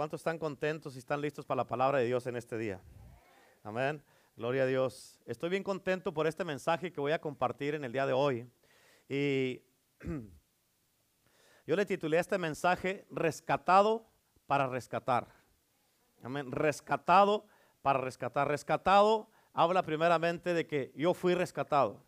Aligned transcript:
¿Cuántos 0.00 0.20
están 0.20 0.38
contentos 0.38 0.96
y 0.96 0.98
están 0.98 1.20
listos 1.20 1.44
para 1.44 1.58
la 1.58 1.66
palabra 1.66 1.98
de 1.98 2.06
Dios 2.06 2.26
en 2.26 2.34
este 2.34 2.56
día? 2.56 2.80
Amén. 3.62 4.02
Gloria 4.34 4.62
a 4.62 4.66
Dios. 4.66 5.20
Estoy 5.26 5.50
bien 5.50 5.62
contento 5.62 6.14
por 6.14 6.26
este 6.26 6.42
mensaje 6.42 6.90
que 6.90 7.02
voy 7.02 7.12
a 7.12 7.20
compartir 7.20 7.74
en 7.74 7.84
el 7.84 7.92
día 7.92 8.06
de 8.06 8.14
hoy. 8.14 8.50
Y 9.10 9.60
yo 11.66 11.76
le 11.76 11.84
titulé 11.84 12.18
este 12.18 12.38
mensaje 12.38 13.06
Rescatado 13.10 14.08
para 14.46 14.68
rescatar. 14.68 15.28
Amén. 16.22 16.50
Rescatado 16.50 17.44
para 17.82 18.00
rescatar. 18.00 18.48
Rescatado 18.48 19.28
habla 19.52 19.82
primeramente 19.82 20.54
de 20.54 20.66
que 20.66 20.92
yo 20.96 21.12
fui 21.12 21.34
rescatado. 21.34 22.02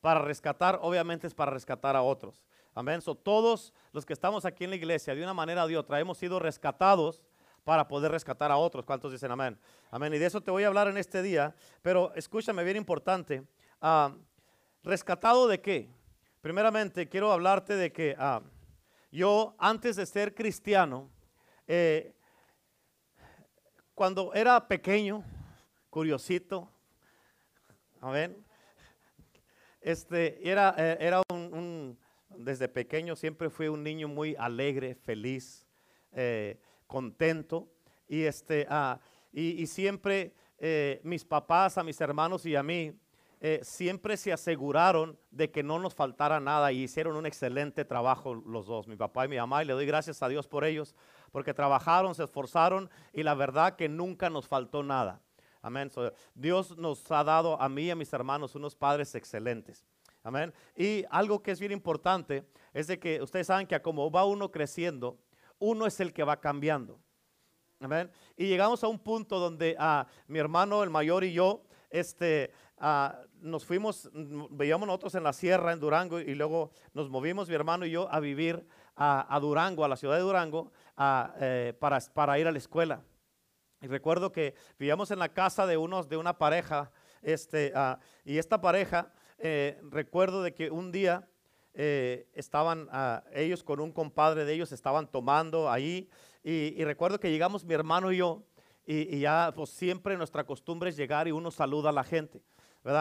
Para 0.00 0.20
rescatar, 0.20 0.80
obviamente, 0.82 1.28
es 1.28 1.34
para 1.34 1.52
rescatar 1.52 1.94
a 1.94 2.02
otros. 2.02 2.42
Amén. 2.74 3.00
So, 3.02 3.14
todos 3.14 3.72
los 3.92 4.06
que 4.06 4.12
estamos 4.12 4.44
aquí 4.44 4.64
en 4.64 4.70
la 4.70 4.76
iglesia, 4.76 5.14
de 5.14 5.22
una 5.22 5.34
manera 5.34 5.64
o 5.64 5.68
de 5.68 5.76
otra, 5.76 6.00
hemos 6.00 6.18
sido 6.18 6.38
rescatados 6.38 7.22
para 7.64 7.88
poder 7.88 8.12
rescatar 8.12 8.50
a 8.50 8.56
otros. 8.56 8.84
¿Cuántos 8.84 9.12
dicen 9.12 9.30
amén? 9.30 9.58
Amén. 9.90 10.14
Y 10.14 10.18
de 10.18 10.26
eso 10.26 10.40
te 10.40 10.50
voy 10.50 10.64
a 10.64 10.68
hablar 10.68 10.88
en 10.88 10.96
este 10.96 11.22
día. 11.22 11.54
Pero 11.82 12.12
escúchame, 12.14 12.64
bien 12.64 12.76
importante. 12.76 13.44
Ah, 13.80 14.14
¿Rescatado 14.82 15.46
de 15.46 15.60
qué? 15.60 15.90
Primeramente, 16.40 17.08
quiero 17.08 17.32
hablarte 17.32 17.76
de 17.76 17.92
que 17.92 18.16
ah, 18.18 18.40
yo, 19.10 19.54
antes 19.58 19.96
de 19.96 20.06
ser 20.06 20.34
cristiano, 20.34 21.10
eh, 21.66 22.14
cuando 23.94 24.32
era 24.32 24.66
pequeño, 24.66 25.22
curiosito, 25.90 26.70
amén, 28.00 28.42
este, 29.80 30.48
era, 30.48 30.74
eh, 30.78 30.96
era 30.98 31.20
un, 31.30 31.98
desde 32.44 32.68
pequeño 32.68 33.16
siempre 33.16 33.50
fui 33.50 33.68
un 33.68 33.82
niño 33.82 34.08
muy 34.08 34.34
alegre, 34.38 34.94
feliz, 34.94 35.66
eh, 36.12 36.58
contento, 36.86 37.68
y, 38.08 38.22
este, 38.22 38.66
ah, 38.68 38.98
y, 39.32 39.66
siempre 39.66 40.34
mis 41.04 41.24
papás, 41.24 41.78
a 41.78 41.82
mis 41.82 42.00
hermanos 42.00 42.44
y 42.44 42.54
a 42.54 42.62
mí, 42.62 42.92
eh, 43.42 43.60
siempre 43.62 44.18
se 44.18 44.34
aseguraron 44.34 45.18
de 45.30 45.50
que 45.50 45.62
no 45.62 45.78
nos 45.78 45.94
faltara 45.94 46.40
nada 46.40 46.72
y 46.72 46.82
hicieron 46.82 47.16
un 47.16 47.24
excelente 47.24 47.86
trabajo 47.86 48.34
los 48.34 48.66
dos, 48.66 48.86
mi 48.86 48.96
papá 48.96 49.24
y 49.24 49.28
mi 49.28 49.38
mamá, 49.38 49.62
y 49.62 49.66
le 49.66 49.72
doy 49.72 49.86
gracias 49.86 50.22
a 50.22 50.28
Dios 50.28 50.46
por 50.46 50.62
ellos, 50.62 50.94
porque 51.32 51.54
trabajaron, 51.54 52.14
se 52.14 52.24
esforzaron 52.24 52.90
y 53.14 53.22
la 53.22 53.32
verdad 53.34 53.76
que 53.76 53.88
nunca 53.88 54.28
nos 54.28 54.46
faltó 54.46 54.82
nada. 54.82 55.22
Amén. 55.62 55.90
Dios 56.34 56.76
nos 56.76 57.10
ha 57.10 57.24
dado 57.24 57.60
a 57.60 57.68
mí 57.70 57.84
y 57.84 57.90
a 57.90 57.96
mis 57.96 58.12
hermanos 58.12 58.54
unos 58.54 58.74
padres 58.74 59.14
excelentes. 59.14 59.86
Amén. 60.22 60.52
Y 60.76 61.04
algo 61.10 61.42
que 61.42 61.50
es 61.50 61.60
bien 61.60 61.72
importante 61.72 62.46
es 62.72 62.86
de 62.86 62.98
que 62.98 63.22
ustedes 63.22 63.46
saben 63.46 63.66
que 63.66 63.80
como 63.80 64.10
va 64.10 64.24
uno 64.24 64.50
creciendo, 64.50 65.18
uno 65.58 65.86
es 65.86 65.98
el 66.00 66.12
que 66.12 66.24
va 66.24 66.40
cambiando. 66.40 67.00
Amén. 67.80 68.10
Y 68.36 68.46
llegamos 68.46 68.84
a 68.84 68.88
un 68.88 68.98
punto 68.98 69.38
donde 69.38 69.74
ah, 69.78 70.06
mi 70.26 70.38
hermano, 70.38 70.82
el 70.82 70.90
mayor 70.90 71.24
y 71.24 71.32
yo, 71.32 71.64
este, 71.88 72.52
Ah, 72.82 73.26
nos 73.42 73.66
fuimos, 73.66 74.08
veíamos 74.12 74.86
nosotros 74.86 75.14
en 75.14 75.22
la 75.22 75.34
sierra, 75.34 75.72
en 75.72 75.80
Durango, 75.80 76.18
y 76.18 76.34
luego 76.34 76.72
nos 76.94 77.10
movimos 77.10 77.46
mi 77.46 77.54
hermano 77.54 77.84
y 77.84 77.90
yo 77.90 78.10
a 78.10 78.20
vivir 78.20 78.66
a, 78.96 79.38
Durango, 79.38 79.84
a 79.84 79.88
la 79.88 79.96
ciudad 79.96 80.16
de 80.16 80.22
Durango, 80.22 80.72
eh, 81.40 81.74
para, 81.78 82.00
para, 82.14 82.38
ir 82.38 82.46
a 82.46 82.52
la 82.52 82.56
escuela. 82.56 83.02
Y 83.82 83.86
recuerdo 83.86 84.32
que 84.32 84.54
vivíamos 84.78 85.10
en 85.10 85.18
la 85.18 85.28
casa 85.28 85.66
de 85.66 85.76
unos, 85.76 86.08
de 86.08 86.16
una 86.16 86.38
pareja, 86.38 86.90
este, 87.20 87.70
ah, 87.74 87.98
y 88.24 88.38
esta 88.38 88.62
pareja, 88.62 89.12
eh, 89.42 89.80
recuerdo 89.90 90.42
de 90.42 90.52
que 90.52 90.70
un 90.70 90.92
día 90.92 91.26
eh, 91.72 92.28
estaban 92.34 92.88
ah, 92.92 93.24
ellos 93.32 93.64
con 93.64 93.80
un 93.80 93.90
compadre 93.90 94.44
de 94.44 94.52
ellos, 94.52 94.70
estaban 94.70 95.10
tomando 95.10 95.70
ahí, 95.70 96.10
y, 96.42 96.82
recuerdo 96.84 97.20
que 97.20 97.30
llegamos 97.30 97.64
mi 97.64 97.74
hermano 97.74 98.12
y 98.12 98.18
yo, 98.18 98.44
y, 98.86 99.20
ya 99.20 99.52
pues 99.54 99.70
siempre 99.70 100.16
nuestra 100.16 100.44
costumbre 100.44 100.90
es 100.90 100.96
llegar 100.96 101.28
y 101.28 101.32
uno 101.32 101.50
saluda 101.50 101.90
a 101.90 101.92
la 101.92 102.04
gente. 102.04 102.42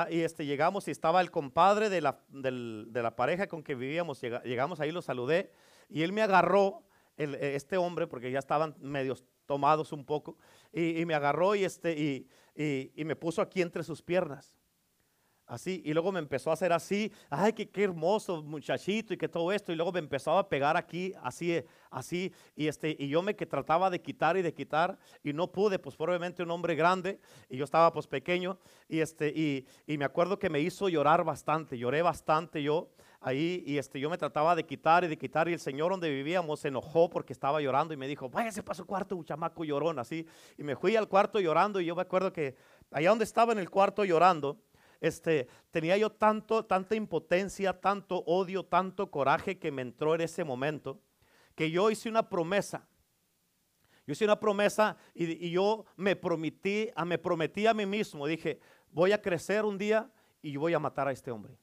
Y 0.09 0.19
este, 0.19 0.45
llegamos 0.45 0.87
y 0.89 0.91
estaba 0.91 1.21
el 1.21 1.31
compadre 1.31 1.89
de 1.89 2.01
la, 2.01 2.19
de 2.27 3.01
la 3.01 3.15
pareja 3.15 3.47
con 3.47 3.63
que 3.63 3.75
vivíamos, 3.75 4.21
llegamos 4.21 4.79
ahí, 4.81 4.91
lo 4.91 5.01
saludé 5.01 5.51
y 5.89 6.03
él 6.03 6.11
me 6.11 6.21
agarró, 6.21 6.83
e, 7.17 7.55
este 7.55 7.77
hombre, 7.77 8.07
porque 8.07 8.29
ya 8.29 8.39
estaban 8.39 8.75
medios 8.79 9.25
tomados 9.45 9.93
un 9.93 10.05
poco, 10.05 10.37
y, 10.71 11.05
me 11.05 11.15
agarró 11.15 11.55
y, 11.55 11.63
este, 11.63 12.27
y 12.55 13.03
me 13.05 13.15
puso 13.15 13.41
aquí 13.41 13.61
entre 13.61 13.83
sus 13.83 14.01
piernas 14.01 14.58
así, 15.49 15.81
y 15.83 15.93
luego 15.93 16.11
me 16.11 16.19
empezó 16.19 16.51
a 16.51 16.53
hacer 16.53 16.71
así, 16.71 17.11
ay, 17.29 17.53
qué, 17.53 17.67
qué, 17.67 17.83
hermoso 17.83 18.43
muchachito 18.43 19.15
y 19.15 19.17
que 19.17 19.27
todo 19.27 19.51
esto, 19.51 19.71
y 19.71 19.75
luego 19.75 19.91
me 19.91 19.99
empezó 19.99 20.37
a 20.37 20.47
pegar 20.47 20.77
aquí, 20.77 21.11
así, 21.23 21.61
así, 21.89 22.31
y, 22.55 22.67
este, 22.67 22.95
y 22.97 23.09
yo 23.09 23.23
me 23.23 23.35
que 23.35 23.47
trataba 23.47 23.89
de 23.89 23.99
quitar 23.99 24.37
y 24.37 24.43
de 24.43 24.53
quitar, 24.53 24.97
y 25.23 25.33
no 25.33 25.51
pude, 25.51 25.79
pues 25.79 25.95
probablemente 25.95 26.43
un 26.43 26.51
hombre 26.51 26.75
grande, 26.75 27.19
y 27.49 27.57
yo 27.57 27.65
estaba 27.65 27.91
pues 27.91 28.05
pequeño, 28.05 28.59
y, 28.87 28.99
este, 28.99 29.29
y, 29.29 29.65
y 29.87 29.97
me 29.97 30.05
acuerdo 30.05 30.37
que 30.37 30.51
me 30.51 30.59
hizo 30.59 30.87
llorar 30.87 31.23
bastante, 31.23 31.77
lloré 31.77 32.03
bastante 32.03 32.61
yo 32.61 32.91
ahí, 33.19 33.63
y 33.65 33.79
este, 33.79 33.99
yo 33.99 34.09
me 34.09 34.19
trataba 34.19 34.55
de 34.55 34.65
quitar 34.67 35.03
y 35.03 35.07
de 35.07 35.17
quitar, 35.17 35.49
y 35.49 35.53
el 35.53 35.59
señor 35.59 35.89
donde 35.91 36.11
vivíamos 36.11 36.59
se 36.59 36.67
enojó 36.67 37.09
porque 37.09 37.33
estaba 37.33 37.59
llorando, 37.59 37.91
y 37.91 37.97
me 37.97 38.07
dijo, 38.07 38.29
váyase 38.29 38.61
para 38.61 38.75
su 38.75 38.85
cuarto, 38.85 39.15
un 39.15 39.25
chamaco 39.25 39.65
llorón, 39.65 39.97
así, 39.97 40.27
y 40.59 40.63
me 40.63 40.75
fui 40.75 40.95
al 40.95 41.07
cuarto 41.07 41.39
llorando, 41.39 41.81
y 41.81 41.85
yo 41.85 41.95
me 41.95 42.03
acuerdo 42.03 42.31
que 42.31 42.55
allá 42.91 43.09
donde 43.09 43.25
estaba 43.25 43.51
en 43.51 43.59
el 43.59 43.71
cuarto 43.71 44.05
llorando, 44.05 44.61
este, 45.01 45.47
tenía 45.71 45.97
yo 45.97 46.11
tanto, 46.11 46.65
tanta 46.65 46.95
impotencia, 46.95 47.79
tanto 47.79 48.17
odio, 48.25 48.65
tanto 48.65 49.09
coraje 49.09 49.57
que 49.57 49.71
me 49.71 49.81
entró 49.81 50.15
en 50.15 50.21
ese 50.21 50.43
momento, 50.43 51.01
que 51.55 51.71
yo 51.71 51.89
hice 51.89 52.09
una 52.09 52.27
promesa. 52.27 52.87
Yo 54.05 54.13
hice 54.13 54.25
una 54.25 54.39
promesa 54.39 54.97
y, 55.13 55.51
yo 55.51 55.85
me 55.95 56.15
prometí, 56.15 56.89
a, 56.95 57.05
me 57.05 57.17
prometí 57.17 57.67
a 57.67 57.73
mí 57.73 57.85
mismo, 57.85 58.25
dije, 58.25 58.59
voy 58.91 59.11
a 59.11 59.21
crecer 59.21 59.65
un 59.65 59.77
día 59.77 60.11
y 60.41 60.57
voy 60.57 60.73
a 60.73 60.79
matar 60.79 61.07
a 61.07 61.11
este 61.11 61.31
hombre. 61.31 61.57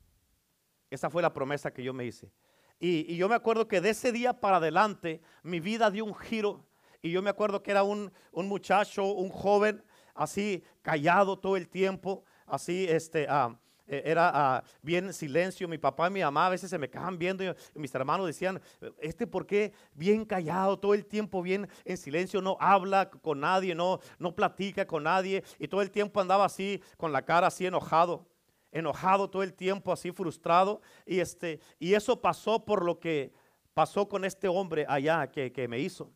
Esa 0.89 1.11
fue 1.11 1.23
la 1.23 1.33
promesa 1.33 1.73
que 1.73 1.83
yo 1.83 1.93
me 1.93 2.05
hice. 2.05 2.31
Y, 2.79 3.13
y, 3.13 3.17
yo 3.17 3.29
me 3.29 3.35
acuerdo 3.35 3.67
que 3.67 3.81
de 3.81 3.91
ese 3.91 4.13
día 4.13 4.39
para 4.39 4.59
adelante 4.59 5.21
mi 5.43 5.61
vida 5.61 5.91
dio 5.91 6.05
un 6.05 6.15
giro. 6.15 6.65
Y 7.03 7.11
yo 7.11 7.21
me 7.21 7.31
acuerdo 7.31 7.63
que 7.63 7.71
era 7.71 7.83
un, 7.83 8.13
un 8.33 8.49
muchacho, 8.49 9.05
un 9.05 9.29
joven, 9.29 9.83
así 10.15 10.63
callado 10.83 11.39
todo 11.39 11.57
el 11.57 11.69
tiempo 11.69 12.25
así, 12.47 12.87
este, 12.89 13.27
ah, 13.29 13.57
e, 13.87 14.03
era 14.05 14.31
ah, 14.35 14.65
bien 14.83 15.13
silencio. 15.13 15.69
Mi 15.69 15.79
papá 15.79 16.09
y 16.09 16.11
mi 16.11 16.21
mamá 16.21 16.47
a 16.47 16.51
veces 16.51 16.71
se 16.71 16.79
me 16.79 16.89
quedaban 16.89 17.19
viendo 17.19 17.45
mis 17.75 17.95
hermanos 17.95 18.27
decían, 18.27 18.61
este 18.99 19.27
por 19.27 19.47
qué 19.47 19.73
bien 19.95 20.25
callado, 20.25 20.79
todo 20.79 20.95
el 20.95 21.07
tiempo 21.07 21.43
bien 21.43 21.69
en 21.85 21.97
silencio, 21.97 22.43
no 22.43 22.57
habla 22.61 23.11
con 23.11 23.41
nadie, 23.41 23.75
no, 23.75 24.01
no 24.19 24.35
platica 24.35 24.87
con 24.87 25.05
nadie 25.05 25.45
y 25.59 25.69
todo 25.69 25.83
el 25.83 25.91
tiempo 25.91 26.21
andaba 26.21 26.45
así 26.45 26.83
con 26.97 27.13
la 27.13 27.23
cara 27.23 27.47
así 27.47 27.67
enojado, 27.67 28.27
enojado 28.73 29.31
todo 29.31 29.43
el 29.43 29.55
tiempo 29.55 29.93
así 29.93 30.11
frustrado 30.11 30.81
y 31.05 31.21
este 31.21 31.61
y 31.79 31.95
eso 31.95 32.21
pasó 32.21 32.65
por 32.65 32.85
lo 32.85 32.99
que 32.99 33.33
pasó 33.75 34.09
con 34.09 34.25
este 34.25 34.49
hombre 34.49 34.87
allá 34.89 35.31
que, 35.31 35.53
que 35.53 35.69
me 35.69 35.79
hizo. 35.79 36.11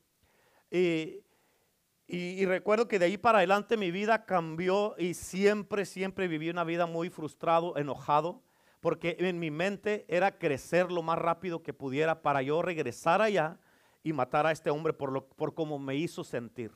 Y, 2.12 2.44
recuerdo 2.44 2.88
que 2.88 2.98
de 2.98 3.04
ahí 3.04 3.16
para 3.16 3.38
adelante 3.38 3.76
mi 3.76 3.93
vida 3.93 4.25
cambió 4.25 4.97
y 4.98 5.15
siempre, 5.15 5.84
siempre 5.87 6.26
viví 6.26 6.50
una 6.50 6.65
vida 6.65 6.87
muy 6.87 7.09
frustrado, 7.09 7.76
enojado, 7.76 8.43
porque 8.81 9.16
en 9.21 9.38
mi 9.38 9.53
mente 9.53 10.06
era 10.09 10.37
crecer 10.37 10.91
lo 10.91 11.03
más 11.03 11.19
rápido 11.19 11.62
que 11.62 11.72
pudiera 11.72 12.20
para 12.22 12.43
yo 12.43 12.62
regresar 12.62 13.22
allá 13.22 13.60
y 14.03 14.12
matar 14.12 14.47
a 14.47 14.50
este 14.50 14.70
hombre 14.70 14.93
por, 14.93 15.12
lo, 15.12 15.28
por 15.28 15.54
cómo 15.54 15.78
me 15.78 15.94
hizo 15.94 16.25
sentir. 16.25 16.72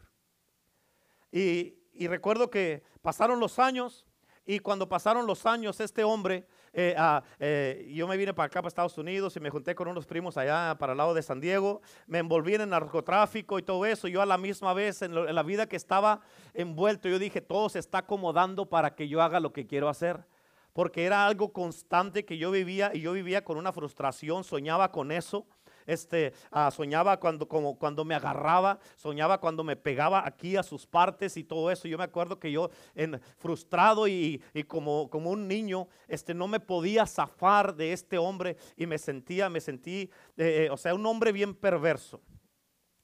Y, 1.32 1.78
y 1.92 2.06
recuerdo 2.06 2.48
que 2.48 2.84
pasaron 3.02 3.40
los 3.40 3.58
años 3.58 4.06
y 4.46 4.60
cuando 4.60 4.88
pasaron 4.88 5.26
los 5.26 5.46
años 5.46 5.80
este 5.80 6.04
hombre 6.04 6.46
eh, 6.74 6.96
eh, 7.38 7.92
yo 7.94 8.08
me 8.08 8.16
vine 8.16 8.34
para 8.34 8.46
acá, 8.46 8.60
para 8.60 8.68
Estados 8.68 8.98
Unidos, 8.98 9.36
y 9.36 9.40
me 9.40 9.48
junté 9.48 9.74
con 9.74 9.88
unos 9.88 10.06
primos 10.06 10.36
allá 10.36 10.76
para 10.78 10.92
el 10.92 10.98
lado 10.98 11.14
de 11.14 11.22
San 11.22 11.40
Diego. 11.40 11.80
Me 12.06 12.18
envolví 12.18 12.54
en 12.54 12.62
el 12.62 12.68
narcotráfico 12.68 13.58
y 13.58 13.62
todo 13.62 13.86
eso. 13.86 14.08
Yo 14.08 14.20
a 14.20 14.26
la 14.26 14.38
misma 14.38 14.74
vez, 14.74 15.02
en, 15.02 15.16
en 15.16 15.34
la 15.34 15.42
vida 15.42 15.66
que 15.66 15.76
estaba 15.76 16.20
envuelto, 16.52 17.08
yo 17.08 17.18
dije, 17.18 17.40
todo 17.40 17.68
se 17.68 17.78
está 17.78 17.98
acomodando 17.98 18.66
para 18.66 18.94
que 18.94 19.08
yo 19.08 19.22
haga 19.22 19.40
lo 19.40 19.52
que 19.52 19.66
quiero 19.66 19.88
hacer 19.88 20.24
porque 20.72 21.04
era 21.04 21.24
algo 21.24 21.52
constante 21.52 22.24
que 22.24 22.36
yo 22.36 22.50
vivía 22.50 22.90
y 22.92 23.00
yo 23.00 23.12
vivía 23.12 23.44
con 23.44 23.56
una 23.56 23.72
frustración, 23.72 24.42
soñaba 24.42 24.90
con 24.90 25.12
eso 25.12 25.46
este, 25.86 26.32
ah, 26.50 26.70
soñaba 26.70 27.18
cuando, 27.18 27.48
como, 27.48 27.78
cuando 27.78 28.04
me 28.04 28.14
agarraba, 28.14 28.78
soñaba 28.96 29.40
cuando 29.40 29.64
me 29.64 29.76
pegaba 29.76 30.26
aquí 30.26 30.56
a 30.56 30.62
sus 30.62 30.86
partes 30.86 31.36
y 31.36 31.44
todo 31.44 31.70
eso. 31.70 31.88
Yo 31.88 31.98
me 31.98 32.04
acuerdo 32.04 32.38
que 32.38 32.50
yo, 32.50 32.70
en, 32.94 33.20
frustrado 33.38 34.08
y, 34.08 34.42
como, 34.66 35.10
como 35.10 35.30
un 35.30 35.48
niño, 35.48 35.88
este, 36.08 36.34
no 36.34 36.48
me 36.48 36.60
podía 36.60 37.06
zafar 37.06 37.74
de 37.74 37.92
este 37.92 38.18
hombre 38.18 38.56
y 38.76 38.86
me 38.86 38.98
sentía, 38.98 39.48
me 39.48 39.60
sentí, 39.60 40.10
eh, 40.36 40.66
eh, 40.66 40.68
o 40.70 40.76
sea, 40.76 40.94
un 40.94 41.06
hombre 41.06 41.32
bien 41.32 41.54
perverso. 41.54 42.20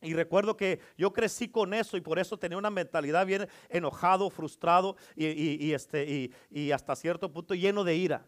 Y 0.02 0.14
recuerdo 0.14 0.56
que 0.56 0.80
yo 0.96 1.12
crecí 1.12 1.48
con 1.48 1.74
eso 1.74 1.96
y 1.96 2.00
por 2.00 2.18
eso 2.18 2.38
tenía 2.38 2.56
una 2.56 2.70
mentalidad 2.70 3.26
bien 3.26 3.48
enojado, 3.68 4.30
frustrado 4.30 4.96
y, 5.14 5.26
y 5.26 5.74
este, 5.74 6.32
y, 6.50 6.72
hasta 6.72 6.96
cierto 6.96 7.30
punto 7.30 7.54
lleno 7.54 7.84
de 7.84 7.96
ira. 7.96 8.26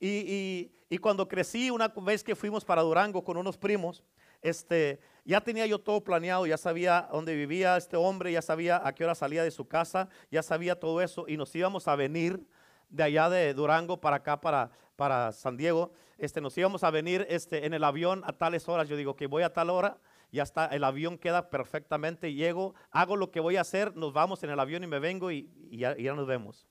Y, 0.00 0.72
y, 0.88 0.98
cuando 0.98 1.28
crecí, 1.28 1.70
una 1.70 1.88
vez 1.88 2.24
que 2.24 2.34
fuimos 2.34 2.64
para 2.64 2.80
Durango 2.82 3.22
con 3.22 3.36
unos 3.36 3.58
primos, 3.58 4.02
este, 4.40 4.98
ya 5.24 5.42
tenía 5.42 5.66
yo 5.66 5.78
todo 5.78 6.02
planeado, 6.02 6.46
ya 6.46 6.56
sabía 6.56 7.08
dónde 7.12 7.36
vivía 7.36 7.76
este 7.76 7.96
hombre, 7.96 8.32
ya 8.32 8.40
sabía 8.40 8.80
a 8.84 8.94
qué 8.94 9.04
hora 9.04 9.14
salía 9.14 9.44
de 9.44 9.50
su 9.50 9.68
casa, 9.68 10.08
ya 10.30 10.42
sabía 10.42 10.80
todo 10.80 11.02
eso 11.02 11.26
y 11.28 11.36
nos 11.36 11.54
íbamos 11.54 11.86
a 11.86 11.96
venir 11.96 12.46
de 12.88 13.02
allá 13.02 13.28
de 13.28 13.52
Durango 13.54 14.00
para 14.00 14.16
acá, 14.16 14.40
para, 14.40 14.70
para 14.96 15.32
San 15.32 15.56
Diego. 15.56 15.92
Este, 16.18 16.40
nos 16.40 16.56
íbamos 16.56 16.84
a 16.84 16.90
venir 16.90 17.26
este, 17.28 17.66
en 17.66 17.74
el 17.74 17.84
avión 17.84 18.22
a 18.24 18.32
tales 18.32 18.68
horas. 18.68 18.88
Yo 18.88 18.96
digo 18.96 19.16
que 19.16 19.26
voy 19.26 19.42
a 19.42 19.52
tal 19.52 19.70
hora, 19.70 19.98
ya 20.32 20.42
está, 20.42 20.66
el 20.66 20.84
avión 20.84 21.18
queda 21.18 21.50
perfectamente, 21.50 22.34
llego, 22.34 22.74
hago 22.90 23.16
lo 23.16 23.30
que 23.30 23.40
voy 23.40 23.56
a 23.56 23.62
hacer, 23.62 23.96
nos 23.96 24.12
vamos 24.12 24.42
en 24.42 24.50
el 24.50 24.60
avión 24.60 24.84
y 24.84 24.86
me 24.86 24.98
vengo 24.98 25.30
y, 25.30 25.50
ya, 25.70 25.94
nos 26.14 26.26
vemos. 26.26 26.66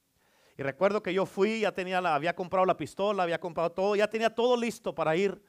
Y 0.59 0.61
recuerdo 0.61 1.01
que 1.01 1.13
yo 1.13 1.25
fui, 1.25 1.61
ya 1.61 1.71
tenía 1.71 2.01
la, 2.01 2.15
había 2.15 2.35
comprado 2.35 2.65
la 2.65 2.75
pistola, 2.75 3.23
había 3.23 3.39
comprado 3.39 3.71
todo, 3.71 3.95
ya 3.95 4.09
tenía 4.09 4.35
todo 4.35 4.57
listo 4.57 4.93
para 4.93 5.15
ir 5.15 5.41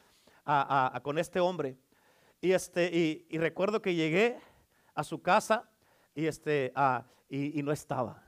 con 1.03 1.19
este 1.19 1.41
hombre. 1.41 1.77
Y, 2.41 2.53
este, 2.53 3.27
y, 3.29 3.37
recuerdo 3.39 3.83
que 3.83 3.97
llegué 3.97 4.39
a 4.95 5.03
su 5.03 5.21
casa 5.21 5.69
y, 6.15 6.27
este, 6.27 6.73
y, 7.29 7.61
no 7.61 7.73
estaba. 7.73 8.23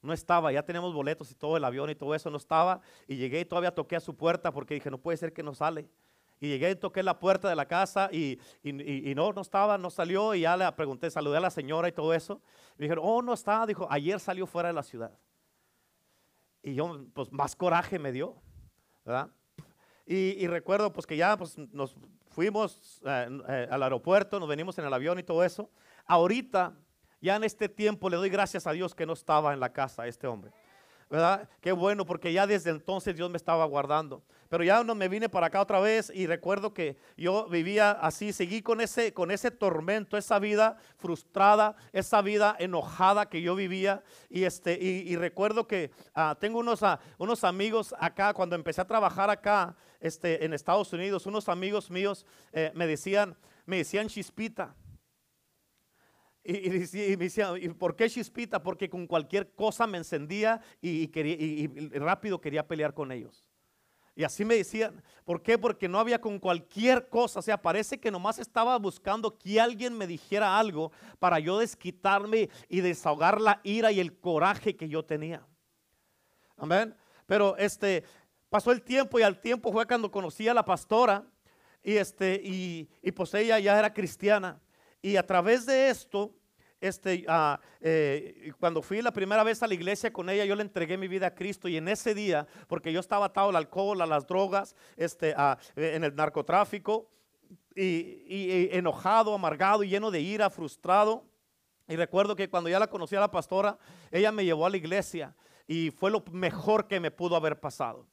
No 0.00 0.14
estaba, 0.14 0.50
ya 0.52 0.62
tenemos 0.62 0.94
boletos 0.94 1.30
y 1.30 1.34
todo, 1.34 1.58
el 1.58 1.64
avión 1.66 1.90
y 1.90 1.96
todo 1.96 2.14
eso 2.14 2.30
no 2.30 2.38
estaba. 2.38 2.80
Y 3.06 3.16
llegué 3.16 3.40
y 3.40 3.44
todavía 3.44 3.74
toqué 3.74 3.96
a 3.96 4.00
su 4.00 4.16
puerta 4.16 4.52
porque 4.52 4.72
dije, 4.72 4.90
no 4.90 4.96
puede 4.96 5.18
ser 5.18 5.34
que 5.34 5.42
no 5.42 5.52
sale. 5.52 5.86
Y 6.40 6.48
llegué 6.48 6.70
y 6.70 6.76
toqué 6.76 7.02
la 7.02 7.20
puerta 7.20 7.50
de 7.50 7.56
la 7.56 7.66
casa 7.66 8.08
y, 8.10 8.38
no, 8.64 9.34
no 9.34 9.42
estaba, 9.42 9.76
no 9.76 9.90
salió. 9.90 10.34
Y 10.34 10.40
ya 10.40 10.56
le 10.56 10.72
pregunté, 10.72 11.10
saludé 11.10 11.36
a 11.36 11.40
la 11.40 11.50
señora 11.50 11.88
y 11.88 11.92
todo 11.92 12.14
eso. 12.14 12.40
Me 12.78 12.84
dijeron, 12.84 13.04
oh, 13.06 13.20
no 13.20 13.34
está. 13.34 13.66
Dijo, 13.66 13.86
ayer 13.90 14.18
salió 14.18 14.46
fuera 14.46 14.70
de 14.70 14.72
la 14.72 14.82
ciudad. 14.82 15.12
Y 16.62 16.74
yo, 16.74 17.06
pues 17.14 17.32
más 17.32 17.56
coraje 17.56 17.98
me 17.98 18.12
dio, 18.12 18.36
¿verdad? 19.04 19.30
Y, 20.06 20.46
recuerdo 20.46 20.92
pues 20.92 21.06
que 21.06 21.16
ya 21.16 21.36
pues, 21.36 21.56
nos 21.56 21.96
fuimos 22.30 23.00
eh, 23.04 23.28
eh, 23.48 23.68
al 23.70 23.82
aeropuerto, 23.82 24.38
nos 24.38 24.48
venimos 24.48 24.78
en 24.78 24.84
el 24.84 24.92
avión 24.92 25.18
y 25.18 25.22
todo 25.22 25.44
eso. 25.44 25.70
Ahorita, 26.06 26.74
ya 27.20 27.36
en 27.36 27.44
este 27.44 27.68
tiempo, 27.68 28.10
le 28.10 28.16
doy 28.16 28.28
gracias 28.28 28.66
a 28.66 28.72
Dios 28.72 28.94
que 28.94 29.06
no 29.06 29.12
estaba 29.12 29.52
en 29.52 29.60
la 29.60 29.72
casa 29.72 30.06
este 30.06 30.26
hombre. 30.26 30.52
¿Verdad? 31.12 31.46
Qué 31.60 31.72
bueno, 31.72 32.06
porque 32.06 32.32
ya 32.32 32.46
desde 32.46 32.70
entonces 32.70 33.14
Dios 33.14 33.28
me 33.28 33.36
estaba 33.36 33.66
guardando. 33.66 34.22
Pero 34.48 34.64
ya 34.64 34.82
no 34.82 34.94
me 34.94 35.08
vine 35.08 35.28
para 35.28 35.48
acá 35.48 35.60
otra 35.60 35.78
vez 35.78 36.10
y 36.14 36.26
recuerdo 36.26 36.72
que 36.72 36.96
yo 37.18 37.48
vivía 37.50 37.90
así, 37.90 38.32
seguí 38.32 38.62
con 38.62 38.80
ese, 38.80 39.12
con 39.12 39.30
ese 39.30 39.50
tormento, 39.50 40.16
esa 40.16 40.38
vida 40.38 40.78
frustrada, 40.96 41.76
esa 41.92 42.22
vida 42.22 42.56
enojada 42.58 43.28
que 43.28 43.42
yo 43.42 43.54
vivía. 43.54 44.02
Y, 44.30 44.44
este, 44.44 44.78
y, 44.80 45.14
recuerdo 45.16 45.66
que 45.66 45.90
ah, 46.14 46.34
tengo 46.40 46.60
unos, 46.60 46.82
ah, 46.82 46.98
unos 47.18 47.44
amigos 47.44 47.94
acá, 47.98 48.32
cuando 48.32 48.56
empecé 48.56 48.80
a 48.80 48.86
trabajar 48.86 49.28
acá 49.28 49.76
este, 50.00 50.42
en 50.42 50.54
Estados 50.54 50.94
Unidos, 50.94 51.26
unos 51.26 51.50
amigos 51.50 51.90
míos 51.90 52.24
eh, 52.54 52.72
me 52.74 52.86
decían, 52.86 53.36
me 53.66 53.76
decían 53.76 54.08
chispita. 54.08 54.74
Y, 56.44 56.70
me 56.70 57.24
decía, 57.24 57.52
¿y 57.60 57.68
por 57.68 57.94
qué 57.94 58.10
chispita? 58.10 58.62
Porque 58.62 58.90
con 58.90 59.06
cualquier 59.06 59.52
cosa 59.54 59.86
me 59.86 59.98
encendía 59.98 60.60
y, 60.80 61.08
y, 61.14 61.98
rápido 61.98 62.40
quería 62.40 62.66
pelear 62.66 62.94
con 62.94 63.12
ellos. 63.12 63.44
Y 64.14 64.24
así 64.24 64.44
me 64.44 64.56
decían, 64.56 65.02
¿por 65.24 65.40
qué? 65.42 65.56
Porque 65.56 65.88
no 65.88 65.98
había 65.98 66.20
con 66.20 66.38
cualquier 66.38 67.08
cosa, 67.08 67.38
o 67.38 67.42
sea, 67.42 67.62
parece 67.62 67.98
que 67.98 68.10
nomás 68.10 68.38
estaba 68.38 68.76
buscando 68.78 69.38
que 69.38 69.58
alguien 69.58 69.96
me 69.96 70.06
dijera 70.06 70.58
algo 70.58 70.92
para 71.18 71.38
yo 71.38 71.58
desquitarme 71.58 72.50
y 72.68 72.80
desahogar 72.80 73.40
la 73.40 73.60
ira 73.62 73.90
y 73.90 74.00
el 74.00 74.18
coraje 74.18 74.76
que 74.76 74.88
yo 74.88 75.04
tenía. 75.04 75.46
Amén. 76.58 76.94
Pero 77.26 77.56
este 77.56 78.04
pasó 78.50 78.72
el 78.72 78.82
tiempo 78.82 79.18
y 79.18 79.22
al 79.22 79.40
tiempo 79.40 79.72
fue 79.72 79.86
cuando 79.86 80.10
conocí 80.10 80.46
a 80.46 80.52
la 80.52 80.64
pastora 80.64 81.24
y 81.82 81.94
este 81.94 82.34
y, 82.44 82.90
y 83.00 83.12
pues 83.12 83.32
ella 83.32 83.58
ya 83.60 83.78
era 83.78 83.94
cristiana. 83.94 84.60
Y 85.02 85.16
a 85.16 85.26
través 85.26 85.66
de 85.66 85.90
esto, 85.90 86.32
este, 86.80 87.26
eh, 87.80 88.52
cuando 88.58 88.82
fui 88.82 89.02
la 89.02 89.12
primera 89.12 89.42
vez 89.42 89.62
a 89.62 89.66
la 89.66 89.74
iglesia 89.74 90.12
con 90.12 90.30
ella, 90.30 90.44
yo 90.44 90.56
le 90.56 90.62
entregué 90.62 90.96
mi 90.96 91.08
vida 91.08 91.26
a 91.28 91.34
Cristo 91.34 91.68
y 91.68 91.76
en 91.76 91.88
ese 91.88 92.14
día, 92.14 92.46
porque 92.68 92.92
yo 92.92 93.00
estaba 93.00 93.26
atado 93.26 93.50
al 93.50 93.56
alcohol, 93.56 94.00
a 94.00 94.06
las 94.06 94.26
drogas, 94.26 94.74
este, 94.96 95.30
eh, 95.30 95.56
en 95.76 96.04
el 96.04 96.14
narcotráfico, 96.14 97.08
y, 97.74 98.68
enojado, 98.76 99.34
amargado, 99.34 99.82
y 99.82 99.88
lleno 99.88 100.10
de 100.10 100.20
ira, 100.20 100.50
frustrado. 100.50 101.24
Y 101.88 101.96
recuerdo 101.96 102.36
que 102.36 102.48
cuando 102.48 102.68
ya 102.68 102.78
la 102.78 102.86
conocí 102.86 103.16
a 103.16 103.20
la 103.20 103.30
pastora, 103.30 103.78
ella 104.10 104.30
me 104.30 104.44
llevó 104.44 104.66
a 104.66 104.70
la 104.70 104.76
iglesia 104.76 105.34
y 105.66 105.90
fue 105.90 106.10
lo 106.10 106.22
mejor 106.32 106.86
que 106.86 107.00
me 107.00 107.10
pudo 107.10 107.36
haber 107.36 107.58
pasado. 107.58 108.06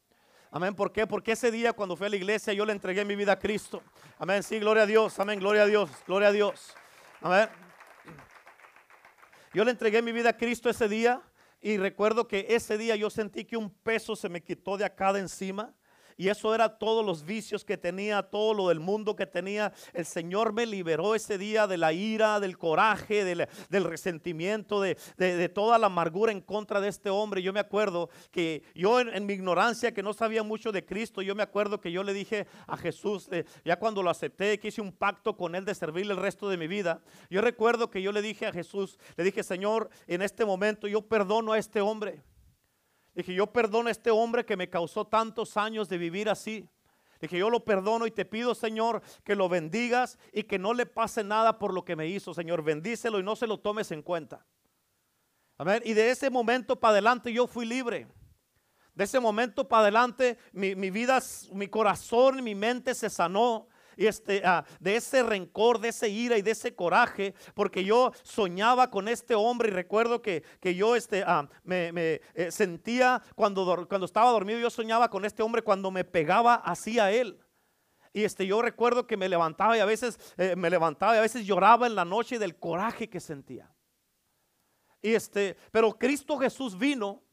Amén. 0.51 0.73
¿Por 0.73 0.91
qué? 0.91 1.05
Porque 1.05 1.33
ese 1.33 1.51
día 1.51 1.73
cuando 1.73 1.95
fui 1.95 2.07
a 2.07 2.09
la 2.09 2.15
iglesia 2.15 2.53
yo 2.53 2.65
le 2.65 2.73
entregué 2.73 3.05
mi 3.05 3.15
vida 3.15 3.33
a 3.33 3.39
Cristo. 3.39 3.83
Amén. 4.17 4.41
Sí, 4.41 4.59
gloria 4.59 4.83
a 4.83 4.85
Dios. 4.87 5.19
Amén. 5.19 5.39
Gloria 5.39 5.63
a 5.63 5.65
Dios. 5.67 5.91
Gloria 6.07 6.29
a 6.29 6.31
Dios. 6.31 6.75
Amén. 7.21 7.49
Yo 9.53 9.63
le 9.63 9.71
entregué 9.71 10.01
mi 10.01 10.11
vida 10.11 10.29
a 10.29 10.37
Cristo 10.37 10.69
ese 10.69 10.87
día 10.87 11.21
y 11.61 11.77
recuerdo 11.77 12.27
que 12.27 12.47
ese 12.49 12.77
día 12.77 12.95
yo 12.95 13.09
sentí 13.09 13.45
que 13.45 13.57
un 13.57 13.69
peso 13.69 14.15
se 14.15 14.29
me 14.29 14.41
quitó 14.41 14.77
de 14.77 14.85
acá 14.85 15.13
de 15.13 15.19
encima. 15.19 15.73
Y 16.19 16.27
eso 16.27 16.53
era 16.53 16.77
todos 16.77 17.05
los 17.05 17.23
vicios 17.23 17.63
que 17.63 17.77
tenía, 17.77 18.21
todo 18.23 18.53
lo 18.53 18.67
del 18.67 18.81
mundo 18.81 19.15
que 19.15 19.25
tenía. 19.25 19.71
El 19.93 20.05
Señor 20.05 20.51
me 20.51 20.65
liberó 20.65 21.15
ese 21.15 21.37
día 21.37 21.65
de 21.65 21.77
la 21.77 21.93
ira, 21.93 22.41
del 22.41 22.57
coraje, 22.57 23.23
del, 23.23 23.83
resentimiento, 23.85 24.81
de, 24.81 24.97
toda 25.55 25.77
la 25.79 25.87
amargura 25.87 26.33
en 26.33 26.41
contra 26.41 26.81
de 26.81 26.89
este 26.89 27.09
hombre. 27.09 27.41
Yo 27.41 27.53
me 27.53 27.61
acuerdo 27.61 28.09
que 28.31 28.63
yo 28.75 28.99
en, 28.99 29.25
mi 29.25 29.31
ignorancia, 29.31 29.93
que 29.93 30.03
no 30.03 30.11
sabía 30.11 30.43
mucho 30.43 30.73
de 30.73 30.85
Cristo, 30.85 31.21
yo 31.21 31.35
me 31.35 31.43
acuerdo 31.43 31.79
que 31.79 31.89
yo 31.89 32.03
le 32.03 32.11
dije 32.11 32.47
a 32.67 32.75
Jesús, 32.75 33.29
eh, 33.31 33.45
ya 33.63 33.79
cuando 33.79 34.03
lo 34.03 34.09
acepté, 34.09 34.59
que 34.59 34.67
hice 34.67 34.81
un 34.81 34.91
pacto 34.91 35.37
con 35.37 35.55
él 35.55 35.63
de 35.63 35.73
servirle 35.73 36.11
el 36.11 36.19
resto 36.19 36.49
de 36.49 36.57
mi 36.57 36.67
vida. 36.67 36.99
Yo 37.29 37.39
recuerdo 37.39 37.89
que 37.89 38.01
yo 38.01 38.11
le 38.11 38.21
dije 38.21 38.45
a 38.45 38.51
Jesús, 38.51 38.99
le 39.15 39.23
dije, 39.23 39.41
Señor, 39.41 39.89
en 40.05 40.21
este 40.21 40.43
momento 40.43 40.85
yo 40.85 41.01
perdono 41.01 41.53
a 41.53 41.57
este 41.57 41.79
hombre. 41.79 42.21
Dije, 43.19 43.33
yo 43.33 43.47
perdono 43.47 43.89
a 43.89 43.91
este 43.91 44.11
hombre 44.11 44.45
que 44.45 44.55
me 44.55 44.69
causó 44.69 45.05
tantos 45.05 45.57
años 45.57 45.89
de 45.89 45.97
vivir 45.97 46.29
así. 46.29 46.69
Dije, 47.19 47.37
yo 47.37 47.49
lo 47.49 47.65
perdono 47.65 48.07
y 48.07 48.11
te 48.11 48.23
pido, 48.23 48.55
Señor, 48.55 49.01
que 49.25 49.35
lo 49.35 49.49
bendigas 49.49 50.17
y 50.31 50.43
que 50.43 50.57
no 50.57 50.73
le 50.73 50.85
pase 50.85 51.21
nada 51.21 51.59
por 51.59 51.73
lo 51.73 51.83
que 51.83 51.97
me 51.97 52.07
hizo, 52.07 52.33
Señor. 52.33 52.63
Bendícelo 52.63 53.19
y 53.19 53.23
no 53.23 53.35
se 53.35 53.45
lo 53.45 53.59
tomes 53.59 53.91
en 53.91 54.03
cuenta. 54.03 54.45
Amén. 55.57 55.81
Y 55.83 55.95
de 55.95 56.11
ese 56.11 56.29
momento 56.29 56.79
para 56.79 56.93
adelante 56.93 57.33
yo 57.33 57.45
fui 57.45 57.65
libre. 57.65 58.07
De 58.93 59.03
ese 59.03 59.19
momento 59.19 59.67
para 59.67 59.81
adelante 59.81 60.37
mi, 60.53 60.73
mi 60.75 60.89
vida, 60.89 61.21
mi 61.51 61.67
corazón, 61.67 62.41
mi 62.41 62.55
mente 62.55 62.95
se 62.95 63.09
sanó 63.09 63.67
este, 64.07 64.41
ah, 64.45 64.63
de 64.79 64.95
ese 64.95 65.23
rencor, 65.23 65.79
de 65.79 65.89
ese 65.89 66.09
ira 66.09 66.37
y 66.37 66.41
de 66.41 66.51
ese 66.51 66.75
coraje, 66.75 67.33
porque 67.53 67.83
yo 67.83 68.11
soñaba 68.23 68.89
con 68.89 69.07
este 69.07 69.35
hombre 69.35 69.69
y 69.69 69.71
recuerdo 69.71 70.21
que, 70.21 70.43
yo 70.61 70.95
este, 70.95 71.23
ah, 71.25 71.47
me, 71.63 71.91
eh, 72.33 72.51
sentía 72.51 73.21
cuando, 73.35 73.87
cuando 73.87 74.05
estaba 74.05 74.31
dormido, 74.31 74.59
yo 74.59 74.69
soñaba 74.69 75.09
con 75.09 75.25
este 75.25 75.43
hombre 75.43 75.61
cuando 75.61 75.91
me 75.91 76.03
pegaba 76.03 76.55
así 76.55 76.99
a 76.99 77.11
él. 77.11 77.39
Y 78.13 78.23
este, 78.23 78.47
yo 78.47 78.61
recuerdo 78.61 79.05
que 79.05 79.17
me 79.17 79.29
levantaba 79.29 79.77
y 79.77 79.79
a 79.79 79.85
veces 79.85 80.19
eh, 80.37 80.55
me 80.55 80.69
levantaba 80.69 81.15
y 81.15 81.19
a 81.19 81.21
veces 81.21 81.45
lloraba 81.45 81.87
en 81.87 81.95
la 81.95 82.05
noche 82.05 82.39
del 82.39 82.57
coraje 82.57 83.09
que 83.09 83.19
sentía. 83.19 83.71
Y 85.01 85.13
este, 85.13 85.55
pero 85.71 85.97
Cristo 85.97 86.37
Jesús 86.37 86.77
vino 86.77 87.23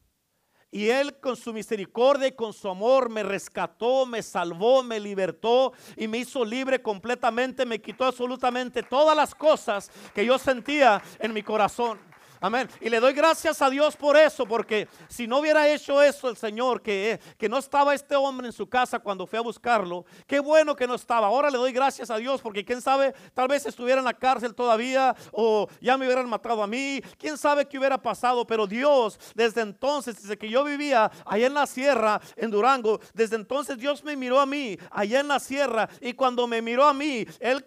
y 0.71 0.89
Él 0.89 1.19
con 1.19 1.35
su 1.35 1.53
misericordia 1.53 2.27
y 2.27 2.33
con 2.33 2.53
su 2.53 2.67
amor 2.67 3.09
me 3.09 3.23
rescató, 3.23 4.05
me 4.05 4.21
salvó, 4.21 4.83
me 4.83 4.99
libertó 4.99 5.73
y 5.95 6.07
me 6.07 6.19
hizo 6.19 6.43
libre 6.43 6.81
completamente, 6.81 7.65
me 7.65 7.79
quitó 7.79 8.05
absolutamente 8.05 8.83
todas 8.83 9.15
las 9.15 9.33
cosas 9.33 9.89
que 10.13 10.25
yo 10.25 10.37
sentía 10.37 11.01
en 11.19 11.33
mi 11.33 11.41
corazón. 11.41 11.99
Amén. 12.39 12.69
Y 12.81 12.89
le 12.89 12.99
doy 12.99 13.13
gracias 13.13 13.61
a 13.61 13.69
Dios 13.69 13.95
por 13.95 14.15
eso, 14.15 14.45
porque 14.45 14.87
si 15.07 15.27
no 15.27 15.39
hubiera 15.39 15.67
hecho 15.67 16.01
eso 16.01 16.29
el 16.29 16.37
Señor, 16.37 16.81
que, 16.81 17.19
que 17.37 17.49
no 17.49 17.57
estaba 17.57 17.93
este 17.93 18.15
hombre 18.15 18.47
en 18.47 18.53
su 18.53 18.67
casa 18.67 18.99
cuando 18.99 19.25
fui 19.25 19.39
a 19.39 19.41
buscarlo, 19.41 20.05
qué 20.27 20.39
bueno 20.39 20.75
que 20.75 20.87
no 20.87 20.95
estaba. 20.95 21.27
Ahora 21.27 21.49
le 21.49 21.57
doy 21.57 21.71
gracias 21.71 22.09
a 22.11 22.17
Dios, 22.17 22.41
porque 22.41 22.63
quién 22.63 22.81
sabe, 22.81 23.13
tal 23.33 23.47
vez 23.47 23.65
estuviera 23.65 23.99
en 23.99 24.05
la 24.05 24.13
cárcel 24.13 24.53
todavía 24.53 25.15
o 25.31 25.67
ya 25.81 25.97
me 25.97 26.05
hubieran 26.05 26.29
matado 26.29 26.61
a 26.61 26.67
mí, 26.67 27.01
quién 27.17 27.37
sabe 27.37 27.65
qué 27.65 27.77
hubiera 27.77 27.97
pasado, 27.97 28.45
pero 28.45 28.67
Dios 28.67 29.19
desde 29.33 29.61
entonces, 29.61 30.21
desde 30.21 30.37
que 30.37 30.49
yo 30.49 30.63
vivía 30.63 31.11
allá 31.25 31.47
en 31.47 31.53
la 31.53 31.65
sierra, 31.65 32.21
en 32.35 32.51
Durango, 32.51 32.99
desde 33.13 33.35
entonces 33.35 33.77
Dios 33.77 34.03
me 34.03 34.15
miró 34.15 34.39
a 34.39 34.45
mí 34.45 34.77
allá 34.91 35.19
en 35.19 35.27
la 35.27 35.39
sierra 35.39 35.89
y 36.01 36.13
cuando 36.13 36.47
me 36.47 36.61
miró 36.61 36.85
a 36.85 36.93
mí, 36.93 37.25
él 37.39 37.63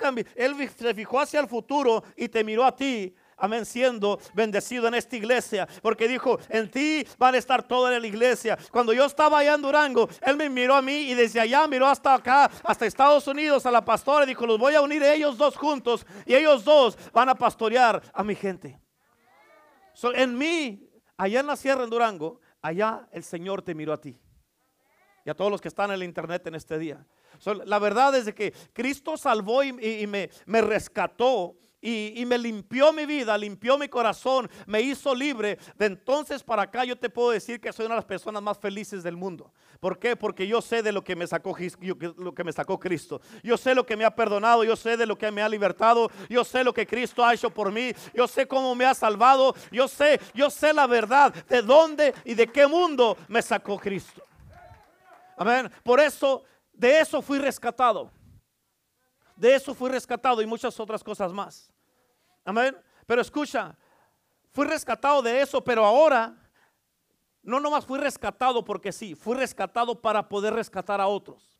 se 0.76 0.94
fijó 0.94 1.20
hacia 1.20 1.40
el 1.40 1.48
futuro 1.48 2.02
y 2.16 2.28
te 2.28 2.44
miró 2.44 2.64
a 2.64 2.74
ti 2.74 3.14
amén, 3.40 3.64
siendo 3.64 4.20
bendecido 4.34 4.86
en 4.86 4.94
esta 4.94 5.16
iglesia. 5.16 5.66
Porque 5.82 6.06
dijo, 6.06 6.38
en 6.48 6.70
ti 6.70 7.06
van 7.18 7.34
a 7.34 7.38
estar 7.38 7.62
toda 7.62 7.98
la 7.98 8.06
iglesia. 8.06 8.58
Cuando 8.70 8.92
yo 8.92 9.04
estaba 9.04 9.38
allá 9.38 9.54
en 9.54 9.62
Durango, 9.62 10.08
él 10.22 10.36
me 10.36 10.48
miró 10.48 10.74
a 10.74 10.82
mí 10.82 11.10
y 11.10 11.14
desde 11.14 11.40
allá 11.40 11.66
miró 11.66 11.86
hasta 11.86 12.14
acá, 12.14 12.50
hasta 12.62 12.86
Estados 12.86 13.26
Unidos, 13.26 13.66
a 13.66 13.70
la 13.70 13.84
pastora 13.84 14.24
y 14.24 14.28
dijo, 14.28 14.46
los 14.46 14.58
voy 14.58 14.74
a 14.74 14.82
unir 14.82 15.02
ellos 15.02 15.36
dos 15.36 15.56
juntos 15.56 16.06
y 16.26 16.34
ellos 16.34 16.64
dos 16.64 16.96
van 17.12 17.28
a 17.28 17.34
pastorear 17.34 18.02
a 18.12 18.22
mi 18.22 18.34
gente. 18.34 18.78
en 20.14 20.38
mí, 20.38 20.88
allá 21.16 21.40
en 21.40 21.46
la 21.46 21.56
sierra 21.56 21.84
en 21.84 21.90
Durango, 21.90 22.40
allá 22.62 23.08
el 23.12 23.24
Señor 23.24 23.62
te 23.62 23.74
miró 23.74 23.92
a 23.92 24.00
ti. 24.00 24.18
Y 25.24 25.30
a 25.30 25.34
todos 25.34 25.50
los 25.50 25.60
que 25.60 25.68
están 25.68 25.90
en 25.90 25.96
el 25.96 26.02
internet 26.02 26.46
en 26.46 26.54
este 26.54 26.78
día. 26.78 27.04
la 27.66 27.78
verdad 27.78 28.14
es 28.16 28.24
de 28.24 28.34
que 28.34 28.52
Cristo 28.72 29.16
salvó 29.16 29.62
y, 29.62 29.72
me, 30.06 30.30
me 30.46 30.60
rescató 30.62 31.56
y, 31.82 32.24
me 32.26 32.36
limpió 32.36 32.92
mi 32.92 33.06
vida, 33.06 33.36
limpió 33.38 33.78
mi 33.78 33.88
corazón, 33.88 34.50
me 34.66 34.80
hizo 34.80 35.14
libre. 35.14 35.58
De 35.76 35.86
entonces 35.86 36.42
para 36.42 36.62
acá 36.62 36.84
yo 36.84 36.96
te 36.96 37.08
puedo 37.08 37.30
decir 37.30 37.60
que 37.60 37.72
soy 37.72 37.86
una 37.86 37.94
de 37.94 38.00
las 38.00 38.04
personas 38.04 38.42
más 38.42 38.58
felices 38.58 39.02
del 39.02 39.16
mundo. 39.16 39.52
¿Por 39.80 39.98
qué? 39.98 40.14
Porque 40.14 40.46
yo 40.46 40.60
sé 40.60 40.82
de 40.82 40.92
lo 40.92 41.02
que 41.02 41.16
me 41.16 41.26
sacó, 41.26 41.56
lo 42.18 42.34
que 42.34 42.44
me 42.44 42.52
sacó 42.52 42.78
Cristo. 42.78 43.20
Yo 43.42 43.56
sé 43.56 43.74
lo 43.74 43.86
que 43.86 43.96
me 43.96 44.04
ha 44.04 44.14
perdonado, 44.14 44.62
yo 44.62 44.76
sé 44.76 44.96
de 44.96 45.06
lo 45.06 45.16
que 45.16 45.30
me 45.30 45.42
ha 45.42 45.48
libertado, 45.48 46.10
yo 46.28 46.44
sé 46.44 46.62
lo 46.62 46.74
que 46.74 46.86
Cristo 46.86 47.24
ha 47.24 47.32
hecho 47.32 47.50
por 47.50 47.72
mí, 47.72 47.92
yo 48.14 48.28
sé 48.28 48.46
cómo 48.46 48.74
me 48.74 48.84
ha 48.84 48.94
salvado, 48.94 49.54
yo 49.72 49.88
sé, 49.88 50.20
yo 50.34 50.50
sé 50.50 50.74
la 50.74 50.86
verdad 50.86 51.32
de 51.48 51.62
dónde 51.62 52.14
y 52.24 52.34
de 52.34 52.46
qué 52.46 52.66
mundo 52.66 53.16
me 53.28 53.40
sacó 53.40 53.78
Cristo. 53.78 54.22
Amén. 55.36 55.70
Por 55.82 55.98
eso, 56.00 56.44
de 56.74 57.00
eso 57.00 57.22
fui 57.22 57.38
rescatado. 57.38 58.10
De 59.40 59.54
eso 59.54 59.74
fui 59.74 59.88
rescatado 59.88 60.42
y 60.42 60.46
muchas 60.46 60.78
otras 60.78 61.02
cosas 61.02 61.32
más. 61.32 61.72
Amén. 62.44 62.76
Pero 63.06 63.22
escucha, 63.22 63.74
fui 64.52 64.66
rescatado 64.66 65.22
de 65.22 65.40
eso, 65.40 65.64
pero 65.64 65.82
ahora 65.82 66.36
no 67.42 67.58
nomás 67.58 67.86
fui 67.86 67.98
rescatado 67.98 68.62
porque 68.62 68.92
sí, 68.92 69.14
fui 69.14 69.34
rescatado 69.34 69.98
para 69.98 70.28
poder 70.28 70.52
rescatar 70.52 71.00
a 71.00 71.06
otros. 71.06 71.58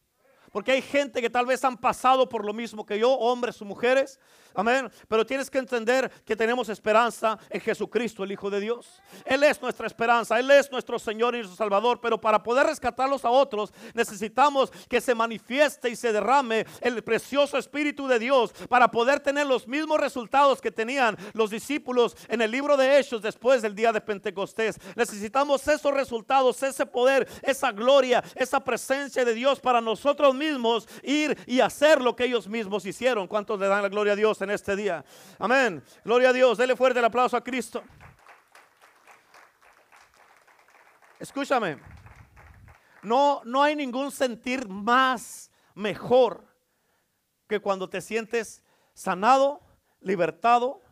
Porque 0.50 0.73
hay 0.73 0.83
gente 0.83 1.21
que 1.21 1.30
tal 1.30 1.47
vez 1.47 1.64
han 1.64 1.76
pasado 1.76 2.28
por 2.28 2.45
lo 2.45 2.52
mismo 2.52 2.85
que 2.85 2.99
yo, 2.99 3.11
hombres 3.12 3.61
o 3.62 3.64
mujeres. 3.64 4.19
Amén. 4.52 4.90
Pero 5.07 5.25
tienes 5.25 5.49
que 5.49 5.59
entender 5.59 6.11
que 6.25 6.35
tenemos 6.35 6.69
esperanza 6.69 7.38
en 7.49 7.61
Jesucristo, 7.61 8.25
el 8.25 8.33
Hijo 8.33 8.50
de 8.50 8.59
Dios. 8.59 9.00
Él 9.25 9.45
es 9.45 9.62
nuestra 9.62 9.87
esperanza, 9.87 10.40
Él 10.40 10.50
es 10.50 10.73
nuestro 10.73 10.99
Señor 10.99 11.35
y 11.35 11.38
nuestro 11.38 11.57
Salvador. 11.57 12.00
Pero 12.00 12.21
para 12.21 12.42
poder 12.42 12.66
rescatarlos 12.66 13.25
a 13.25 13.30
otros, 13.30 13.73
necesitamos 13.95 14.73
que 14.88 15.00
se 15.00 15.14
manifieste 15.14 15.88
y 15.88 15.95
se 15.95 16.12
derrame 16.12 16.66
el 16.80 17.02
precioso 17.04 17.57
Espíritu 17.57 18.09
de 18.09 18.19
Dios 18.19 18.52
para 18.69 18.90
poder 18.90 19.21
tener 19.21 19.47
los 19.47 19.69
mismos 19.69 20.00
resultados 20.00 20.61
que 20.61 20.73
tenían 20.73 21.16
los 21.33 21.50
discípulos 21.50 22.16
en 22.28 22.42
el 22.42 22.50
libro 22.50 22.76
de 22.76 22.99
Hechos 22.99 23.23
después 23.23 23.62
del 23.62 23.76
día 23.76 23.92
de 23.92 24.00
Pentecostés. 24.00 24.78
Necesitamos 24.97 25.66
esos 25.69 25.95
resultados, 25.95 26.61
ese 26.64 26.87
poder, 26.87 27.28
esa 27.42 27.71
gloria, 27.71 28.25
esa 28.35 28.59
presencia 28.59 29.25
de 29.25 29.35
Dios 29.35 29.61
para 29.61 29.80
nosotros 29.80 30.35
mismos 30.35 30.39
ir 31.02 31.38
y 31.47 31.61
hacer 31.61 32.00
lo 32.00 32.14
que 32.16 32.25
ellos 32.25 32.49
mismos 32.49 32.87
hicieron. 32.87 33.26
¿Cuántos 33.26 33.59
le 33.59 33.66
dan 33.66 33.82
la 33.82 33.88
gloria 33.88 34.14
a 34.14 34.16
Dios 34.16 34.40
en 34.42 34.50
este 34.50 34.76
día? 34.76 35.04
Amén. 35.38 35.82
Gloria 36.04 36.30
a 36.30 36.32
Dios. 36.32 36.59
Dele 36.59 36.76
fuerte 36.76 36.99
el 36.99 37.04
aplauso 37.04 37.37
a 37.37 37.44
Cristo. 37.44 37.82
Escúchame. 41.18 41.78
No, 43.02 43.42
no 43.44 43.62
hay 43.62 43.76
ningún 43.76 44.11
sentir 44.11 44.68
más 44.68 45.50
mejor 45.75 46.47
que 47.49 47.61
cuando 47.61 47.88
te 47.88 48.00
sientes 48.00 48.62
sanado, 48.94 49.61
libertado 50.00 50.82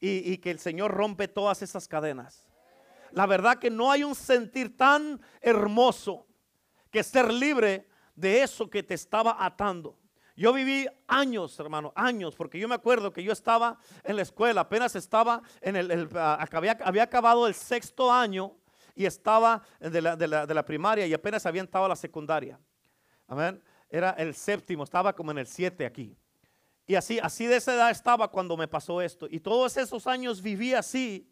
y 0.00 0.38
que 0.38 0.50
el 0.50 0.58
Señor 0.58 0.92
rompe 0.92 1.26
todas 1.26 1.62
esas 1.62 1.88
cadenas. 1.88 2.48
La 3.12 3.26
verdad 3.26 3.58
que 3.58 3.70
no 3.70 3.90
hay 3.90 4.04
un 4.04 4.14
sentir 4.14 4.76
tan 4.76 5.20
hermoso 5.40 6.26
que 6.90 7.02
ser 7.02 7.32
libre 7.32 7.87
de 8.18 8.42
eso 8.42 8.68
que 8.68 8.82
te 8.82 8.94
estaba 8.94 9.36
atando. 9.38 9.96
Yo 10.36 10.52
viví 10.52 10.86
años, 11.06 11.58
hermano, 11.58 11.92
años, 11.96 12.34
porque 12.36 12.58
yo 12.58 12.68
me 12.68 12.74
acuerdo 12.74 13.12
que 13.12 13.22
yo 13.24 13.32
estaba 13.32 13.78
en 14.04 14.16
la 14.16 14.22
escuela, 14.22 14.60
apenas 14.60 14.94
estaba 14.94 15.42
en 15.60 15.74
el, 15.74 16.08
ah, 16.14 16.46
había, 16.52 16.78
había, 16.84 17.02
acabado 17.02 17.48
el 17.48 17.54
sexto 17.54 18.12
año 18.12 18.54
y 18.94 19.04
estaba 19.04 19.62
de 19.80 20.00
la, 20.00 20.14
de, 20.14 20.28
la, 20.28 20.46
de 20.46 20.54
la, 20.54 20.64
primaria 20.64 21.06
y 21.06 21.14
apenas 21.14 21.44
había 21.44 21.60
entrado 21.60 21.86
a 21.86 21.88
la 21.88 21.96
secundaria. 21.96 22.58
Amén. 23.26 23.60
Era 23.90 24.10
el 24.10 24.34
séptimo, 24.34 24.84
estaba 24.84 25.12
como 25.12 25.32
en 25.32 25.38
el 25.38 25.46
siete 25.46 25.84
aquí. 25.84 26.16
Y 26.86 26.94
así, 26.94 27.18
así 27.18 27.46
de 27.46 27.56
esa 27.56 27.74
edad 27.74 27.90
estaba 27.90 28.28
cuando 28.28 28.56
me 28.56 28.68
pasó 28.68 29.02
esto. 29.02 29.26
Y 29.28 29.40
todos 29.40 29.76
esos 29.76 30.06
años 30.06 30.40
viví 30.40 30.72
así 30.72 31.28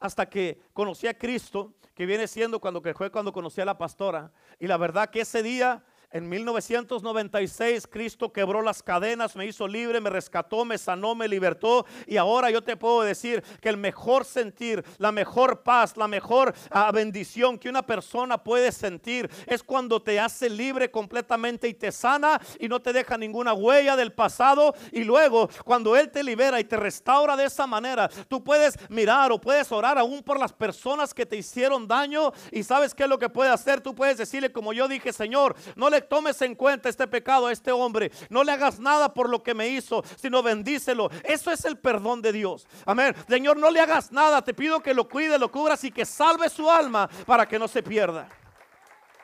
hasta 0.00 0.28
que 0.28 0.60
conocí 0.72 1.06
a 1.06 1.16
Cristo, 1.16 1.74
que 1.94 2.06
viene 2.06 2.28
siendo 2.28 2.60
cuando 2.60 2.82
que 2.82 2.94
fue 2.94 3.10
cuando 3.10 3.32
conocí 3.32 3.60
a 3.60 3.64
la 3.64 3.78
pastora. 3.78 4.32
Y 4.58 4.66
la 4.66 4.76
verdad 4.76 5.10
que 5.10 5.20
ese 5.20 5.42
día 5.42 5.84
en 6.10 6.26
1996 6.28 7.86
Cristo 7.86 8.32
quebró 8.32 8.62
las 8.62 8.82
cadenas, 8.82 9.36
me 9.36 9.46
hizo 9.46 9.68
libre, 9.68 10.00
me 10.00 10.08
rescató, 10.08 10.64
me 10.64 10.78
sanó, 10.78 11.14
me 11.14 11.28
libertó. 11.28 11.84
Y 12.06 12.16
ahora 12.16 12.50
yo 12.50 12.62
te 12.62 12.76
puedo 12.76 13.02
decir 13.02 13.42
que 13.60 13.68
el 13.68 13.76
mejor 13.76 14.24
sentir, 14.24 14.82
la 14.96 15.12
mejor 15.12 15.62
paz, 15.62 15.96
la 15.96 16.08
mejor 16.08 16.54
ah, 16.70 16.90
bendición 16.92 17.58
que 17.58 17.68
una 17.68 17.84
persona 17.84 18.42
puede 18.42 18.72
sentir 18.72 19.30
es 19.46 19.62
cuando 19.62 20.00
te 20.00 20.18
hace 20.18 20.48
libre 20.48 20.90
completamente 20.90 21.68
y 21.68 21.74
te 21.74 21.92
sana 21.92 22.40
y 22.58 22.68
no 22.68 22.80
te 22.80 22.94
deja 22.94 23.18
ninguna 23.18 23.52
huella 23.52 23.94
del 23.94 24.12
pasado. 24.12 24.74
Y 24.92 25.04
luego 25.04 25.50
cuando 25.64 25.94
Él 25.94 26.10
te 26.10 26.22
libera 26.22 26.58
y 26.58 26.64
te 26.64 26.76
restaura 26.78 27.36
de 27.36 27.44
esa 27.44 27.66
manera, 27.66 28.08
tú 28.28 28.42
puedes 28.42 28.78
mirar 28.88 29.30
o 29.30 29.38
puedes 29.38 29.70
orar 29.72 29.98
aún 29.98 30.22
por 30.22 30.40
las 30.40 30.54
personas 30.54 31.12
que 31.12 31.26
te 31.26 31.36
hicieron 31.36 31.86
daño. 31.86 32.32
Y 32.50 32.62
sabes 32.62 32.94
qué 32.94 33.02
es 33.02 33.08
lo 33.10 33.18
que 33.18 33.28
puede 33.28 33.50
hacer. 33.50 33.82
Tú 33.82 33.94
puedes 33.94 34.16
decirle 34.16 34.50
como 34.50 34.72
yo 34.72 34.88
dije, 34.88 35.12
Señor, 35.12 35.54
no 35.76 35.90
le 35.90 35.97
tomes 36.00 36.40
en 36.42 36.54
cuenta 36.54 36.88
este 36.88 37.06
pecado 37.06 37.46
a 37.46 37.52
este 37.52 37.72
hombre. 37.72 38.10
No 38.30 38.44
le 38.44 38.52
hagas 38.52 38.78
nada 38.78 39.12
por 39.12 39.28
lo 39.28 39.42
que 39.42 39.54
me 39.54 39.68
hizo, 39.68 40.02
sino 40.16 40.42
bendícelo. 40.42 41.10
Eso 41.24 41.50
es 41.50 41.64
el 41.64 41.78
perdón 41.78 42.22
de 42.22 42.32
Dios. 42.32 42.66
Amén. 42.84 43.14
Señor, 43.28 43.56
no 43.56 43.70
le 43.70 43.80
hagas 43.80 44.12
nada. 44.12 44.42
Te 44.42 44.54
pido 44.54 44.80
que 44.80 44.94
lo 44.94 45.08
cuide, 45.08 45.38
lo 45.38 45.50
cubras 45.50 45.82
y 45.84 45.90
que 45.90 46.04
salve 46.04 46.48
su 46.48 46.70
alma 46.70 47.08
para 47.26 47.46
que 47.46 47.58
no 47.58 47.68
se 47.68 47.82
pierda. 47.82 48.28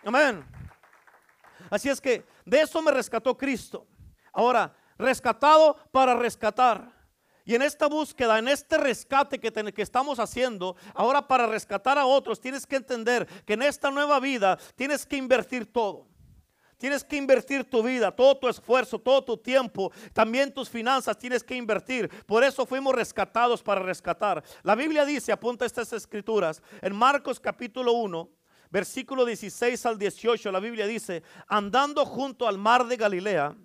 Amén. 0.04 0.44
Así 1.70 1.88
es 1.88 2.00
que 2.00 2.24
de 2.44 2.60
eso 2.60 2.82
me 2.82 2.90
rescató 2.90 3.36
Cristo. 3.36 3.86
Ahora, 4.32 4.74
rescatado 4.98 5.76
para 5.90 6.14
rescatar. 6.14 6.92
Y 7.44 7.54
en 7.54 7.62
esta 7.62 7.88
búsqueda, 7.88 8.38
en 8.38 8.48
este 8.48 8.78
rescate 8.78 9.38
que, 9.38 9.52
que, 9.52 9.82
estamos 9.82 10.18
haciendo, 10.18 10.76
ahora 10.94 11.28
para 11.28 11.46
rescatar 11.46 11.98
a 11.98 12.06
otros, 12.06 12.40
tienes 12.40 12.66
que 12.66 12.76
entender 12.76 13.26
que 13.44 13.52
en 13.52 13.62
esta 13.62 13.90
nueva 13.90 14.18
vida 14.18 14.58
tienes 14.76 15.04
que 15.04 15.16
invertir 15.16 15.70
todo. 15.70 16.08
Tienes 16.78 17.04
que 17.04 17.16
invertir 17.16 17.64
tu 17.64 17.82
vida, 17.82 18.10
todo 18.10 18.36
tu 18.36 18.48
esfuerzo, 18.48 18.98
todo 18.98 19.22
tu 19.22 19.36
tiempo, 19.36 19.92
también 20.12 20.52
tus 20.52 20.68
finanzas 20.68 21.16
tienes 21.16 21.42
que 21.42 21.54
invertir. 21.54 22.08
Por 22.26 22.42
eso 22.42 22.66
fuimos 22.66 22.94
rescatados 22.94 23.62
para 23.62 23.80
rescatar. 23.80 24.42
La 24.62 24.74
Biblia 24.74 25.04
dice, 25.04 25.32
apunta 25.32 25.64
estas 25.64 25.92
escrituras, 25.92 26.62
en 26.82 26.94
Marcos 26.94 27.38
capítulo 27.38 27.92
1, 27.92 28.28
versículo 28.70 29.24
16 29.24 29.86
al 29.86 29.98
18, 29.98 30.50
la 30.50 30.60
Biblia 30.60 30.86
dice, 30.86 31.22
andando 31.46 32.04
junto 32.04 32.48
al 32.48 32.58
mar 32.58 32.86
de 32.86 32.96
Galilea, 32.96 33.56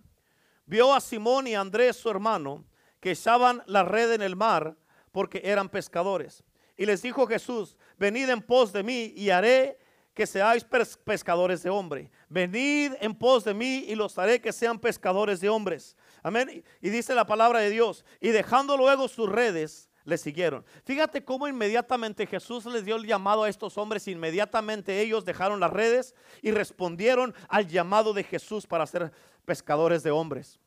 vio 0.66 0.94
a 0.94 1.02
Simón 1.02 1.48
y 1.48 1.56
a 1.56 1.62
Andrés 1.62 1.98
su 1.98 2.10
hermano, 2.10 2.64
que 3.00 3.12
echaban 3.12 3.64
la 3.66 3.84
red 3.84 4.12
en 4.12 4.22
el 4.22 4.36
mar 4.36 4.78
porque 5.12 5.42
eran 5.44 5.70
pescadores. 5.70 6.44
Y 6.78 6.86
les 6.86 7.02
dijo 7.02 7.28
Jesús, 7.28 7.76
venid 7.98 8.30
en 8.30 8.42
pos 8.42 8.72
de 8.72 8.84
mí 8.84 9.14
y 9.16 9.32
haré 9.32 9.80
que 10.20 10.28
seáis 10.28 10.66
pescadores 11.06 11.64
de 11.64 11.70
hombre. 11.70 12.12
Venid 12.28 12.92
en 13.00 13.16
pos 13.16 13.46
de 13.46 13.54
mí 13.54 13.86
y 13.88 13.96
los 13.96 14.18
haré 14.18 14.42
que 14.42 14.52
sean 14.52 14.78
pescadores 14.78 15.40
de 15.40 15.48
hombres. 15.48 15.96
Amén. 16.22 16.62
Y 16.82 16.90
dice 16.90 17.16
la 17.16 17.26
palabra 17.26 17.60
de 17.60 17.70
Dios. 17.70 18.04
Y 18.20 18.28
dejando 18.32 18.76
luego 18.76 19.08
sus 19.08 19.30
redes, 19.30 19.90
le 20.04 20.18
siguieron. 20.18 20.66
Fíjate 20.84 21.24
cómo 21.24 21.48
inmediatamente 21.48 22.28
Jesús 22.28 22.66
les 22.66 22.84
dio 22.84 22.98
el 22.98 23.06
llamado 23.06 23.44
a 23.44 23.50
estos 23.50 23.78
hombres. 23.78 24.10
Inmediatamente 24.10 25.00
ellos 25.00 25.24
dejaron 25.24 25.62
las 25.62 25.72
redes 25.72 26.14
y 26.42 26.52
respondieron 26.52 27.34
al 27.48 27.70
llamado 27.70 28.12
de 28.12 28.26
Jesús 28.26 28.68
para 28.68 28.86
ser 28.88 29.14
pescadores 29.46 30.04
de 30.04 30.12
hombres. 30.12 30.60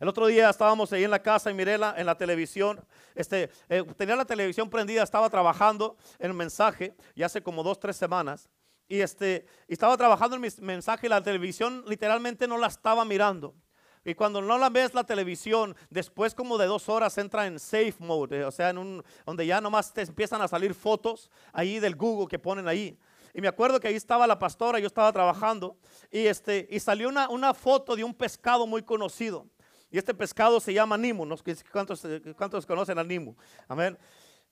El 0.00 0.08
otro 0.08 0.26
día 0.28 0.48
estábamos 0.48 0.90
ahí 0.94 1.04
en 1.04 1.10
la 1.10 1.22
casa 1.22 1.50
y 1.50 1.54
miré 1.54 1.74
en 1.74 2.06
la 2.06 2.14
televisión, 2.16 2.82
este, 3.14 3.50
eh, 3.68 3.84
tenía 3.98 4.16
la 4.16 4.24
televisión 4.24 4.70
prendida, 4.70 5.02
estaba 5.02 5.28
trabajando 5.28 5.98
en 6.18 6.30
el 6.30 6.34
mensaje, 6.34 6.96
y 7.14 7.22
hace 7.22 7.42
como 7.42 7.62
dos, 7.62 7.78
tres 7.78 7.96
semanas, 7.96 8.48
y, 8.88 9.02
este, 9.02 9.44
estaba 9.68 9.98
trabajando 9.98 10.36
en 10.36 10.42
mi 10.42 10.48
mensaje 10.62 11.06
y 11.06 11.10
la 11.10 11.22
televisión 11.22 11.84
literalmente 11.86 12.48
no 12.48 12.56
la 12.56 12.68
estaba 12.68 13.04
mirando. 13.04 13.54
Y 14.02 14.14
cuando 14.14 14.40
no 14.40 14.56
la 14.56 14.70
ves 14.70 14.94
la 14.94 15.04
televisión, 15.04 15.76
después 15.90 16.34
como 16.34 16.56
de 16.56 16.64
dos 16.64 16.88
horas 16.88 17.18
entra 17.18 17.46
en 17.46 17.58
safe 17.58 17.96
mode, 17.98 18.42
o 18.46 18.50
sea, 18.50 18.70
en 18.70 18.78
un, 18.78 19.04
donde 19.26 19.46
ya 19.46 19.60
nomás 19.60 19.92
te 19.92 20.00
empiezan 20.00 20.40
a 20.40 20.48
salir 20.48 20.72
fotos 20.72 21.30
ahí 21.52 21.78
del 21.78 21.94
Google 21.94 22.26
que 22.26 22.38
ponen 22.38 22.66
ahí. 22.66 22.98
Y 23.34 23.42
me 23.42 23.48
acuerdo 23.48 23.78
que 23.78 23.88
ahí 23.88 23.96
estaba 23.96 24.26
la 24.26 24.38
pastora, 24.38 24.78
yo 24.78 24.86
estaba 24.86 25.12
trabajando, 25.12 25.76
y, 26.10 26.26
este, 26.26 26.66
y 26.70 26.80
salió 26.80 27.10
una, 27.10 27.28
una 27.28 27.52
foto 27.52 27.94
de 27.94 28.02
un 28.02 28.14
pescado 28.14 28.66
muy 28.66 28.82
conocido. 28.82 29.46
Y 29.90 29.98
este 29.98 30.14
pescado 30.14 30.60
se 30.60 30.72
llama 30.72 30.96
Nimo. 30.96 31.26
¿no? 31.26 31.36
¿Cuántos, 31.72 32.06
¿Cuántos 32.36 32.66
conocen 32.66 32.98
al 32.98 33.08
Nimo? 33.08 33.36
Amén. 33.68 33.98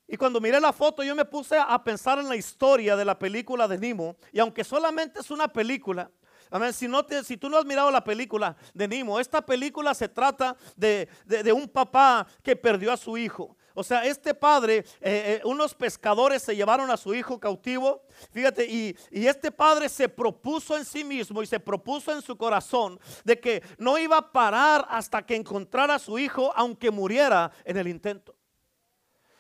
Y 0.07 0.16
cuando 0.16 0.40
miré 0.40 0.59
la 0.59 0.73
foto, 0.73 1.02
yo 1.02 1.14
me 1.14 1.25
puse 1.25 1.57
a 1.59 1.83
pensar 1.85 2.18
en 2.18 2.28
la 2.28 2.37
historia 2.37 2.97
de 2.97 3.04
la 3.04 3.18
película 3.18 3.68
de 3.68 3.78
Nimo. 3.78 4.16
Y 4.33 4.40
aunque 4.40 4.64
solamente 4.64 5.21
es 5.21 5.30
una 5.30 5.49
película, 5.49 6.11
Amén. 6.50 6.73
Si, 6.73 6.88
no 6.88 7.04
si 7.25 7.37
tú 7.37 7.50
no 7.50 7.59
has 7.59 7.66
mirado 7.66 7.90
la 7.90 8.02
película 8.02 8.57
de 8.73 8.88
Nimo, 8.88 9.21
esta 9.21 9.45
película 9.45 9.95
se 9.95 10.09
trata 10.09 10.57
de, 10.76 11.09
un 11.52 11.68
papá 11.68 12.26
que 12.42 12.57
perdió 12.57 12.92
a 12.92 12.97
su 12.97 13.18
hijo. 13.18 13.57
O 13.78 13.85
sea, 13.85 14.04
este 14.04 14.35
padre, 14.35 14.78
eh, 14.78 14.85
eh, 15.00 15.40
unos 15.44 15.73
pescadores 15.73 16.42
se 16.42 16.56
llevaron 16.56 16.90
a 16.90 16.97
su 16.97 17.14
hijo 17.14 17.38
cautivo. 17.38 18.02
Fíjate, 18.32 18.66
y, 18.66 18.97
y 19.12 19.28
este 19.28 19.52
padre 19.52 19.88
se 19.88 20.08
propuso 20.08 20.76
en 20.76 20.85
sí 20.85 21.04
mismo 21.04 21.44
y 21.44 21.47
se 21.47 21.61
propuso 21.61 22.12
en 22.12 22.20
su 22.20 22.37
corazón 22.37 22.99
de 23.23 23.38
que 23.38 23.62
no 23.78 23.97
iba 23.97 24.16
a 24.18 24.32
parar 24.32 24.85
hasta 24.90 25.25
que 25.25 25.37
encontrara 25.37 25.94
a 25.94 25.99
su 26.00 26.18
hijo, 26.18 26.52
aunque 26.56 26.90
muriera 26.90 27.52
en 27.64 27.76
el 27.76 27.87
intento. 27.87 28.35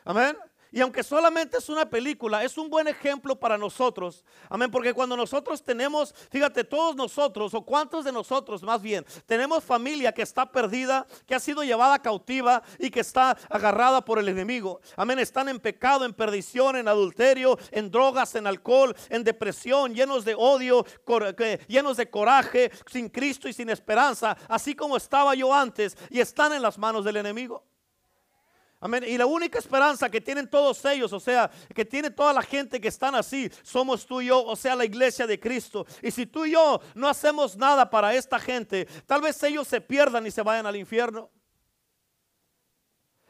Amén. 0.04 0.38
Y 0.70 0.80
aunque 0.80 1.02
solamente 1.02 1.58
es 1.58 1.68
una 1.68 1.88
película, 1.88 2.44
es 2.44 2.58
un 2.58 2.68
buen 2.68 2.88
ejemplo 2.88 3.38
para 3.38 3.56
nosotros. 3.56 4.24
Amén, 4.48 4.70
porque 4.70 4.92
cuando 4.92 5.16
nosotros 5.16 5.62
tenemos, 5.62 6.14
fíjate, 6.30 6.64
todos 6.64 6.94
nosotros, 6.94 7.54
o 7.54 7.62
cuántos 7.62 8.04
de 8.04 8.12
nosotros 8.12 8.62
más 8.62 8.82
bien, 8.82 9.06
tenemos 9.26 9.64
familia 9.64 10.12
que 10.12 10.22
está 10.22 10.50
perdida, 10.50 11.06
que 11.26 11.34
ha 11.34 11.40
sido 11.40 11.62
llevada 11.62 12.00
cautiva 12.00 12.62
y 12.78 12.90
que 12.90 13.00
está 13.00 13.36
agarrada 13.48 14.04
por 14.04 14.18
el 14.18 14.28
enemigo. 14.28 14.80
Amén, 14.96 15.18
están 15.18 15.48
en 15.48 15.58
pecado, 15.58 16.04
en 16.04 16.12
perdición, 16.12 16.76
en 16.76 16.88
adulterio, 16.88 17.58
en 17.70 17.90
drogas, 17.90 18.34
en 18.34 18.46
alcohol, 18.46 18.94
en 19.08 19.24
depresión, 19.24 19.94
llenos 19.94 20.24
de 20.24 20.34
odio, 20.34 20.84
llenos 21.66 21.96
de 21.96 22.10
coraje, 22.10 22.70
sin 22.86 23.08
Cristo 23.08 23.48
y 23.48 23.52
sin 23.52 23.70
esperanza, 23.70 24.36
así 24.48 24.74
como 24.74 24.96
estaba 24.96 25.34
yo 25.34 25.52
antes, 25.52 25.96
y 26.10 26.20
están 26.20 26.52
en 26.52 26.62
las 26.62 26.78
manos 26.78 27.04
del 27.04 27.16
enemigo. 27.16 27.64
Amén. 28.80 29.04
Y 29.06 29.18
la 29.18 29.26
única 29.26 29.58
esperanza 29.58 30.08
que 30.08 30.20
tienen 30.20 30.48
todos 30.48 30.84
ellos, 30.84 31.12
o 31.12 31.18
sea, 31.18 31.50
que 31.74 31.84
tiene 31.84 32.10
toda 32.10 32.32
la 32.32 32.42
gente 32.42 32.80
que 32.80 32.88
están 32.88 33.14
así, 33.16 33.50
somos 33.62 34.06
tú 34.06 34.20
y 34.20 34.26
yo, 34.26 34.44
o 34.44 34.54
sea, 34.54 34.76
la 34.76 34.84
iglesia 34.84 35.26
de 35.26 35.40
Cristo. 35.40 35.84
Y 36.00 36.12
si 36.12 36.26
tú 36.26 36.44
y 36.44 36.52
yo 36.52 36.80
no 36.94 37.08
hacemos 37.08 37.56
nada 37.56 37.90
para 37.90 38.14
esta 38.14 38.38
gente, 38.38 38.86
tal 39.06 39.20
vez 39.20 39.42
ellos 39.42 39.66
se 39.66 39.80
pierdan 39.80 40.26
y 40.26 40.30
se 40.30 40.42
vayan 40.42 40.66
al 40.66 40.76
infierno. 40.76 41.28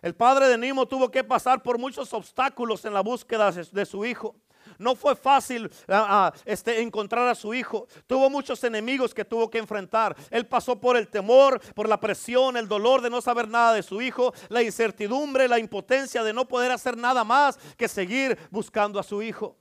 El 0.03 0.15
padre 0.15 0.49
de 0.49 0.59
Nimo 0.59 0.87
tuvo 0.87 1.11
que 1.11 1.25
pasar 1.25 1.63
por 1.63 1.79
muchos 1.79 2.13
obstáculos 2.13 2.85
en 2.85 2.93
la 2.93 3.01
búsqueda 3.01 3.51
de 3.51 3.87
su 3.87 4.05
hijo. 4.05 4.37
No 4.79 4.95
fue 4.95 5.17
fácil 5.17 5.71
ah, 5.89 6.07
ah, 6.09 6.33
este, 6.45 6.81
encontrar 6.81 7.27
a 7.29 7.35
su 7.35 7.53
hijo. 7.53 7.89
Tuvo 8.07 8.31
muchos 8.31 8.63
enemigos 8.65 9.13
que 9.13 9.25
tuvo 9.25 9.51
que 9.51 9.59
enfrentar. 9.59 10.17
Él 10.31 10.47
pasó 10.47 10.81
por 10.81 10.97
el 10.97 11.09
temor, 11.09 11.61
por 11.75 11.89
la 11.89 11.99
presión, 11.99 12.57
el 12.57 12.69
dolor 12.69 13.03
de 13.03 13.11
no 13.11 13.21
saber 13.21 13.49
nada 13.49 13.73
de 13.73 13.83
su 13.83 14.01
hijo, 14.01 14.33
la 14.49 14.63
incertidumbre, 14.63 15.49
la 15.49 15.59
impotencia 15.59 16.23
de 16.23 16.33
no 16.33 16.47
poder 16.47 16.71
hacer 16.71 16.97
nada 16.97 17.25
más 17.25 17.59
que 17.77 17.89
seguir 17.89 18.39
buscando 18.51 19.01
a 19.01 19.03
su 19.03 19.21
hijo. 19.21 19.57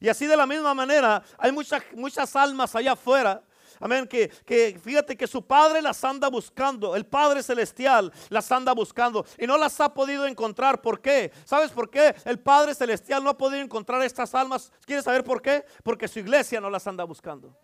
Y 0.00 0.08
así 0.08 0.26
de 0.26 0.36
la 0.36 0.46
misma 0.46 0.74
manera, 0.74 1.22
hay 1.38 1.52
muchas, 1.52 1.82
muchas 1.94 2.34
almas 2.34 2.74
allá 2.74 2.92
afuera 2.92 3.42
Amén. 3.80 4.06
Que, 4.06 4.28
que, 4.28 4.78
fíjate 4.82 5.16
que 5.16 5.26
su 5.26 5.46
Padre 5.46 5.82
las 5.82 6.02
anda 6.04 6.28
buscando. 6.28 6.94
El 6.96 7.06
Padre 7.06 7.42
Celestial 7.42 8.12
las 8.28 8.50
anda 8.52 8.72
buscando. 8.72 9.24
Y 9.38 9.46
no 9.46 9.56
las 9.58 9.80
ha 9.80 9.92
podido 9.92 10.26
encontrar. 10.26 10.80
¿Por 10.80 11.00
qué? 11.00 11.32
¿Sabes 11.44 11.70
por 11.70 11.90
qué? 11.90 12.14
El 12.24 12.38
Padre 12.38 12.74
Celestial 12.74 13.22
no 13.22 13.30
ha 13.30 13.38
podido 13.38 13.62
encontrar 13.62 14.02
estas 14.02 14.34
almas. 14.34 14.72
¿Quieres 14.84 15.04
saber 15.04 15.24
por 15.24 15.42
qué? 15.42 15.64
Porque 15.82 16.08
su 16.08 16.18
iglesia 16.18 16.60
no 16.60 16.70
las 16.70 16.86
anda 16.86 17.04
buscando. 17.04 17.56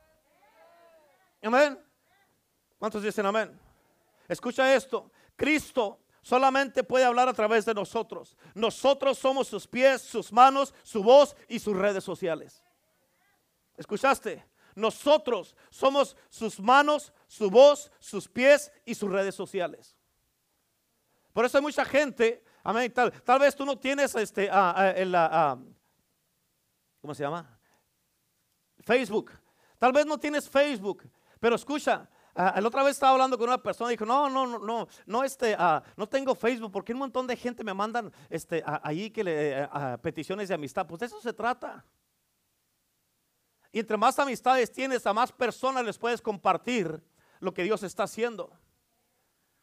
Amén. 1.43 1.79
¿Cuántos 2.79 3.03
dicen 3.03 3.27
amén? 3.27 3.59
Escucha 4.29 4.75
esto. 4.75 5.11
Cristo 5.37 6.01
solamente 6.23 6.85
puede 6.85 7.05
hablar 7.05 7.29
a 7.29 7.33
través 7.33 7.65
de 7.65 7.75
nosotros. 7.75 8.37
Nosotros 8.55 9.19
somos 9.19 9.49
sus 9.49 9.67
pies, 9.67 10.03
sus 10.03 10.33
manos, 10.33 10.75
su 10.83 11.03
voz 11.03 11.35
y 11.49 11.59
sus 11.59 11.77
redes 11.77 12.05
sociales. 12.05 12.63
¿Escuchaste? 13.77 14.45
Nosotros 14.79 15.57
somos 15.71 16.17
sus 16.29 16.61
manos, 16.61 17.13
su 17.27 17.51
voz, 17.51 17.91
sus 17.99 18.29
pies 18.29 18.71
y 18.85 18.95
sus 18.95 19.11
redes 19.11 19.35
sociales. 19.35 19.97
Por 21.33 21.45
eso 21.45 21.59
hay 21.59 21.63
mucha 21.63 21.85
gente, 21.85 22.43
amén, 22.63 22.93
tal, 22.93 23.39
vez 23.39 23.55
tú 23.55 23.65
no 23.65 23.79
tienes 23.79 24.15
este, 24.15 24.47
la, 24.47 25.59
¿cómo 27.01 27.15
se 27.15 27.23
llama? 27.23 27.59
Facebook. 28.81 29.33
Tal 29.79 29.93
vez 29.93 30.07
no 30.07 30.19
tienes 30.19 30.49
Facebook, 30.49 31.09
pero 31.39 31.57
escucha, 31.57 32.09
la 32.35 32.63
otra 32.65 32.85
vez 32.85 32.93
estaba 32.93 33.13
hablando 33.13 33.37
con 33.37 33.49
una 33.49 33.63
persona 33.63 33.91
y 33.91 33.95
dijo, 33.95 34.07
no, 34.07 34.31
no, 34.31 34.47
no, 34.47 34.59
no, 34.59 34.89
no, 35.07 35.25
este, 35.25 35.57
no 35.97 36.09
tengo 36.09 36.35
Facebook 36.35 36.71
porque 36.71 36.93
un 36.93 37.01
montón 37.01 37.27
de 37.27 37.37
gente 37.37 37.65
me 37.65 37.75
mandan 37.75 38.13
este, 38.31 38.63
ahí 38.65 39.11
que 39.11 39.25
le, 39.25 39.69
peticiones 40.01 40.49
de 40.49 40.55
amistad. 40.55 40.87
Pues 40.87 41.01
de 41.01 41.07
eso 41.07 41.21
se 41.21 41.33
trata. 41.33 41.85
Y 43.73 43.81
entre 43.81 43.97
más 43.97 44.19
amistades 44.19 44.73
tienes, 44.73 45.07
a 45.07 45.13
más 45.13 45.33
personas 45.33 45.85
les 45.85 45.99
puedes 45.99 46.23
compartir 46.23 47.03
lo 47.41 47.53
que 47.53 47.63
Dios 47.63 47.83
está 47.83 48.05
haciendo. 48.05 48.51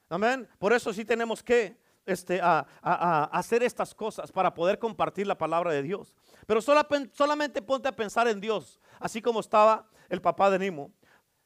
Amén. 0.09 0.47
Por 0.59 0.73
eso 0.73 0.93
sí 0.93 1.03
tenemos 1.03 1.41
que 1.41 1.77
este, 2.05 2.39
hacer 2.41 3.63
estas 3.63 3.95
cosas 3.95 4.31
para 4.31 4.53
poder 4.53 4.77
compartir 4.77 5.25
la 5.25 5.37
palabra 5.37 5.71
de 5.71 5.81
Dios. 5.81 6.15
Pero 6.45 6.61
solamente 6.61 7.61
ponte 7.61 7.87
a 7.87 7.95
pensar 7.95 8.27
en 8.27 8.39
Dios, 8.39 8.79
así 8.99 9.21
como 9.21 9.39
estaba 9.39 9.89
el 10.09 10.21
papá 10.21 10.49
de 10.51 10.59
Nimo. 10.59 10.91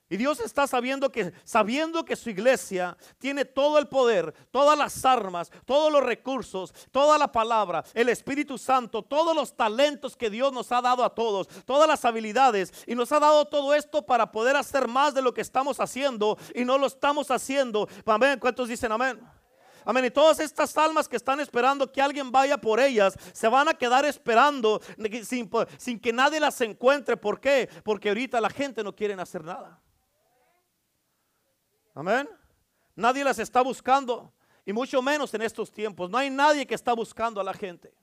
Y 0.10 0.18
Dios 0.18 0.40
está 0.40 0.66
sabiendo 0.66 1.12
que, 1.12 1.32
sabiendo 1.44 2.04
que 2.04 2.16
su 2.16 2.32
iglesia 2.32 2.98
tiene 3.20 3.46
todo 3.46 3.78
el 3.78 3.88
poder, 3.88 4.34
todas 4.50 4.76
las 4.76 5.06
armas, 5.06 5.52
todos 5.66 5.94
los 5.94 6.04
recursos, 6.04 6.74
toda 6.92 7.20
la 7.20 7.32
palabra, 7.32 7.84
el 7.94 8.10
Espíritu 8.10 8.58
Santo, 8.58 9.04
todos 9.04 9.36
los 9.36 9.56
talentos 9.56 10.18
que 10.18 10.32
Dios 10.32 10.52
nos 10.52 10.72
ha 10.72 10.82
dado 10.82 11.04
a 11.04 11.14
todos, 11.14 11.48
todas 11.64 11.88
las 11.88 12.04
habilidades. 12.06 12.74
Y 12.88 12.96
nos 12.96 13.12
ha 13.12 13.20
dado 13.20 13.46
todo 13.46 13.76
esto 13.76 14.04
para 14.04 14.32
poder 14.32 14.56
hacer 14.56 14.88
más 14.88 15.14
de 15.14 15.22
lo 15.22 15.32
que 15.32 15.42
estamos 15.42 15.80
haciendo 15.80 16.40
y 16.56 16.66
no 16.66 16.80
lo 16.80 16.88
estamos 16.88 17.30
haciendo. 17.30 17.88
Amén. 18.04 18.40
¿Cuántos 18.40 18.68
dicen 18.68 18.92
amén? 18.92 19.20
Amén. 19.86 20.06
Y 20.06 20.10
todas 20.10 20.40
estas 20.40 20.76
almas 20.78 21.08
que 21.08 21.18
están 21.18 21.40
esperando 21.40 21.92
que 21.92 22.02
alguien 22.02 22.32
vaya 22.32 22.58
por 22.58 22.80
ellas, 22.80 23.14
se 23.32 23.48
van 23.48 23.70
a 23.70 23.76
quedar 23.76 24.06
esperando 24.06 24.82
sin, 25.24 25.50
sin 25.78 26.00
que 26.00 26.12
nadie 26.12 26.40
las 26.40 26.60
encuentre. 26.62 27.16
¿Por 27.16 27.40
qué? 27.40 27.70
Porque 27.84 28.10
ahorita 28.10 28.42
la 28.42 28.50
gente 28.50 28.84
no 28.84 28.96
quiere 28.96 29.14
hacer 29.14 29.44
nada. 29.44 29.80
Amén. 32.00 32.30
Nadie 32.96 33.26
las 33.26 33.40
está 33.40 33.62
buscando. 33.62 34.32
Y 34.66 34.72
mucho 34.72 35.02
menos 35.02 35.34
en 35.34 35.42
estos 35.42 35.70
tiempos. 35.70 36.10
No 36.10 36.18
hay 36.18 36.30
nadie 36.30 36.66
que 36.66 36.74
está 36.74 36.94
buscando 36.94 37.42
a 37.42 37.44
la 37.44 37.54
gente. 37.54 37.94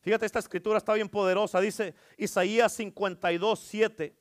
Fíjate, 0.00 0.24
esta 0.24 0.38
escritura 0.38 0.78
está 0.78 0.94
bien 0.94 1.10
poderosa. 1.10 1.60
Dice 1.60 1.94
Isaías 2.16 2.72
52, 2.72 3.60
7. 3.60 4.16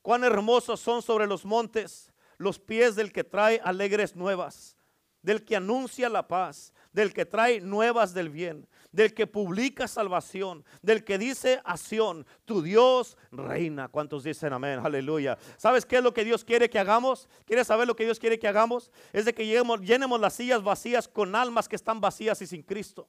Cuán 0.00 0.22
hermosos 0.22 0.78
son 0.78 1.02
sobre 1.02 1.26
los 1.26 1.44
montes 1.44 2.12
los 2.38 2.60
pies 2.60 2.94
del 2.94 3.12
que 3.12 3.24
trae 3.24 3.60
alegres 3.64 4.14
nuevas, 4.14 4.76
del 5.20 5.44
que 5.44 5.56
anuncia 5.56 6.08
la 6.08 6.28
paz, 6.28 6.72
del 6.92 7.12
que 7.12 7.26
trae 7.26 7.60
nuevas 7.60 8.14
del 8.14 8.30
bien, 8.30 8.68
del 8.92 9.14
que 9.14 9.26
publica 9.26 9.88
salvación, 9.88 10.64
del 10.82 11.02
que 11.02 11.18
dice 11.18 11.60
acción, 11.64 12.26
tu 12.44 12.62
Dios 12.62 13.16
reina. 13.30 13.88
¿Cuántos 13.88 14.22
dicen 14.24 14.52
amén? 14.52 14.80
Aleluya. 14.84 15.38
¿Sabes 15.56 15.86
qué 15.86 15.96
es 15.96 16.02
lo 16.02 16.12
que 16.12 16.24
Dios 16.24 16.44
quiere 16.44 16.68
que 16.68 16.78
hagamos? 16.78 17.28
¿Quieres 17.46 17.66
saber 17.66 17.88
lo 17.88 17.96
que 17.96 18.04
Dios 18.04 18.18
quiere 18.18 18.38
que 18.38 18.46
hagamos? 18.46 18.92
Es 19.12 19.24
de 19.24 19.34
que 19.34 19.46
llenemos, 19.46 19.80
llenemos 19.80 20.20
las 20.20 20.34
sillas 20.34 20.62
vacías 20.62 21.08
con 21.08 21.34
almas 21.34 21.68
que 21.68 21.76
están 21.76 22.00
vacías 22.00 22.40
y 22.42 22.46
sin 22.46 22.62
Cristo. 22.62 23.08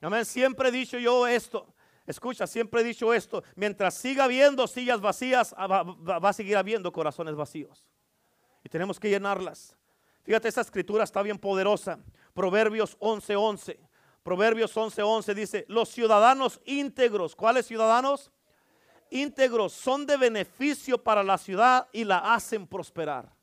Amén. 0.00 0.24
Siempre 0.24 0.70
he 0.70 0.72
dicho 0.72 0.98
yo 0.98 1.26
esto. 1.26 1.74
Escucha, 2.06 2.46
siempre 2.46 2.80
he 2.80 2.84
dicho 2.84 3.14
esto. 3.14 3.42
Mientras 3.56 3.94
siga 3.94 4.24
habiendo 4.24 4.66
sillas 4.66 5.00
vacías, 5.00 5.54
ah, 5.56 5.66
va, 5.66 6.28
a 6.28 6.32
seguir 6.32 6.56
habiendo 6.56 6.92
corazones 6.92 7.34
vacíos. 7.34 7.86
Y 8.62 8.68
tenemos 8.68 9.00
que 9.00 9.08
llenarlas. 9.08 9.76
Fíjate, 10.22 10.48
esta 10.48 10.62
escritura 10.62 11.04
está 11.04 11.22
bien 11.22 11.38
poderosa. 11.38 11.98
Proverbios 12.34 12.98
11:11. 12.98 13.36
11. 13.36 13.80
Proverbios 14.24 14.74
11:11 14.74 15.02
11 15.02 15.34
dice, 15.34 15.64
los 15.68 15.90
ciudadanos 15.90 16.58
íntegros, 16.64 17.36
¿cuáles 17.36 17.66
ciudadanos? 17.66 18.32
Íntegros 19.10 19.74
son 19.74 20.06
de 20.06 20.16
beneficio 20.16 20.96
para 20.96 21.22
la 21.22 21.36
ciudad 21.36 21.88
y 21.92 22.04
la 22.04 22.34
hacen 22.34 22.66
prosperar. 22.66 23.33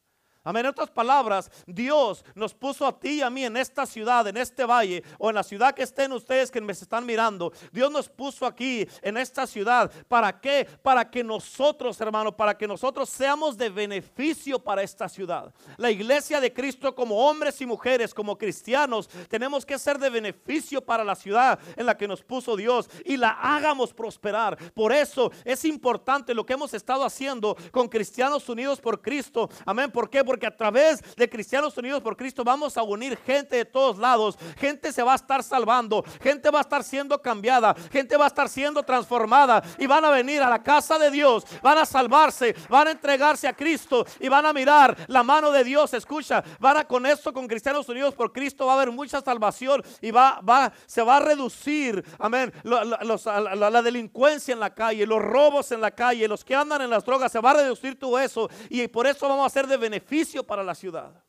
Amén. 0.43 0.65
En 0.65 0.71
otras 0.71 0.89
palabras, 0.89 1.51
Dios 1.67 2.25
nos 2.33 2.53
puso 2.53 2.87
a 2.87 2.99
ti 2.99 3.19
y 3.19 3.21
a 3.21 3.29
mí 3.29 3.45
en 3.45 3.57
esta 3.57 3.85
ciudad, 3.85 4.27
en 4.27 4.37
este 4.37 4.65
valle, 4.65 5.03
o 5.19 5.29
en 5.29 5.35
la 5.35 5.43
ciudad 5.43 5.75
que 5.75 5.83
estén 5.83 6.11
ustedes 6.11 6.49
que 6.49 6.59
me 6.59 6.73
están 6.73 7.05
mirando. 7.05 7.53
Dios 7.71 7.91
nos 7.91 8.09
puso 8.09 8.47
aquí 8.47 8.87
en 9.03 9.17
esta 9.17 9.45
ciudad. 9.45 9.91
¿Para 10.07 10.39
qué? 10.41 10.67
Para 10.81 11.09
que 11.09 11.23
nosotros, 11.23 12.01
hermano, 12.01 12.35
para 12.35 12.57
que 12.57 12.67
nosotros 12.67 13.07
seamos 13.09 13.55
de 13.55 13.69
beneficio 13.69 14.57
para 14.57 14.81
esta 14.81 15.07
ciudad. 15.07 15.53
La 15.77 15.91
iglesia 15.91 16.41
de 16.41 16.51
Cristo, 16.51 16.95
como 16.95 17.27
hombres 17.27 17.61
y 17.61 17.67
mujeres, 17.67 18.11
como 18.11 18.35
cristianos, 18.35 19.09
tenemos 19.29 19.63
que 19.63 19.77
ser 19.77 19.99
de 19.99 20.09
beneficio 20.09 20.81
para 20.81 21.03
la 21.03 21.15
ciudad 21.15 21.59
en 21.75 21.85
la 21.85 21.95
que 21.95 22.07
nos 22.07 22.23
puso 22.23 22.55
Dios 22.55 22.89
y 23.05 23.15
la 23.15 23.29
hagamos 23.29 23.93
prosperar. 23.93 24.57
Por 24.73 24.91
eso 24.91 25.31
es 25.45 25.65
importante 25.65 26.33
lo 26.33 26.45
que 26.45 26.53
hemos 26.53 26.73
estado 26.73 27.05
haciendo 27.05 27.55
con 27.71 27.87
Cristianos 27.87 28.49
Unidos 28.49 28.81
por 28.81 29.01
Cristo. 29.01 29.47
Amén. 29.65 29.91
¿Por 29.91 30.09
qué? 30.09 30.30
Porque 30.31 30.47
a 30.47 30.55
través 30.55 31.01
de 31.17 31.29
Cristianos 31.29 31.77
Unidos 31.77 32.01
por 32.01 32.15
Cristo 32.15 32.45
vamos 32.45 32.77
a 32.77 32.83
unir 32.83 33.17
gente 33.17 33.57
de 33.57 33.65
todos 33.65 33.97
lados. 33.97 34.37
Gente 34.57 34.93
se 34.93 35.03
va 35.03 35.11
a 35.11 35.17
estar 35.17 35.43
salvando, 35.43 36.05
gente 36.21 36.49
va 36.49 36.59
a 36.59 36.61
estar 36.61 36.85
siendo 36.85 37.21
cambiada, 37.21 37.75
gente 37.91 38.15
va 38.15 38.23
a 38.23 38.27
estar 38.29 38.47
siendo 38.47 38.81
transformada 38.81 39.61
y 39.77 39.87
van 39.87 40.05
a 40.05 40.09
venir 40.09 40.41
a 40.41 40.49
la 40.49 40.63
casa 40.63 40.97
de 40.97 41.11
Dios, 41.11 41.45
van 41.61 41.79
a 41.79 41.85
salvarse, 41.85 42.55
van 42.69 42.87
a 42.87 42.91
entregarse 42.91 43.45
a 43.45 43.53
Cristo 43.53 44.05
y 44.21 44.29
van 44.29 44.45
a 44.45 44.53
mirar 44.53 44.95
la 45.09 45.21
mano 45.21 45.51
de 45.51 45.65
Dios. 45.65 45.93
Escucha, 45.93 46.41
van 46.61 46.77
a 46.77 46.85
con 46.85 47.05
esto, 47.05 47.33
con 47.33 47.45
Cristianos 47.45 47.89
Unidos 47.89 48.15
por 48.15 48.31
Cristo, 48.31 48.67
va 48.67 48.71
a 48.71 48.75
haber 48.77 48.91
mucha 48.91 49.19
salvación 49.19 49.83
y 49.99 50.11
va, 50.11 50.39
va, 50.39 50.71
se 50.85 51.01
va 51.01 51.17
a 51.17 51.19
reducir, 51.19 52.05
amén, 52.19 52.53
la, 52.63 53.81
delincuencia 53.81 54.53
en 54.53 54.61
la 54.61 54.73
calle, 54.73 55.05
los 55.05 55.21
robos 55.21 55.73
en 55.73 55.81
la 55.81 55.91
calle, 55.91 56.25
los 56.29 56.45
que 56.45 56.55
andan 56.55 56.83
en 56.83 56.89
las 56.89 57.03
drogas, 57.03 57.33
se 57.33 57.41
va 57.41 57.51
a 57.51 57.55
reducir 57.55 57.99
todo 57.99 58.17
eso 58.17 58.49
y 58.69 58.87
por 58.87 59.07
eso 59.07 59.27
vamos 59.27 59.45
a 59.45 59.49
ser 59.49 59.67
de 59.67 59.75
beneficio 59.75 60.20
para 60.45 60.63
la 60.63 60.75
ciudad. 60.75 61.23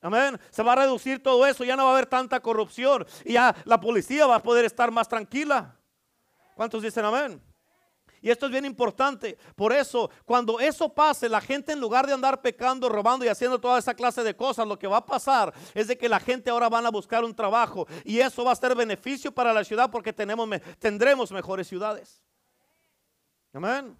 Amén. 0.00 0.38
Se 0.50 0.62
va 0.62 0.72
a 0.72 0.76
reducir 0.76 1.22
todo 1.22 1.44
eso, 1.46 1.64
ya 1.64 1.76
no 1.76 1.84
va 1.84 1.90
a 1.90 1.92
haber 1.94 2.06
tanta 2.06 2.40
corrupción 2.40 3.06
y 3.24 3.32
ya 3.32 3.54
la 3.64 3.80
policía 3.80 4.26
va 4.26 4.36
a 4.36 4.42
poder 4.42 4.64
estar 4.64 4.90
más 4.90 5.08
tranquila. 5.08 5.76
¿Cuántos 6.54 6.82
dicen 6.82 7.04
amén? 7.04 7.42
Y 8.20 8.30
esto 8.30 8.46
es 8.46 8.52
bien 8.52 8.64
importante. 8.64 9.38
Por 9.54 9.72
eso, 9.72 10.10
cuando 10.24 10.58
eso 10.58 10.92
pase, 10.92 11.28
la 11.28 11.40
gente 11.40 11.72
en 11.72 11.80
lugar 11.80 12.06
de 12.06 12.12
andar 12.12 12.40
pecando, 12.40 12.88
robando 12.88 13.24
y 13.24 13.28
haciendo 13.28 13.60
toda 13.60 13.78
esa 13.78 13.94
clase 13.94 14.22
de 14.24 14.34
cosas, 14.34 14.66
lo 14.66 14.78
que 14.78 14.88
va 14.88 14.98
a 14.98 15.06
pasar 15.06 15.52
es 15.74 15.86
de 15.86 15.96
que 15.96 16.08
la 16.08 16.18
gente 16.18 16.50
ahora 16.50 16.68
van 16.68 16.86
a 16.86 16.90
buscar 16.90 17.24
un 17.24 17.34
trabajo. 17.34 17.86
Y 18.04 18.18
eso 18.18 18.44
va 18.44 18.52
a 18.52 18.56
ser 18.56 18.74
beneficio 18.74 19.32
para 19.32 19.52
la 19.52 19.64
ciudad 19.64 19.90
porque 19.90 20.12
tenemos, 20.12 20.48
tendremos 20.78 21.30
mejores 21.30 21.68
ciudades. 21.68 22.22
Amén. 23.52 23.96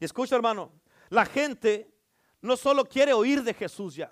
Y 0.00 0.04
escucha, 0.04 0.34
hermano, 0.34 0.72
la 1.08 1.24
gente 1.24 1.88
no 2.42 2.56
solo 2.56 2.84
quiere 2.84 3.12
oír 3.12 3.42
de 3.42 3.54
Jesús 3.54 3.96
ya. 3.96 4.10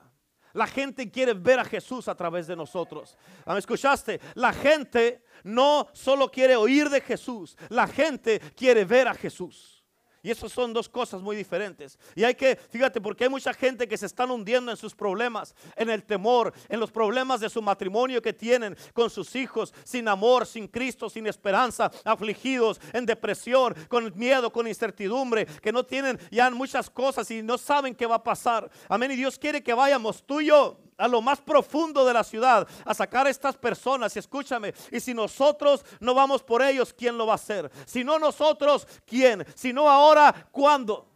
La 0.52 0.66
gente 0.66 1.10
quiere 1.10 1.34
ver 1.34 1.58
a 1.58 1.64
Jesús 1.64 2.08
a 2.08 2.14
través 2.14 2.46
de 2.46 2.56
nosotros. 2.56 3.16
¿Me 3.46 3.58
escuchaste? 3.58 4.20
La 4.34 4.52
gente 4.52 5.22
no 5.44 5.88
solo 5.92 6.30
quiere 6.30 6.56
oír 6.56 6.88
de 6.88 7.00
Jesús, 7.00 7.56
la 7.68 7.86
gente 7.86 8.40
quiere 8.56 8.84
ver 8.84 9.08
a 9.08 9.14
Jesús. 9.14 9.77
Y 10.22 10.30
eso 10.30 10.48
son 10.48 10.72
dos 10.72 10.88
cosas 10.88 11.22
muy 11.22 11.36
diferentes. 11.36 11.98
Y 12.14 12.24
hay 12.24 12.34
que, 12.34 12.56
fíjate, 12.56 13.00
porque 13.00 13.24
hay 13.24 13.30
mucha 13.30 13.54
gente 13.54 13.86
que 13.86 13.96
se 13.96 14.06
están 14.06 14.30
hundiendo 14.30 14.70
en 14.70 14.76
sus 14.76 14.94
problemas, 14.94 15.54
en 15.76 15.90
el 15.90 16.02
temor, 16.02 16.52
en 16.68 16.80
los 16.80 16.90
problemas 16.90 17.40
de 17.40 17.48
su 17.48 17.62
matrimonio 17.62 18.20
que 18.20 18.32
tienen 18.32 18.76
con 18.92 19.10
sus 19.10 19.36
hijos, 19.36 19.72
sin 19.84 20.08
amor, 20.08 20.46
sin 20.46 20.66
Cristo, 20.66 21.08
sin 21.08 21.26
esperanza, 21.26 21.90
afligidos, 22.04 22.80
en 22.92 23.06
depresión, 23.06 23.74
con 23.88 24.12
miedo, 24.18 24.52
con 24.52 24.66
incertidumbre, 24.66 25.46
que 25.46 25.72
no 25.72 25.84
tienen 25.84 26.18
ya 26.30 26.50
muchas 26.50 26.90
cosas 26.90 27.30
y 27.30 27.42
no 27.42 27.58
saben 27.58 27.94
qué 27.94 28.06
va 28.06 28.16
a 28.16 28.22
pasar. 28.22 28.70
Amén. 28.88 29.12
Y 29.12 29.16
Dios 29.16 29.38
quiere 29.38 29.62
que 29.62 29.74
vayamos 29.74 30.24
tú 30.24 30.40
y 30.40 30.46
yo 30.46 30.87
a 30.98 31.08
lo 31.08 31.22
más 31.22 31.40
profundo 31.40 32.04
de 32.04 32.12
la 32.12 32.24
ciudad 32.24 32.68
a 32.84 32.92
sacar 32.92 33.26
a 33.26 33.30
estas 33.30 33.56
personas. 33.56 34.14
Y 34.14 34.18
escúchame, 34.18 34.74
y 34.90 35.00
si 35.00 35.14
nosotros 35.14 35.84
no 36.00 36.12
vamos 36.12 36.42
por 36.42 36.60
ellos, 36.60 36.92
¿quién 36.92 37.16
lo 37.16 37.26
va 37.26 37.32
a 37.32 37.36
hacer? 37.36 37.70
Si 37.86 38.04
no 38.04 38.18
nosotros, 38.18 38.86
¿quién? 39.06 39.46
Si 39.54 39.72
no 39.72 39.88
ahora, 39.88 40.48
¿cuándo? 40.50 41.08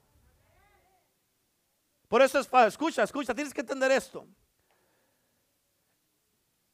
Por 2.08 2.22
eso 2.22 2.38
es, 2.38 2.48
escucha, 2.66 3.02
escucha, 3.02 3.34
tienes 3.34 3.52
que 3.52 3.62
entender 3.62 3.90
esto. 3.90 4.26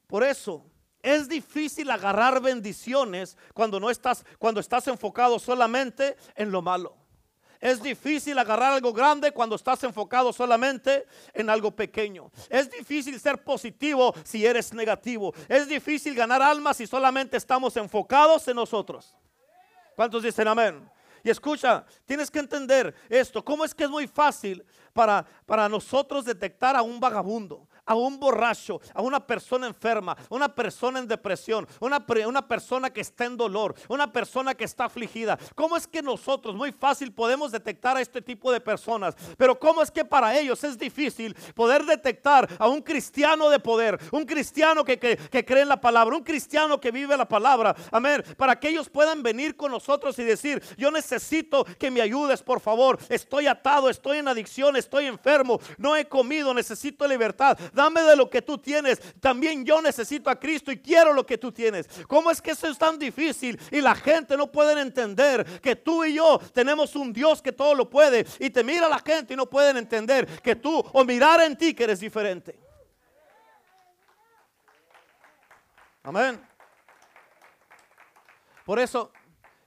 Por 0.06 0.24
eso 0.24 0.64
es 1.00 1.28
difícil 1.28 1.90
agarrar 1.90 2.40
bendiciones 2.40 3.36
cuando 3.54 3.78
no 3.78 3.88
estás 3.88 4.24
cuando 4.38 4.60
estás 4.60 4.88
enfocado 4.88 5.38
solamente 5.38 6.16
en 6.34 6.50
lo 6.50 6.60
malo. 6.60 6.97
Es 7.60 7.82
difícil 7.82 8.38
agarrar 8.38 8.74
algo 8.74 8.92
grande 8.92 9.32
cuando 9.32 9.56
estás 9.56 9.82
enfocado 9.82 10.32
solamente 10.32 11.06
en 11.34 11.50
algo 11.50 11.70
pequeño. 11.72 12.30
Es 12.48 12.70
difícil 12.70 13.18
ser 13.18 13.42
positivo 13.42 14.14
si 14.24 14.46
eres 14.46 14.72
negativo. 14.72 15.34
Es 15.48 15.66
difícil 15.66 16.14
ganar 16.14 16.40
almas 16.40 16.76
si 16.76 16.86
solamente 16.86 17.36
estamos 17.36 17.76
enfocados 17.76 18.46
en 18.46 18.56
nosotros. 18.56 19.16
¿Cuántos 19.96 20.22
dicen 20.22 20.46
amén? 20.46 20.88
Y 21.24 21.30
escucha, 21.30 21.84
tienes 22.04 22.30
que 22.30 22.38
entender 22.38 22.94
esto. 23.08 23.44
¿Cómo 23.44 23.64
es 23.64 23.74
que 23.74 23.84
es 23.84 23.90
muy 23.90 24.06
fácil 24.06 24.64
para, 24.92 25.26
para 25.44 25.68
nosotros 25.68 26.24
detectar 26.24 26.76
a 26.76 26.82
un 26.82 27.00
vagabundo? 27.00 27.68
A 27.88 27.94
un 27.94 28.20
borracho, 28.20 28.80
a 28.94 29.02
una 29.02 29.18
persona 29.26 29.66
enferma, 29.66 30.16
una 30.28 30.54
persona 30.54 30.98
en 30.98 31.08
depresión, 31.08 31.66
una, 31.80 32.04
una 32.26 32.46
persona 32.46 32.90
que 32.90 33.00
está 33.00 33.24
en 33.24 33.36
dolor, 33.36 33.74
una 33.88 34.12
persona 34.12 34.54
que 34.54 34.64
está 34.64 34.84
afligida. 34.84 35.38
¿Cómo 35.54 35.76
es 35.76 35.86
que 35.86 36.02
nosotros 36.02 36.54
muy 36.54 36.70
fácil 36.70 37.12
podemos 37.12 37.50
detectar 37.50 37.96
a 37.96 38.02
este 38.02 38.20
tipo 38.20 38.52
de 38.52 38.60
personas? 38.60 39.16
Pero 39.38 39.58
¿cómo 39.58 39.82
es 39.82 39.90
que 39.90 40.04
para 40.04 40.38
ellos 40.38 40.62
es 40.64 40.78
difícil 40.78 41.34
poder 41.54 41.84
detectar 41.86 42.46
a 42.58 42.68
un 42.68 42.82
cristiano 42.82 43.48
de 43.48 43.58
poder, 43.58 43.98
un 44.12 44.26
cristiano 44.26 44.84
que, 44.84 44.98
que 44.98 45.44
cree 45.44 45.62
en 45.62 45.68
la 45.68 45.80
palabra, 45.80 46.14
un 46.14 46.22
cristiano 46.22 46.78
que 46.78 46.90
vive 46.90 47.16
la 47.16 47.26
palabra? 47.26 47.74
Amén. 47.90 48.22
Para 48.36 48.60
que 48.60 48.68
ellos 48.68 48.90
puedan 48.90 49.22
venir 49.22 49.56
con 49.56 49.72
nosotros 49.72 50.18
y 50.18 50.24
decir, 50.24 50.62
yo 50.76 50.90
necesito 50.90 51.64
que 51.78 51.90
me 51.90 52.02
ayudes, 52.02 52.42
por 52.42 52.60
favor. 52.60 52.98
Estoy 53.08 53.46
atado, 53.46 53.88
estoy 53.88 54.18
en 54.18 54.28
adicción, 54.28 54.76
estoy 54.76 55.06
enfermo, 55.06 55.58
no 55.78 55.96
he 55.96 56.04
comido, 56.06 56.52
necesito 56.52 57.08
libertad 57.08 57.56
dame 57.78 58.02
de 58.02 58.16
lo 58.16 58.28
que 58.28 58.42
tú 58.42 58.58
tienes. 58.58 59.00
También 59.20 59.64
yo 59.64 59.80
necesito 59.80 60.28
a 60.28 60.38
Cristo 60.38 60.72
y 60.72 60.78
quiero 60.78 61.12
lo 61.12 61.24
que 61.24 61.38
tú 61.38 61.52
tienes. 61.52 61.88
¿Cómo 62.08 62.30
es 62.30 62.42
que 62.42 62.50
eso 62.50 62.66
es 62.66 62.76
tan 62.76 62.98
difícil 62.98 63.58
y 63.70 63.80
la 63.80 63.94
gente 63.94 64.36
no 64.36 64.50
puede 64.50 64.80
entender 64.80 65.60
que 65.60 65.76
tú 65.76 66.04
y 66.04 66.14
yo 66.14 66.40
tenemos 66.52 66.96
un 66.96 67.12
Dios 67.12 67.40
que 67.40 67.52
todo 67.52 67.74
lo 67.74 67.88
puede 67.88 68.26
y 68.40 68.50
te 68.50 68.64
mira 68.64 68.88
la 68.88 68.98
gente 68.98 69.34
y 69.34 69.36
no 69.36 69.46
pueden 69.46 69.76
entender 69.76 70.26
que 70.42 70.56
tú 70.56 70.84
o 70.92 71.04
mirar 71.04 71.40
en 71.40 71.56
ti 71.56 71.72
que 71.72 71.84
eres 71.84 72.00
diferente? 72.00 72.58
Amén. 76.02 76.40
Por 78.64 78.80
eso, 78.80 79.12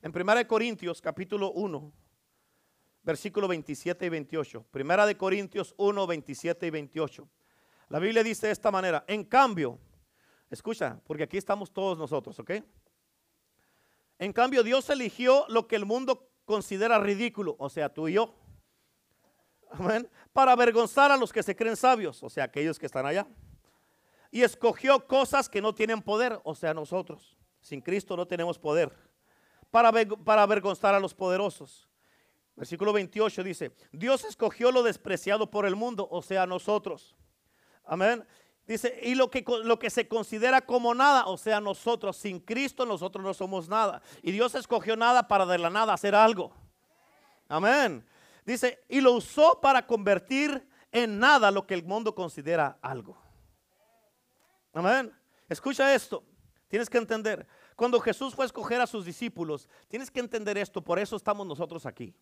en 0.02 0.12
1 0.14 0.48
Corintios 0.48 1.02
capítulo 1.02 1.52
1, 1.54 1.94
versículo 3.04 3.48
27 3.48 4.06
y 4.06 4.10
28. 4.10 4.66
Primera 4.70 5.06
de 5.06 5.16
Corintios 5.16 5.74
1, 5.78 6.08
27 6.08 6.68
y 6.68 6.70
28. 6.70 7.30
La 7.92 8.00
Biblia 8.00 8.24
dice 8.24 8.48
de 8.48 8.54
esta 8.54 8.72
manera, 8.72 9.04
en 9.06 9.26
cambio, 9.26 9.78
escucha, 10.50 11.02
porque 11.06 11.24
aquí 11.24 11.36
estamos 11.36 11.74
todos 11.74 11.98
nosotros, 11.98 12.40
¿ok? 12.40 12.52
En 14.18 14.32
cambio, 14.32 14.64
Dios 14.64 14.90
eligió 14.90 15.46
lo 15.50 15.68
que 15.68 15.76
el 15.76 15.84
mundo 15.84 16.30
considera 16.46 17.00
ridículo, 17.00 17.58
o 17.60 17.70
sea, 17.70 17.90
tú 17.90 18.08
y 18.08 18.14
yo. 18.14 18.34
Amén. 19.72 20.10
Para 20.32 20.54
avergonzar 20.54 21.12
a 21.12 21.18
los 21.18 21.34
que 21.34 21.44
se 21.44 21.54
creen 21.54 21.76
sabios, 21.76 22.24
o 22.24 22.30
sea, 22.30 22.46
aquellos 22.46 22.80
que 22.80 22.86
están 22.86 23.06
allá. 23.06 23.28
Y 24.32 24.42
escogió 24.42 25.06
cosas 25.06 25.50
que 25.50 25.62
no 25.62 25.76
tienen 25.76 26.02
poder, 26.02 26.40
o 26.46 26.56
sea, 26.56 26.74
nosotros. 26.74 27.36
Sin 27.60 27.82
Cristo 27.82 28.16
no 28.16 28.26
tenemos 28.26 28.58
poder. 28.58 28.90
Para, 29.70 29.92
para 29.92 30.44
avergonzar 30.44 30.96
a 30.96 31.00
los 31.02 31.14
poderosos. 31.14 31.90
Versículo 32.56 32.94
28 32.94 33.44
dice, 33.44 33.76
Dios 33.92 34.24
escogió 34.24 34.72
lo 34.72 34.82
despreciado 34.82 35.52
por 35.52 35.66
el 35.66 35.76
mundo, 35.76 36.08
o 36.10 36.22
sea, 36.22 36.46
nosotros 36.46 37.18
Amén. 37.86 38.26
Dice, 38.68 39.00
y 39.04 39.16
lo 39.16 39.30
que, 39.30 39.44
lo 39.64 39.80
que 39.80 39.90
se 39.90 40.08
considera 40.08 40.62
como 40.62 40.94
nada, 40.94 41.26
o 41.26 41.38
sea, 41.38 41.60
nosotros, 41.60 42.16
sin 42.16 42.40
Cristo 42.40 42.86
nosotros 42.86 43.24
no 43.24 43.34
somos 43.34 43.68
nada. 43.68 44.02
Y 44.22 44.32
Dios 44.32 44.56
escogió 44.56 44.96
nada 44.96 45.28
para 45.28 45.46
de 45.46 45.58
la 45.58 45.70
nada 45.70 45.94
hacer 45.94 46.16
algo. 46.16 46.54
Amén. 47.50 48.06
Dice, 48.46 48.84
y 48.88 49.02
lo 49.02 49.14
usó 49.14 49.60
para 49.60 49.86
convertir 49.86 50.68
en 50.92 51.20
nada 51.20 51.52
lo 51.52 51.68
que 51.68 51.74
el 51.74 51.84
mundo 51.84 52.16
considera 52.16 52.78
algo. 52.82 53.18
Amén. 54.74 55.14
Escucha 55.50 55.94
esto. 55.94 56.24
Tienes 56.68 56.90
que 56.90 56.98
entender. 56.98 57.46
Cuando 57.76 58.00
Jesús 58.00 58.34
fue 58.34 58.46
a 58.46 58.48
escoger 58.48 58.80
a 58.80 58.88
sus 58.88 59.04
discípulos, 59.04 59.68
tienes 59.90 60.10
que 60.10 60.22
entender 60.22 60.58
esto. 60.58 60.82
Por 60.82 60.98
eso 61.00 61.18
estamos 61.18 61.46
nosotros 61.46 61.86
aquí. 61.86 62.16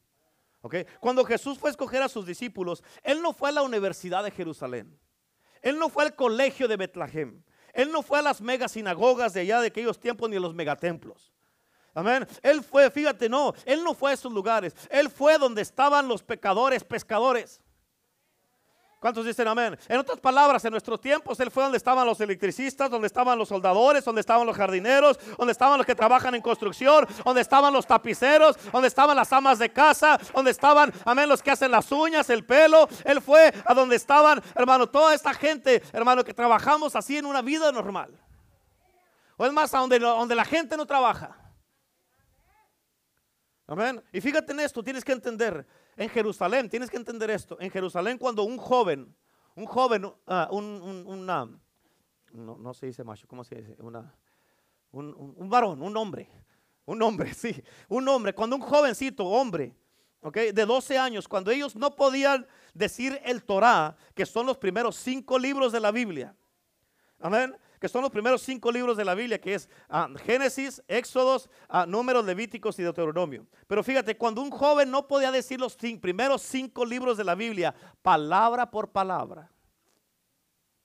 ¿Okay? 0.61 0.85
Cuando 0.99 1.23
Jesús 1.23 1.59
fue 1.59 1.69
a 1.69 1.71
escoger 1.71 2.01
a 2.01 2.09
sus 2.09 2.25
discípulos, 2.25 2.83
Él 3.03 3.21
no 3.21 3.33
fue 3.33 3.49
a 3.49 3.51
la 3.51 3.61
Universidad 3.61 4.23
de 4.23 4.31
Jerusalén. 4.31 4.99
Él 5.61 5.77
no 5.77 5.89
fue 5.89 6.03
al 6.03 6.15
colegio 6.15 6.67
de 6.67 6.77
Betlehem. 6.77 7.43
Él 7.73 7.91
no 7.91 8.01
fue 8.01 8.19
a 8.19 8.21
las 8.21 8.41
mega 8.41 8.67
sinagogas 8.67 9.33
de 9.33 9.41
allá 9.41 9.61
de 9.61 9.67
aquellos 9.67 9.99
tiempos 9.99 10.29
ni 10.29 10.37
a 10.37 10.39
los 10.39 10.53
megatemplos. 10.53 11.31
Amén. 11.93 12.27
Él 12.41 12.63
fue, 12.63 12.89
fíjate, 12.91 13.29
no, 13.29 13.53
él 13.65 13.83
no 13.83 13.93
fue 13.93 14.11
a 14.11 14.13
esos 14.13 14.31
lugares. 14.31 14.73
Él 14.89 15.09
fue 15.09 15.37
donde 15.37 15.61
estaban 15.61 16.07
los 16.07 16.23
pecadores, 16.23 16.83
pescadores. 16.83 17.61
¿Cuántos 18.99 19.25
dicen 19.25 19.47
amén? 19.47 19.79
En 19.87 19.97
otras 19.97 20.19
palabras, 20.19 20.65
en 20.65 20.71
nuestros 20.71 20.99
tiempos, 20.99 21.39
Él 21.39 21.49
fue 21.49 21.63
donde 21.63 21.77
estaban 21.77 22.05
los 22.05 22.19
electricistas, 22.19 22.91
donde 22.91 23.07
estaban 23.07 23.37
los 23.37 23.47
soldadores, 23.47 24.03
donde 24.03 24.19
estaban 24.19 24.45
los 24.45 24.57
jardineros, 24.57 25.17
donde 25.37 25.53
estaban 25.53 25.77
los 25.77 25.85
que 25.85 25.95
trabajan 25.95 26.35
en 26.35 26.41
construcción, 26.41 27.07
donde 27.23 27.39
estaban 27.39 27.71
los 27.71 27.87
tapiceros, 27.87 28.57
donde 28.73 28.89
estaban 28.89 29.15
las 29.15 29.31
amas 29.31 29.57
de 29.57 29.71
casa, 29.71 30.19
donde 30.35 30.51
estaban, 30.51 30.91
amén, 31.05 31.29
los 31.29 31.41
que 31.41 31.51
hacen 31.51 31.71
las 31.71 31.89
uñas, 31.93 32.29
el 32.29 32.45
pelo. 32.45 32.89
Él 33.05 33.21
fue 33.21 33.53
a 33.63 33.73
donde 33.73 33.95
estaban, 33.95 34.43
hermano, 34.53 34.87
toda 34.87 35.13
esta 35.13 35.33
gente, 35.33 35.81
hermano, 35.93 36.25
que 36.25 36.33
trabajamos 36.33 36.93
así 36.97 37.17
en 37.17 37.25
una 37.25 37.41
vida 37.41 37.71
normal. 37.71 38.19
O 39.37 39.45
es 39.45 39.53
más, 39.53 39.73
a 39.73 39.77
donde, 39.77 39.99
donde 39.99 40.35
la 40.35 40.43
gente 40.43 40.75
no 40.75 40.85
trabaja. 40.85 41.37
Amén. 43.65 44.03
Y 44.11 44.19
fíjate 44.19 44.51
en 44.51 44.59
esto, 44.59 44.83
tienes 44.83 45.05
que 45.05 45.13
entender 45.13 45.65
en 45.99 46.09
Jerusalén, 46.09 46.69
tienes 46.69 46.89
que 46.89 46.95
entender 46.95 47.29
esto, 47.29 47.57
en 47.59 47.69
Jerusalén 47.69 48.17
cuando 48.17 48.43
un 48.43 48.57
joven, 48.57 49.13
un 49.53 49.65
joven, 49.65 50.09
ah, 50.27 50.47
un, 50.49 50.63
una, 51.05 51.49
no, 52.31 52.73
se 52.73 52.85
dice 52.85 53.03
macho, 53.03 53.27
¿cómo 53.27 53.43
se 53.43 53.55
dice? 53.55 53.75
Una, 53.79 54.15
un, 54.91 55.13
un 55.35 55.49
varón, 55.49 55.81
un 55.81 55.97
hombre, 55.97 56.29
un 56.85 57.01
hombre, 57.01 57.33
sí, 57.33 57.53
un 57.89 58.07
hombre, 58.07 58.33
cuando 58.33 58.55
un 58.55 58.61
jovencito, 58.61 59.25
hombre, 59.25 59.75
okay, 60.21 60.53
de 60.53 60.65
12 60.65 60.97
años, 60.97 61.27
cuando 61.27 61.51
ellos 61.51 61.75
no 61.75 61.93
podían 61.93 62.47
decir 62.73 63.19
el 63.25 63.43
Torah, 63.43 63.97
que 64.15 64.25
son 64.25 64.45
los 64.45 64.57
primeros 64.57 64.95
cinco 64.95 65.37
libros 65.37 65.73
de 65.73 65.81
la 65.81 65.91
Biblia, 65.91 66.33
amén, 67.19 67.57
que 67.79 67.89
son 67.89 68.01
los 68.01 68.11
primeros 68.11 68.41
cinco 68.41 68.71
libros 68.71 68.97
de 68.97 69.05
la 69.05 69.15
Biblia, 69.15 69.39
que 69.39 69.55
es 69.55 69.69
ah, 69.89 70.09
Génesis, 70.23 70.81
Éxodos, 70.87 71.49
uh, 71.69 71.85
Números, 71.87 72.25
Levíticos 72.25 72.77
y 72.79 72.83
Deuteronomio. 72.83 73.47
Pero 73.67 73.83
fíjate, 73.83 74.17
cuando 74.17 74.41
un 74.41 74.51
joven 74.51 74.91
no 74.91 75.07
podía 75.07 75.31
decir 75.31 75.59
los 75.59 75.75
primeros 75.75 76.41
cinco 76.41 76.85
libros 76.85 77.17
de 77.17 77.23
la 77.23 77.35
Biblia, 77.35 77.73
palabra 78.01 78.69
por 78.69 78.91
palabra, 78.91 79.49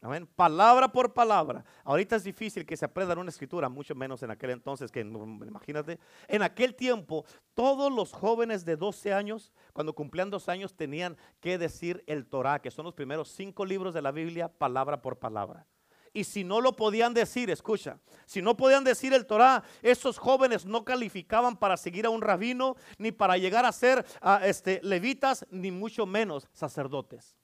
Amén. 0.05 0.29
Palabra 0.37 0.87
por 0.93 1.15
palabra. 1.15 1.65
Ahorita 1.83 2.17
es 2.17 2.25
difícil 2.25 2.67
que 2.67 2.77
se 2.77 2.85
aprenda 2.85 3.19
una 3.19 3.31
escritura, 3.31 3.71
mucho 3.71 3.95
menos 3.95 4.23
en 4.23 4.31
aquel 4.31 4.51
entonces, 4.51 4.93
que 4.93 5.01
imagínate. 5.01 5.99
En 6.29 6.43
aquel 6.43 6.75
tiempo, 6.75 7.25
todos 7.55 7.91
los 7.91 8.13
jóvenes 8.13 8.67
de 8.67 8.77
12 8.77 9.15
años, 9.15 9.51
cuando 9.73 9.95
cumplían 9.95 10.29
dos 10.29 10.51
años, 10.51 10.75
tenían 10.75 11.17
que 11.41 11.57
decir 11.57 12.05
el 12.07 12.27
Torah, 12.27 12.61
que 12.61 12.71
son 12.71 12.85
los 12.85 12.93
primeros 12.93 13.31
cinco 13.31 13.65
libros 13.65 13.95
de 13.95 14.03
la 14.03 14.13
Biblia, 14.13 14.51
palabra 14.51 15.01
por 15.01 15.19
palabra. 15.19 15.67
Y 16.17 16.23
si 16.23 16.45
no 16.45 16.61
lo 16.61 16.75
podían 16.75 17.13
decir, 17.13 17.51
escucha, 17.51 17.99
si 18.25 18.41
no 18.41 18.57
podían 18.57 18.85
decir 18.85 19.13
el 19.13 19.27
Torah, 19.27 19.65
esos 19.83 20.17
jóvenes 20.17 20.65
no 20.65 20.85
calificaban 20.85 21.57
para 21.57 21.77
seguir 21.77 22.07
a 22.07 22.11
un 22.11 22.23
rabino, 22.23 22.77
ni 22.99 23.11
para 23.11 23.37
llegar 23.37 23.67
a 23.67 23.73
ser 23.73 24.07
este, 24.43 24.81
levitas, 24.85 25.45
ni 25.51 25.73
mucho 25.73 26.07
menos 26.07 26.49
sacerdotes. 26.53 27.37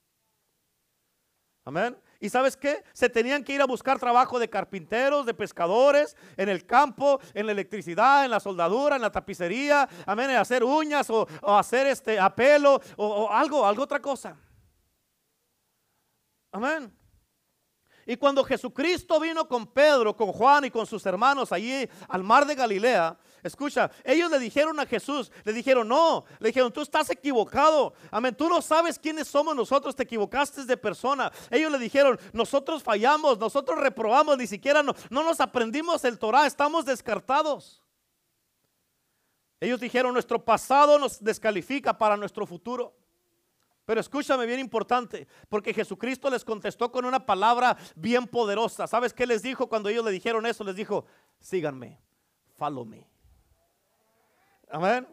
Amén. 1.64 1.98
¿Y 2.20 2.28
sabes 2.28 2.56
qué? 2.56 2.84
Se 2.92 3.08
tenían 3.08 3.42
que 3.42 3.54
ir 3.54 3.60
a 3.60 3.66
buscar 3.66 3.98
trabajo 3.98 4.38
de 4.38 4.48
carpinteros, 4.48 5.26
de 5.26 5.34
pescadores, 5.34 6.16
en 6.36 6.48
el 6.48 6.64
campo, 6.64 7.20
en 7.34 7.46
la 7.46 7.52
electricidad, 7.52 8.24
en 8.24 8.30
la 8.30 8.38
soldadura, 8.38 8.94
en 8.94 9.02
la 9.02 9.10
tapicería, 9.10 9.88
amén, 10.06 10.30
en 10.30 10.36
hacer 10.36 10.62
uñas 10.62 11.10
o, 11.10 11.26
hacer 11.42 11.88
este 11.88 12.20
apelo 12.20 12.80
o, 12.96 13.06
o 13.06 13.30
algo, 13.30 13.66
algo 13.66 13.82
otra 13.82 14.00
cosa. 14.00 14.36
Amén. 16.52 16.99
Y 18.10 18.16
cuando 18.16 18.42
Jesucristo 18.42 19.20
vino 19.20 19.46
con 19.46 19.68
Pedro, 19.68 20.16
con 20.16 20.32
Juan 20.32 20.64
y 20.64 20.70
con 20.72 20.84
sus 20.84 21.06
hermanos 21.06 21.52
allí 21.52 21.88
al 22.08 22.24
mar 22.24 22.44
de 22.44 22.56
Galilea, 22.56 23.16
Escucha, 23.40 23.88
ellos 24.02 24.28
le 24.28 24.40
dijeron 24.40 24.80
a 24.80 24.84
Jesús, 24.84 25.30
le 25.44 25.52
dijeron, 25.52 25.86
no, 25.86 26.24
le 26.40 26.48
dijeron, 26.48 26.72
tú 26.72 26.82
estás 26.82 27.08
equivocado. 27.08 27.94
Amén, 28.10 28.34
tú 28.34 28.48
no 28.48 28.60
sabes 28.60 28.98
quiénes 28.98 29.28
somos 29.28 29.54
nosotros, 29.54 29.94
te 29.94 30.02
equivocaste 30.02 30.64
de 30.64 30.76
persona. 30.76 31.30
Ellos 31.52 31.70
le 31.70 31.78
dijeron, 31.78 32.18
nosotros 32.32 32.82
fallamos, 32.82 33.38
nosotros 33.38 33.78
reprobamos, 33.78 34.36
ni 34.36 34.48
siquiera 34.48 34.82
no, 34.82 34.92
no 35.08 35.22
nos 35.22 35.40
aprendimos 35.40 36.04
el 36.04 36.18
Torah, 36.18 36.46
estamos 36.46 36.84
descartados. 36.84 37.80
Ellos 39.60 39.78
dijeron, 39.78 40.12
nuestro 40.12 40.44
pasado 40.44 40.98
nos 40.98 41.22
descalifica 41.22 41.96
para 41.96 42.16
nuestro 42.16 42.44
futuro. 42.44 42.99
Pero 43.84 44.00
escúchame 44.00 44.46
bien 44.46 44.60
importante, 44.60 45.26
porque 45.48 45.74
Jesucristo 45.74 46.30
les 46.30 46.44
contestó 46.44 46.92
con 46.92 47.04
una 47.04 47.24
palabra 47.24 47.76
bien 47.96 48.26
poderosa. 48.26 48.86
¿Sabes 48.86 49.12
qué 49.12 49.26
les 49.26 49.42
dijo 49.42 49.68
cuando 49.68 49.88
ellos 49.88 50.04
le 50.04 50.10
dijeron 50.10 50.46
eso? 50.46 50.62
Les 50.64 50.76
dijo, 50.76 51.06
síganme, 51.40 52.00
follow 52.56 52.84
me. 52.84 53.08
Amén. 54.70 55.06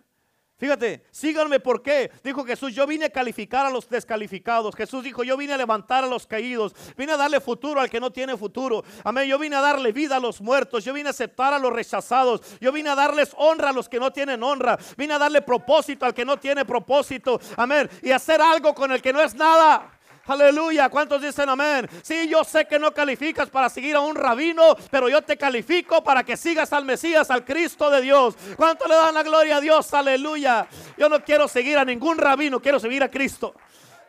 Fíjate, 0.58 1.04
síganme 1.12 1.60
por 1.60 1.84
qué. 1.84 2.10
Dijo 2.24 2.44
Jesús, 2.44 2.74
yo 2.74 2.88
vine 2.88 3.06
a 3.06 3.10
calificar 3.12 3.68
a 3.68 3.70
los 3.70 3.88
descalificados. 3.88 4.76
Jesús 4.76 5.04
dijo, 5.04 5.24
yo 5.24 5.38
vine 5.38 5.54
a 5.54 5.58
levantar 5.58 6.04
a 6.04 6.08
los 6.08 6.26
caídos. 6.26 6.74
Vine 6.98 7.12
a 7.12 7.18
darle 7.18 7.40
futuro 7.40 7.80
al 7.80 7.92
que 7.92 8.00
no 8.00 8.12
tiene 8.12 8.36
futuro. 8.36 8.84
Amén. 9.04 9.28
Yo 9.30 9.38
vine 9.38 9.56
a 9.56 9.62
darle 9.62 9.92
vida 9.92 10.16
a 10.16 10.20
los 10.20 10.42
muertos. 10.42 10.84
Yo 10.84 10.94
vine 10.94 11.10
a 11.10 11.12
aceptar 11.12 11.54
a 11.54 11.60
los 11.60 11.72
rechazados. 11.72 12.42
Yo 12.60 12.72
vine 12.72 12.90
a 12.90 12.96
darles 12.96 13.36
honra 13.38 13.70
a 13.70 13.74
los 13.74 13.88
que 13.88 14.00
no 14.00 14.12
tienen 14.12 14.42
honra. 14.42 14.80
Vine 14.98 15.14
a 15.14 15.20
darle 15.20 15.44
propósito 15.44 16.08
al 16.08 16.16
que 16.16 16.26
no 16.26 16.38
tiene 16.38 16.66
propósito. 16.66 17.40
Amén. 17.56 17.88
Y 18.02 18.10
hacer 18.10 18.42
algo 18.42 18.74
con 18.74 18.92
el 18.92 19.00
que 19.00 19.14
no 19.14 19.22
es 19.22 19.36
nada. 19.36 19.97
Aleluya. 20.28 20.90
¿Cuántos 20.90 21.22
dicen 21.22 21.48
amén? 21.48 21.90
Sí, 22.04 22.28
yo 22.28 22.44
sé 22.44 22.66
que 22.66 22.78
no 22.78 22.94
calificas 22.94 23.50
para 23.50 23.70
seguir 23.70 23.96
a 23.96 24.02
un 24.02 24.14
rabino, 24.14 24.76
pero 24.92 25.08
yo 25.08 25.22
te 25.22 25.38
califico 25.38 26.04
para 26.04 26.24
que 26.24 26.36
sigas 26.36 26.74
al 26.74 26.84
Mesías, 26.84 27.32
al 27.32 27.46
Cristo 27.46 27.90
de 27.90 28.02
Dios. 28.02 28.36
¿Cuánto 28.58 28.88
le 28.88 28.96
dan 28.96 29.14
la 29.14 29.24
gloria 29.24 29.58
a 29.58 29.62
Dios? 29.62 29.94
Aleluya. 29.94 30.68
Yo 30.98 31.08
no 31.08 31.24
quiero 31.24 31.48
seguir 31.48 31.78
a 31.78 31.86
ningún 31.86 32.18
rabino, 32.18 32.62
quiero 32.62 32.78
seguir 32.80 33.02
a 33.04 33.10
Cristo. 33.10 33.56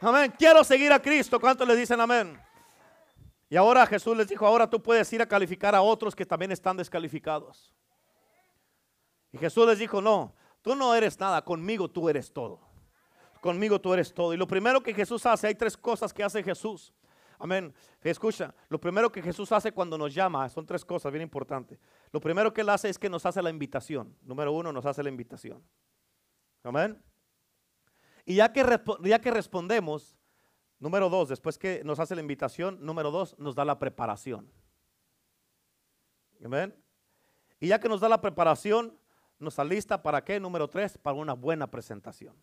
Amén. 0.00 0.34
Quiero 0.36 0.64
seguir 0.64 0.92
a 0.92 1.00
Cristo. 1.00 1.38
¿Cuántos 1.38 1.66
le 1.68 1.76
dicen 1.76 2.00
amén? 2.00 2.40
Y 3.48 3.56
ahora 3.56 3.86
Jesús 3.86 4.16
les 4.16 4.28
dijo, 4.28 4.44
ahora 4.44 4.68
tú 4.68 4.82
puedes 4.82 5.10
ir 5.12 5.22
a 5.22 5.26
calificar 5.26 5.74
a 5.74 5.82
otros 5.82 6.14
que 6.14 6.26
también 6.26 6.50
están 6.50 6.76
descalificados. 6.76 7.72
Y 9.32 9.38
Jesús 9.38 9.66
les 9.68 9.78
dijo, 9.78 10.02
no, 10.02 10.34
tú 10.62 10.74
no 10.74 10.94
eres 10.94 11.18
nada, 11.20 11.42
conmigo 11.42 11.88
tú 11.88 12.08
eres 12.08 12.32
todo 12.32 12.67
conmigo 13.40 13.80
tú 13.80 13.92
eres 13.94 14.12
todo. 14.12 14.34
Y 14.34 14.36
lo 14.36 14.46
primero 14.46 14.82
que 14.82 14.94
Jesús 14.94 15.24
hace, 15.26 15.46
hay 15.46 15.54
tres 15.54 15.76
cosas 15.76 16.12
que 16.12 16.22
hace 16.22 16.42
Jesús. 16.42 16.92
Amén. 17.38 17.72
Escucha, 18.02 18.52
lo 18.68 18.80
primero 18.80 19.12
que 19.12 19.22
Jesús 19.22 19.52
hace 19.52 19.70
cuando 19.70 19.96
nos 19.96 20.12
llama, 20.12 20.48
son 20.48 20.66
tres 20.66 20.84
cosas 20.84 21.12
bien 21.12 21.22
importantes. 21.22 21.78
Lo 22.12 22.20
primero 22.20 22.52
que 22.52 22.62
él 22.62 22.68
hace 22.68 22.88
es 22.88 22.98
que 22.98 23.08
nos 23.08 23.24
hace 23.26 23.40
la 23.42 23.50
invitación. 23.50 24.16
Número 24.22 24.52
uno, 24.52 24.72
nos 24.72 24.86
hace 24.86 25.02
la 25.02 25.08
invitación. 25.08 25.62
Amén. 26.64 27.00
Y 28.24 28.36
ya 28.36 28.52
que, 28.52 28.64
ya 29.04 29.20
que 29.20 29.30
respondemos, 29.30 30.16
número 30.80 31.08
dos, 31.08 31.28
después 31.28 31.58
que 31.58 31.82
nos 31.84 32.00
hace 32.00 32.14
la 32.14 32.20
invitación, 32.20 32.78
número 32.80 33.10
dos, 33.10 33.38
nos 33.38 33.54
da 33.54 33.64
la 33.64 33.78
preparación. 33.78 34.50
Amén. 36.44 36.74
Y 37.60 37.68
ya 37.68 37.78
que 37.78 37.88
nos 37.88 38.00
da 38.00 38.08
la 38.08 38.20
preparación, 38.20 38.98
nos 39.38 39.58
alista 39.58 40.02
para 40.02 40.24
qué? 40.24 40.40
Número 40.40 40.68
tres, 40.68 40.98
para 40.98 41.16
una 41.16 41.34
buena 41.34 41.70
presentación. 41.70 42.34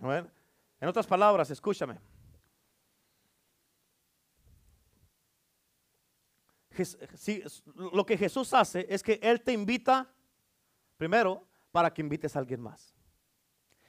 En 0.00 0.88
otras 0.88 1.06
palabras, 1.06 1.50
escúchame. 1.50 1.98
lo 7.92 8.04
que 8.04 8.18
Jesús 8.18 8.52
hace 8.52 8.86
es 8.88 9.02
que 9.02 9.20
Él 9.22 9.40
te 9.42 9.52
invita 9.52 10.10
primero 10.96 11.46
para 11.70 11.92
que 11.92 12.02
invites 12.02 12.34
a 12.34 12.40
alguien 12.40 12.60
más. 12.60 12.94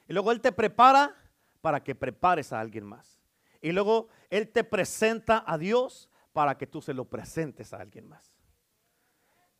Y 0.07 0.13
luego 0.13 0.31
Él 0.31 0.41
te 0.41 0.51
prepara 0.51 1.15
para 1.61 1.83
que 1.83 1.95
prepares 1.95 2.53
a 2.53 2.59
alguien 2.59 2.85
más. 2.85 3.19
Y 3.61 3.71
luego 3.71 4.09
Él 4.29 4.49
te 4.49 4.63
presenta 4.63 5.43
a 5.47 5.57
Dios 5.57 6.09
para 6.31 6.57
que 6.57 6.67
tú 6.67 6.81
se 6.81 6.93
lo 6.93 7.05
presentes 7.05 7.73
a 7.73 7.77
alguien 7.77 8.07
más. 8.07 8.35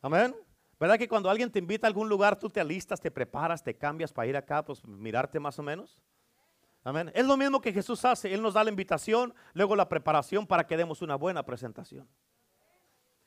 Amén. 0.02 0.36
¿Verdad 0.80 0.98
que 0.98 1.08
cuando 1.08 1.30
alguien 1.30 1.52
te 1.52 1.60
invita 1.60 1.88
a 1.88 1.90
algún 1.90 2.10
lugar, 2.10 2.38
tú 2.38 2.50
te 2.50 2.60
alistas, 2.60 3.00
te 3.00 3.10
preparas, 3.10 3.64
te 3.64 3.76
cambias 3.76 4.12
para 4.12 4.28
ir 4.28 4.38
acá, 4.38 4.64
pues 4.64 4.86
mirarte 4.86 5.40
más 5.40 5.58
o 5.58 5.64
menos? 5.64 5.98
Amén. 6.86 7.12
Es 7.16 7.26
lo 7.26 7.36
mismo 7.36 7.60
que 7.60 7.74
Jesús 7.74 8.06
hace. 8.06 8.32
Él 8.32 8.44
nos 8.44 8.54
da 8.54 8.64
la 8.64 8.70
invitación, 8.70 9.34
luego 9.54 9.76
la 9.76 9.90
preparación 9.90 10.46
para 10.46 10.68
que 10.68 10.78
demos 10.78 11.02
una 11.02 11.16
buena 11.16 11.44
presentación. 11.44 12.08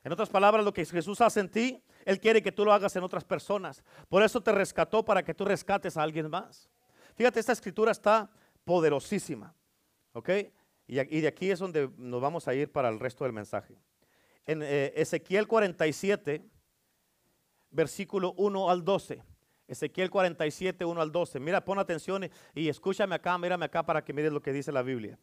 En 0.04 0.12
otras 0.12 0.28
palabras, 0.28 0.64
lo 0.64 0.72
que 0.72 0.86
Jesús 0.86 1.20
hace 1.20 1.40
en 1.40 1.50
ti, 1.50 1.82
Él 2.04 2.20
quiere 2.20 2.40
que 2.40 2.52
tú 2.52 2.64
lo 2.64 2.72
hagas 2.72 2.94
en 2.94 3.02
otras 3.02 3.24
personas. 3.24 3.82
Por 4.08 4.22
eso 4.22 4.40
te 4.40 4.52
rescató 4.52 5.04
para 5.04 5.24
que 5.24 5.34
tú 5.34 5.44
rescates 5.44 5.96
a 5.96 6.04
alguien 6.04 6.30
más. 6.30 6.70
Fíjate, 7.16 7.40
esta 7.40 7.52
escritura 7.52 7.90
está 7.90 8.30
poderosísima. 8.64 9.52
¿Ok? 10.12 10.30
Y, 10.86 10.94
de 11.20 11.26
aquí 11.26 11.50
es 11.50 11.58
donde 11.58 11.90
nos 11.98 12.20
vamos 12.20 12.46
a 12.46 12.54
ir 12.54 12.70
para 12.70 12.88
el 12.88 13.00
resto 13.00 13.24
del 13.24 13.32
mensaje. 13.32 13.76
En 14.46 14.62
eh, 14.62 14.92
Ezequiel 14.94 15.48
47, 15.48 16.48
versículo 17.72 18.34
1 18.34 18.70
al 18.70 18.84
12. 18.84 19.20
Ezequiel 19.68 20.10
47, 20.10 20.84
1 20.84 21.00
al 21.00 21.12
12. 21.12 21.38
Mira, 21.38 21.62
pon 21.62 21.78
atención 21.78 22.28
y, 22.54 22.68
escúchame 22.68 23.14
acá, 23.14 23.36
mírame 23.36 23.66
acá 23.66 23.84
para 23.84 24.02
que 24.02 24.14
mires 24.14 24.32
lo 24.32 24.40
que 24.40 24.52
dice 24.52 24.72
la 24.72 24.82
Biblia. 24.82 25.18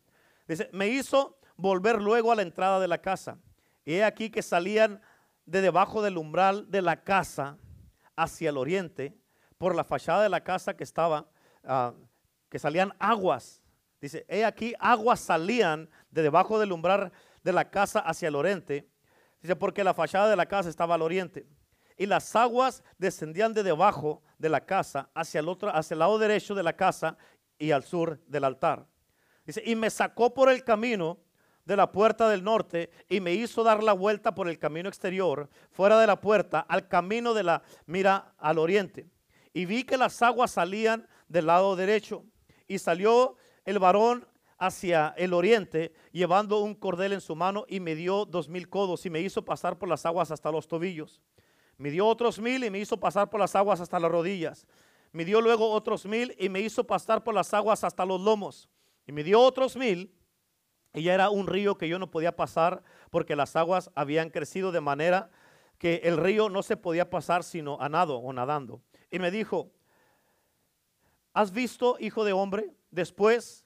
Dice, 0.47 0.69
me 0.71 0.87
hizo 0.87 1.39
volver 1.57 1.99
luego 1.99 2.31
a 2.31 2.35
la 2.35 2.43
entrada 2.43 2.79
de 2.79 2.87
la 2.87 2.99
casa. 2.99 3.39
Y 3.83 3.95
he 3.95 4.03
aquí 4.03 4.29
que 4.29 4.43
salían 4.43 5.01
de 5.45 5.61
debajo 5.61 6.03
del 6.03 6.17
umbral 6.17 6.69
de 6.69 6.83
la 6.83 7.03
casa 7.03 7.57
hacia 8.15 8.49
el 8.49 8.57
oriente, 8.57 9.17
por 9.57 9.75
la 9.75 9.83
fachada 9.83 10.21
de 10.21 10.29
la 10.29 10.43
casa 10.43 10.75
que 10.75 10.83
estaba, 10.83 11.27
ah, 11.63 11.93
que 12.49 12.59
salían 12.59 12.93
aguas. 12.99 13.63
Dice, 13.99 14.25
he 14.29 14.45
aquí 14.45 14.75
aguas 14.79 15.19
salían 15.19 15.89
de 16.11 16.21
debajo 16.21 16.59
del 16.59 16.71
umbral 16.71 17.11
de 17.43 17.51
la 17.51 17.71
casa 17.71 17.99
hacia 17.99 18.27
el 18.27 18.35
oriente. 18.35 18.87
Dice, 19.41 19.55
porque 19.55 19.83
la 19.83 19.95
fachada 19.95 20.29
de 20.29 20.35
la 20.35 20.45
casa 20.45 20.69
estaba 20.69 20.95
al 20.95 21.01
oriente. 21.01 21.47
Y 21.97 22.05
las 22.05 22.35
aguas 22.35 22.83
descendían 22.97 23.53
de 23.53 23.63
debajo 23.63 24.21
de 24.37 24.49
la 24.49 24.65
casa 24.65 25.09
hacia 25.13 25.39
el, 25.39 25.47
otro, 25.47 25.73
hacia 25.73 25.95
el 25.95 25.99
lado 25.99 26.17
derecho 26.17 26.55
de 26.55 26.63
la 26.63 26.75
casa 26.75 27.17
y 27.57 27.71
al 27.71 27.83
sur 27.83 28.19
del 28.27 28.43
altar. 28.43 28.85
Dice, 29.45 29.61
y 29.65 29.75
me 29.75 29.89
sacó 29.89 30.33
por 30.33 30.49
el 30.49 30.63
camino 30.63 31.19
de 31.65 31.75
la 31.75 31.91
puerta 31.91 32.29
del 32.29 32.43
norte 32.43 32.91
y 33.09 33.19
me 33.19 33.33
hizo 33.33 33.63
dar 33.63 33.83
la 33.83 33.93
vuelta 33.93 34.35
por 34.35 34.47
el 34.47 34.59
camino 34.59 34.87
exterior, 34.87 35.49
fuera 35.71 35.99
de 35.99 36.07
la 36.07 36.21
puerta, 36.21 36.59
al 36.59 36.87
camino 36.87 37.33
de 37.33 37.43
la 37.43 37.63
mira 37.85 38.33
al 38.37 38.59
oriente. 38.59 39.07
Y 39.53 39.65
vi 39.65 39.83
que 39.83 39.97
las 39.97 40.21
aguas 40.21 40.51
salían 40.51 41.07
del 41.27 41.47
lado 41.47 41.75
derecho 41.75 42.23
Y 42.67 42.77
salió 42.77 43.37
el 43.63 43.79
varón 43.79 44.27
hacia 44.57 45.13
el 45.17 45.33
oriente, 45.33 45.93
llevando 46.11 46.59
un 46.59 46.75
cordel 46.75 47.13
en 47.13 47.21
su 47.21 47.35
mano, 47.35 47.65
y 47.67 47.79
me 47.79 47.95
dio 47.95 48.25
dos 48.25 48.47
mil 48.47 48.69
codos 48.69 49.05
y 49.05 49.09
me 49.09 49.21
hizo 49.21 49.43
pasar 49.43 49.77
por 49.77 49.89
las 49.89 50.05
aguas 50.05 50.31
hasta 50.31 50.51
los 50.51 50.67
tobillos. 50.67 51.21
Me 51.77 51.91
dio 51.91 52.07
otros 52.07 52.39
mil 52.39 52.63
y 52.63 52.69
me 52.69 52.79
hizo 52.79 52.97
pasar 52.99 53.29
por 53.29 53.39
las 53.39 53.55
aguas 53.55 53.81
hasta 53.81 53.99
las 53.99 54.11
rodillas. 54.11 54.65
Me 55.11 55.25
dio 55.25 55.41
luego 55.41 55.71
otros 55.71 56.05
mil 56.05 56.35
y 56.37 56.49
me 56.49 56.61
hizo 56.61 56.85
pasar 56.85 57.23
por 57.23 57.33
las 57.33 57.53
aguas 57.53 57.83
hasta 57.83 58.05
los 58.05 58.21
lomos. 58.21 58.69
Y 59.07 59.11
me 59.11 59.23
dio 59.23 59.39
otros 59.41 59.75
mil 59.75 60.13
y 60.93 61.03
ya 61.03 61.13
era 61.13 61.29
un 61.29 61.47
río 61.47 61.77
que 61.77 61.89
yo 61.89 61.99
no 61.99 62.09
podía 62.09 62.35
pasar 62.35 62.83
porque 63.11 63.35
las 63.35 63.55
aguas 63.55 63.91
habían 63.95 64.29
crecido 64.29 64.71
de 64.71 64.81
manera 64.81 65.29
que 65.77 66.01
el 66.03 66.17
río 66.17 66.49
no 66.49 66.63
se 66.63 66.77
podía 66.77 67.09
pasar 67.09 67.43
sino 67.43 67.77
a 67.81 67.89
nado 67.89 68.17
o 68.17 68.31
nadando. 68.31 68.81
Y 69.11 69.19
me 69.19 69.29
dijo, 69.31 69.71
¿has 71.33 71.51
visto, 71.51 71.97
hijo 71.99 72.23
de 72.23 72.33
hombre? 72.33 72.71
Después 72.91 73.65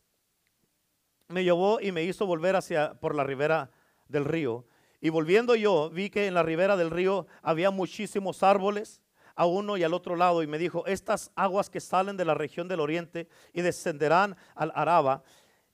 me 1.27 1.43
llevó 1.43 1.79
y 1.79 1.91
me 1.91 2.03
hizo 2.03 2.25
volver 2.25 2.55
hacia 2.55 2.95
por 2.95 3.13
la 3.13 3.23
ribera 3.23 3.69
del 4.07 4.25
río. 4.25 4.65
Y 5.01 5.09
volviendo 5.09 5.55
yo, 5.55 5.89
vi 5.89 6.09
que 6.09 6.27
en 6.27 6.33
la 6.33 6.43
ribera 6.43 6.75
del 6.75 6.91
río 6.91 7.27
había 7.41 7.71
muchísimos 7.71 8.43
árboles 8.43 9.01
a 9.35 9.45
uno 9.45 9.77
y 9.77 9.83
al 9.83 9.93
otro 9.93 10.15
lado. 10.15 10.43
Y 10.43 10.47
me 10.47 10.57
dijo, 10.57 10.85
estas 10.85 11.31
aguas 11.35 11.69
que 11.69 11.79
salen 11.79 12.17
de 12.17 12.25
la 12.25 12.33
región 12.33 12.67
del 12.67 12.81
oriente 12.81 13.27
y 13.53 13.62
descenderán 13.62 14.35
al 14.55 14.71
Araba 14.75 15.23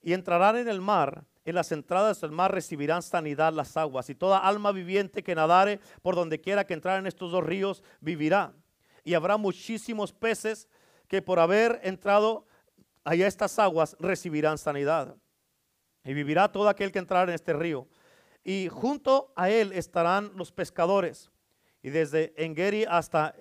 y 0.02 0.12
entrarán 0.12 0.56
en 0.56 0.68
el 0.68 0.80
mar 0.80 1.24
en 1.46 1.54
las 1.54 1.70
entradas 1.70 2.20
del 2.20 2.32
mar 2.32 2.52
recibirán 2.52 3.02
sanidad 3.02 3.52
las 3.52 3.76
aguas, 3.76 4.10
y 4.10 4.16
toda 4.16 4.38
alma 4.38 4.72
viviente 4.72 5.22
que 5.22 5.36
nadare 5.36 5.78
por 6.02 6.16
donde 6.16 6.40
quiera 6.40 6.66
que 6.66 6.74
entrar 6.74 6.98
en 6.98 7.06
estos 7.06 7.30
dos 7.30 7.44
ríos 7.44 7.84
vivirá. 8.00 8.52
Y 9.04 9.14
habrá 9.14 9.36
muchísimos 9.36 10.12
peces 10.12 10.68
que 11.06 11.22
por 11.22 11.38
haber 11.38 11.78
entrado 11.84 12.46
allá 13.04 13.28
estas 13.28 13.60
aguas 13.60 13.96
recibirán 14.00 14.58
sanidad. 14.58 15.14
Y 16.04 16.14
vivirá 16.14 16.50
todo 16.50 16.68
aquel 16.68 16.90
que 16.90 16.98
entrar 16.98 17.28
en 17.28 17.36
este 17.36 17.52
río. 17.52 17.86
Y 18.48 18.68
junto 18.68 19.32
a 19.34 19.50
él 19.50 19.72
estarán 19.72 20.30
los 20.36 20.52
pescadores. 20.52 21.32
Y 21.82 21.90
desde 21.90 22.32
Engeri 22.36 22.84
hasta 22.84 23.34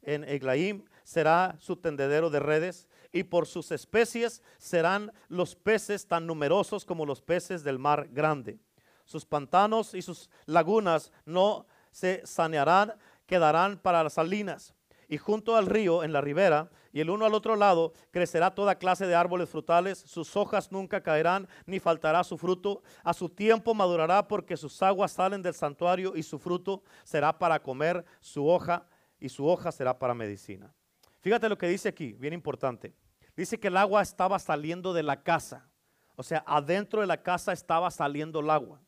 en 0.00 0.24
Eglaim 0.24 0.86
será 1.04 1.56
su 1.58 1.76
tendedero 1.76 2.30
de 2.30 2.40
redes 2.40 2.88
y 3.12 3.24
por 3.24 3.46
sus 3.46 3.70
especies 3.70 4.42
serán 4.56 5.12
los 5.28 5.56
peces 5.56 6.08
tan 6.08 6.26
numerosos 6.26 6.86
como 6.86 7.04
los 7.04 7.20
peces 7.20 7.64
del 7.64 7.78
mar 7.78 8.08
grande. 8.10 8.58
Sus 9.04 9.26
pantanos 9.26 9.92
y 9.92 10.00
sus 10.00 10.30
lagunas 10.46 11.12
no 11.26 11.66
se 11.90 12.22
sanearán, 12.24 12.94
quedarán 13.26 13.76
para 13.76 14.02
las 14.04 14.14
salinas. 14.14 14.72
Y 15.06 15.18
junto 15.18 15.54
al 15.54 15.66
río, 15.66 16.02
en 16.02 16.14
la 16.14 16.22
ribera, 16.22 16.70
y 16.96 17.00
el 17.00 17.10
uno 17.10 17.26
al 17.26 17.34
otro 17.34 17.56
lado, 17.56 17.92
crecerá 18.10 18.54
toda 18.54 18.78
clase 18.78 19.06
de 19.06 19.14
árboles 19.14 19.50
frutales. 19.50 19.98
Sus 19.98 20.34
hojas 20.34 20.72
nunca 20.72 21.02
caerán, 21.02 21.46
ni 21.66 21.78
faltará 21.78 22.24
su 22.24 22.38
fruto. 22.38 22.82
A 23.04 23.12
su 23.12 23.28
tiempo 23.28 23.74
madurará, 23.74 24.26
porque 24.26 24.56
sus 24.56 24.82
aguas 24.82 25.12
salen 25.12 25.42
del 25.42 25.52
santuario, 25.52 26.16
y 26.16 26.22
su 26.22 26.38
fruto 26.38 26.82
será 27.04 27.38
para 27.38 27.62
comer, 27.62 28.02
su 28.22 28.48
hoja, 28.48 28.86
y 29.20 29.28
su 29.28 29.46
hoja 29.46 29.72
será 29.72 29.98
para 29.98 30.14
medicina. 30.14 30.72
Fíjate 31.20 31.50
lo 31.50 31.58
que 31.58 31.68
dice 31.68 31.90
aquí, 31.90 32.14
bien 32.14 32.32
importante. 32.32 32.94
Dice 33.36 33.60
que 33.60 33.68
el 33.68 33.76
agua 33.76 34.00
estaba 34.00 34.38
saliendo 34.38 34.94
de 34.94 35.02
la 35.02 35.22
casa. 35.22 35.68
O 36.14 36.22
sea, 36.22 36.42
adentro 36.46 37.02
de 37.02 37.08
la 37.08 37.22
casa 37.22 37.52
estaba 37.52 37.90
saliendo 37.90 38.40
el 38.40 38.48
agua. 38.48 38.80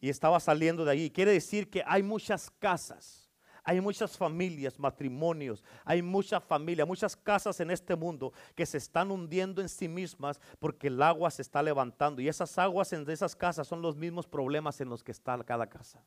Y 0.00 0.08
estaba 0.08 0.40
saliendo 0.40 0.82
de 0.86 0.92
allí. 0.92 1.10
Quiere 1.10 1.32
decir 1.32 1.68
que 1.68 1.84
hay 1.86 2.02
muchas 2.02 2.50
casas, 2.58 3.23
hay 3.64 3.80
muchas 3.80 4.16
familias, 4.16 4.78
matrimonios, 4.78 5.64
hay 5.86 6.02
mucha 6.02 6.38
familia, 6.38 6.84
muchas 6.84 7.16
casas 7.16 7.58
en 7.60 7.70
este 7.70 7.96
mundo 7.96 8.32
que 8.54 8.66
se 8.66 8.76
están 8.76 9.10
hundiendo 9.10 9.62
en 9.62 9.70
sí 9.70 9.88
mismas 9.88 10.38
porque 10.58 10.88
el 10.88 11.00
agua 11.02 11.30
se 11.30 11.40
está 11.40 11.62
levantando. 11.62 12.20
Y 12.20 12.28
esas 12.28 12.58
aguas 12.58 12.92
en 12.92 13.08
esas 13.08 13.34
casas 13.34 13.66
son 13.66 13.80
los 13.80 13.96
mismos 13.96 14.26
problemas 14.26 14.82
en 14.82 14.90
los 14.90 15.02
que 15.02 15.12
está 15.12 15.42
cada 15.44 15.66
casa. 15.66 16.04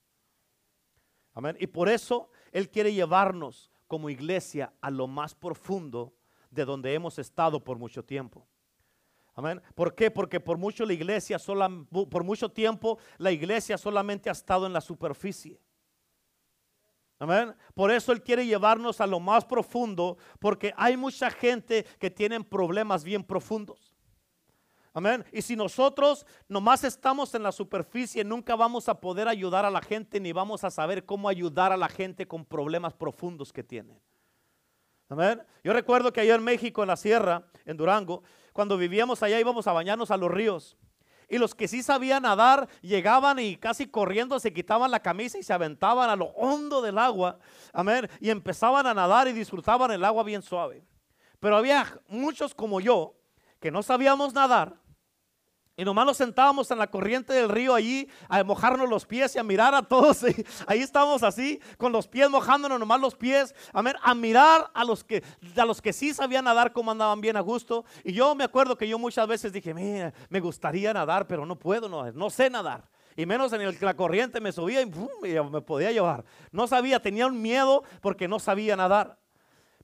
Amén. 1.33 1.57
Y 1.59 1.65
por 1.65 1.89
eso 1.89 2.29
Él 2.51 2.69
quiere 2.69 2.93
llevarnos 2.93 3.71
como 3.87 4.09
iglesia 4.11 4.71
a 4.79 4.91
lo 4.91 5.07
más 5.07 5.33
profundo 5.33 6.13
de 6.51 6.63
donde 6.63 6.93
hemos 6.93 7.17
estado 7.17 7.63
por 7.63 7.79
mucho 7.79 8.03
tiempo. 8.03 8.47
Amén. 9.33 9.61
¿Por 9.73 9.95
qué? 9.95 10.11
Porque 10.11 10.39
por 10.39 10.57
mucho 10.57 10.85
la 10.85 10.93
iglesia 10.93 11.37
por 12.09 12.23
mucho 12.23 12.49
tiempo 12.49 12.99
la 13.17 13.31
iglesia 13.31 13.77
solamente 13.77 14.29
ha 14.29 14.33
estado 14.33 14.67
en 14.67 14.73
la 14.73 14.81
superficie. 14.81 15.59
Amén. 17.19 17.55
Por 17.73 17.91
eso 17.91 18.11
Él 18.11 18.21
quiere 18.21 18.45
llevarnos 18.45 19.01
a 19.01 19.07
lo 19.07 19.19
más 19.19 19.43
profundo, 19.43 20.17
porque 20.39 20.73
hay 20.77 20.95
mucha 20.95 21.31
gente 21.31 21.85
que 21.99 22.11
tienen 22.11 22.43
problemas 22.43 23.03
bien 23.03 23.23
profundos. 23.23 23.95
Amén. 24.93 25.23
Y 25.31 25.43
si 25.43 25.55
nosotros 25.55 26.25
nomás 26.47 26.83
estamos 26.83 27.33
en 27.35 27.43
la 27.43 27.51
superficie, 27.51 28.23
nunca 28.23 28.55
vamos 28.55 28.89
a 28.89 28.99
poder 28.99 29.27
ayudar 29.27 29.63
a 29.63 29.69
la 29.69 29.81
gente, 29.81 30.19
ni 30.19 30.31
vamos 30.31 30.63
a 30.63 30.71
saber 30.71 31.05
cómo 31.05 31.29
ayudar 31.29 31.71
a 31.71 31.77
la 31.77 31.87
gente 31.87 32.27
con 32.27 32.43
problemas 32.43 32.93
profundos 32.93 33.53
que 33.53 33.63
tienen. 33.63 33.99
Amén. 35.09 35.41
Yo 35.63 35.71
recuerdo 35.73 36.11
que 36.11 36.21
allá 36.21 36.35
en 36.35 36.43
México, 36.43 36.81
en 36.81 36.87
la 36.87 36.97
sierra, 36.97 37.47
en 37.65 37.77
Durango, 37.77 38.23
cuando 38.53 38.77
vivíamos 38.77 39.21
allá 39.21 39.39
íbamos 39.39 39.67
a 39.67 39.71
bañarnos 39.71 40.11
a 40.11 40.17
los 40.17 40.31
ríos. 40.31 40.77
Y 41.29 41.37
los 41.37 41.53
que 41.53 41.67
sí 41.67 41.83
sabían 41.83 42.23
nadar 42.23 42.69
llegaban 42.81 43.39
y 43.39 43.57
casi 43.57 43.87
corriendo 43.87 44.39
se 44.39 44.53
quitaban 44.53 44.91
la 44.91 45.01
camisa 45.01 45.37
y 45.37 45.43
se 45.43 45.53
aventaban 45.53 46.09
a 46.09 46.15
lo 46.15 46.27
hondo 46.27 46.81
del 46.81 46.97
agua. 46.97 47.37
Amén. 47.73 48.09
Y 48.21 48.29
empezaban 48.29 48.87
a 48.87 48.93
nadar 48.93 49.27
y 49.27 49.33
disfrutaban 49.33 49.91
el 49.91 50.05
agua 50.05 50.23
bien 50.23 50.41
suave. 50.41 50.85
Pero 51.39 51.57
había 51.57 51.99
muchos 52.07 52.55
como 52.55 52.79
yo 52.79 53.15
que 53.59 53.71
no 53.71 53.83
sabíamos 53.83 54.33
nadar 54.33 54.75
y 55.79 55.85
nomás 55.85 56.07
nos 56.07 56.17
sentábamos 56.17 56.71
en 56.71 56.79
la 56.79 56.87
corriente 56.87 57.33
del 57.33 57.49
río 57.49 57.75
allí 57.75 58.09
a 58.27 58.43
mojarnos 58.43 58.89
los 58.89 59.05
pies 59.05 59.35
y 59.35 59.39
a 59.39 59.43
mirar 59.43 59.75
a 59.75 59.83
todos. 59.83 60.25
ahí 60.65 60.79
estábamos 60.79 61.21
así, 61.21 61.61
con 61.77 61.91
los 61.91 62.07
pies 62.07 62.31
mojándonos 62.31 62.79
nomás 62.79 62.99
los 62.99 63.13
pies. 63.13 63.53
Amén. 63.71 63.93
A 64.01 64.15
mirar 64.15 64.71
a 64.73 64.83
los 64.83 65.03
que, 65.03 65.23
a 65.55 65.65
los 65.65 65.79
que 65.79 65.93
sí 65.93 66.15
sabían 66.15 66.45
nadar, 66.45 66.73
como 66.73 66.89
andaban 66.89 67.21
bien 67.21 67.37
a 67.37 67.41
gusto. 67.41 67.85
Y 68.03 68.11
yo 68.11 68.33
me 68.33 68.43
acuerdo 68.43 68.75
que 68.75 68.87
yo 68.87 68.97
muchas 68.97 69.27
veces 69.27 69.53
dije, 69.53 69.71
mira, 69.71 70.11
me 70.29 70.39
gustaría 70.39 70.91
nadar, 70.95 71.27
pero 71.27 71.45
no 71.45 71.55
puedo, 71.55 71.87
no, 71.87 72.11
no 72.11 72.31
sé 72.31 72.49
nadar. 72.49 72.89
Y 73.15 73.27
menos 73.27 73.53
en 73.53 73.61
el, 73.61 73.77
la 73.79 73.95
corriente 73.95 74.41
me 74.41 74.51
subía 74.51 74.81
y, 74.81 74.85
y 74.85 75.39
me 75.51 75.61
podía 75.61 75.91
llevar. 75.91 76.25
No 76.51 76.65
sabía, 76.65 76.99
tenía 76.99 77.27
un 77.27 77.39
miedo 77.39 77.83
porque 78.01 78.27
no 78.27 78.39
sabía 78.39 78.75
nadar. 78.75 79.19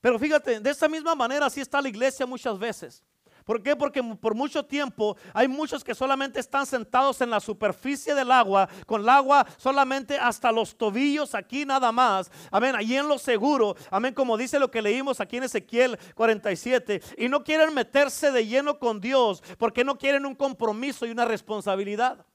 Pero 0.01 0.17
fíjate, 0.17 0.59
de 0.59 0.69
esa 0.71 0.87
misma 0.89 1.13
manera 1.13 1.45
así 1.45 1.61
está 1.61 1.79
la 1.83 1.89
iglesia 1.89 2.25
muchas 2.25 2.57
veces. 2.57 3.03
¿Por 3.45 3.61
qué? 3.61 3.75
Porque 3.75 4.01
por 4.03 4.35
mucho 4.35 4.65
tiempo 4.65 5.17
hay 5.33 5.47
muchos 5.47 5.83
que 5.83 5.95
solamente 5.95 6.39
están 6.39 6.65
sentados 6.65 7.21
en 7.21 7.29
la 7.29 7.39
superficie 7.39 8.15
del 8.15 8.31
agua, 8.31 8.69
con 8.85 9.01
el 9.01 9.09
agua 9.09 9.45
solamente 9.57 10.17
hasta 10.17 10.51
los 10.51 10.77
tobillos 10.77 11.35
aquí 11.35 11.65
nada 11.65 11.91
más. 11.91 12.31
Amén, 12.51 12.75
allí 12.75 12.95
en 12.95 13.07
lo 13.07 13.17
seguro. 13.17 13.75
Amén, 13.89 14.13
como 14.13 14.37
dice 14.37 14.59
lo 14.59 14.71
que 14.71 14.81
leímos 14.81 15.19
aquí 15.19 15.37
en 15.37 15.43
Ezequiel 15.43 15.97
47. 16.15 17.01
Y 17.17 17.29
no 17.29 17.43
quieren 17.43 17.73
meterse 17.73 18.31
de 18.31 18.45
lleno 18.45 18.79
con 18.79 19.01
Dios 19.01 19.43
porque 19.57 19.83
no 19.83 19.97
quieren 19.97 20.25
un 20.25 20.35
compromiso 20.35 21.05
y 21.05 21.11
una 21.11 21.25
responsabilidad. 21.25 22.25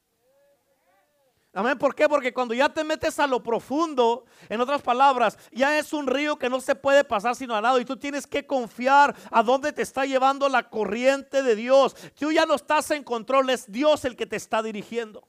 Amén. 1.58 1.76
¿Por 1.76 1.92
qué? 1.92 2.08
Porque 2.08 2.32
cuando 2.32 2.54
ya 2.54 2.68
te 2.68 2.84
metes 2.84 3.18
a 3.18 3.26
lo 3.26 3.42
profundo, 3.42 4.26
en 4.48 4.60
otras 4.60 4.80
palabras, 4.80 5.36
ya 5.50 5.76
es 5.76 5.92
un 5.92 6.06
río 6.06 6.38
que 6.38 6.48
no 6.48 6.60
se 6.60 6.76
puede 6.76 7.02
pasar 7.02 7.34
sino 7.34 7.52
al 7.56 7.64
lado 7.64 7.80
y 7.80 7.84
tú 7.84 7.96
tienes 7.96 8.28
que 8.28 8.46
confiar 8.46 9.16
a 9.28 9.42
dónde 9.42 9.72
te 9.72 9.82
está 9.82 10.06
llevando 10.06 10.48
la 10.48 10.70
corriente 10.70 11.42
de 11.42 11.56
Dios. 11.56 11.96
Tú 12.16 12.30
ya 12.30 12.46
no 12.46 12.54
estás 12.54 12.92
en 12.92 13.02
control, 13.02 13.50
es 13.50 13.72
Dios 13.72 14.04
el 14.04 14.14
que 14.14 14.24
te 14.24 14.36
está 14.36 14.62
dirigiendo. 14.62 15.26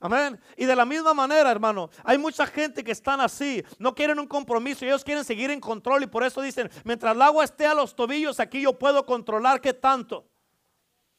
Amén. 0.00 0.40
Y 0.56 0.64
de 0.64 0.74
la 0.74 0.86
misma 0.86 1.12
manera, 1.12 1.50
hermano, 1.50 1.90
hay 2.02 2.16
mucha 2.16 2.46
gente 2.46 2.82
que 2.82 2.92
están 2.92 3.20
así, 3.20 3.62
no 3.78 3.94
quieren 3.94 4.18
un 4.18 4.26
compromiso, 4.26 4.86
ellos 4.86 5.04
quieren 5.04 5.22
seguir 5.22 5.50
en 5.50 5.60
control 5.60 6.04
y 6.04 6.06
por 6.06 6.24
eso 6.24 6.40
dicen, 6.40 6.70
mientras 6.82 7.14
el 7.14 7.20
agua 7.20 7.44
esté 7.44 7.66
a 7.66 7.74
los 7.74 7.94
tobillos, 7.94 8.40
aquí 8.40 8.62
yo 8.62 8.78
puedo 8.78 9.04
controlar 9.04 9.60
qué 9.60 9.74
tanto. 9.74 10.30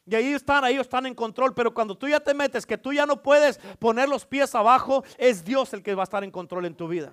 Y 0.07 0.15
ahí 0.15 0.33
están, 0.33 0.63
ahí 0.63 0.77
están 0.77 1.05
en 1.05 1.15
control. 1.15 1.53
Pero 1.53 1.73
cuando 1.73 1.97
tú 1.97 2.07
ya 2.07 2.19
te 2.19 2.33
metes, 2.33 2.65
que 2.65 2.77
tú 2.77 2.93
ya 2.93 3.05
no 3.05 3.21
puedes 3.21 3.57
poner 3.79 4.07
los 4.07 4.25
pies 4.25 4.53
abajo, 4.55 5.03
es 5.17 5.43
Dios 5.43 5.73
el 5.73 5.81
que 5.81 5.95
va 5.95 6.03
a 6.03 6.05
estar 6.05 6.23
en 6.23 6.31
control 6.31 6.65
en 6.65 6.75
tu 6.75 6.87
vida. 6.87 7.11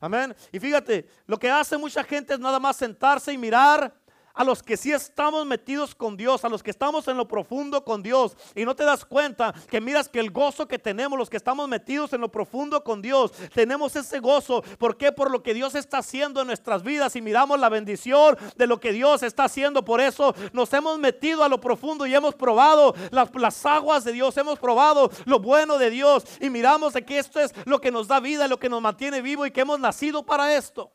Amén. 0.00 0.34
Y 0.52 0.60
fíjate, 0.60 1.08
lo 1.26 1.38
que 1.38 1.50
hace 1.50 1.76
mucha 1.76 2.04
gente 2.04 2.34
es 2.34 2.40
nada 2.40 2.60
más 2.60 2.76
sentarse 2.76 3.32
y 3.32 3.38
mirar 3.38 3.92
a 4.38 4.44
los 4.44 4.62
que 4.62 4.76
sí 4.76 4.92
estamos 4.92 5.44
metidos 5.44 5.96
con 5.96 6.16
Dios, 6.16 6.44
a 6.44 6.48
los 6.48 6.62
que 6.62 6.70
estamos 6.70 7.08
en 7.08 7.16
lo 7.16 7.26
profundo 7.26 7.84
con 7.84 8.04
Dios 8.04 8.36
y 8.54 8.64
no 8.64 8.76
te 8.76 8.84
das 8.84 9.04
cuenta 9.04 9.52
que 9.68 9.80
miras 9.80 10.08
que 10.08 10.20
el 10.20 10.30
gozo 10.30 10.68
que 10.68 10.78
tenemos, 10.78 11.18
los 11.18 11.28
que 11.28 11.36
estamos 11.36 11.68
metidos 11.68 12.12
en 12.12 12.20
lo 12.20 12.30
profundo 12.30 12.84
con 12.84 13.02
Dios, 13.02 13.32
tenemos 13.52 13.96
ese 13.96 14.20
gozo. 14.20 14.62
¿Por 14.78 14.96
qué? 14.96 15.10
Por 15.10 15.32
lo 15.32 15.42
que 15.42 15.54
Dios 15.54 15.74
está 15.74 15.98
haciendo 15.98 16.40
en 16.40 16.46
nuestras 16.46 16.84
vidas 16.84 17.16
y 17.16 17.20
miramos 17.20 17.58
la 17.58 17.68
bendición 17.68 18.38
de 18.54 18.68
lo 18.68 18.78
que 18.78 18.92
Dios 18.92 19.24
está 19.24 19.44
haciendo. 19.44 19.84
Por 19.84 20.00
eso 20.00 20.32
nos 20.52 20.72
hemos 20.72 21.00
metido 21.00 21.42
a 21.42 21.48
lo 21.48 21.60
profundo 21.60 22.06
y 22.06 22.14
hemos 22.14 22.36
probado 22.36 22.94
las, 23.10 23.34
las 23.34 23.66
aguas 23.66 24.04
de 24.04 24.12
Dios, 24.12 24.36
hemos 24.36 24.60
probado 24.60 25.10
lo 25.24 25.40
bueno 25.40 25.78
de 25.78 25.90
Dios 25.90 26.22
y 26.40 26.48
miramos 26.48 26.92
de 26.92 27.04
que 27.04 27.18
esto 27.18 27.40
es 27.40 27.52
lo 27.64 27.80
que 27.80 27.90
nos 27.90 28.06
da 28.06 28.20
vida, 28.20 28.46
lo 28.46 28.60
que 28.60 28.68
nos 28.68 28.80
mantiene 28.80 29.20
vivo 29.20 29.44
y 29.46 29.50
que 29.50 29.62
hemos 29.62 29.80
nacido 29.80 30.24
para 30.24 30.54
esto. 30.54 30.92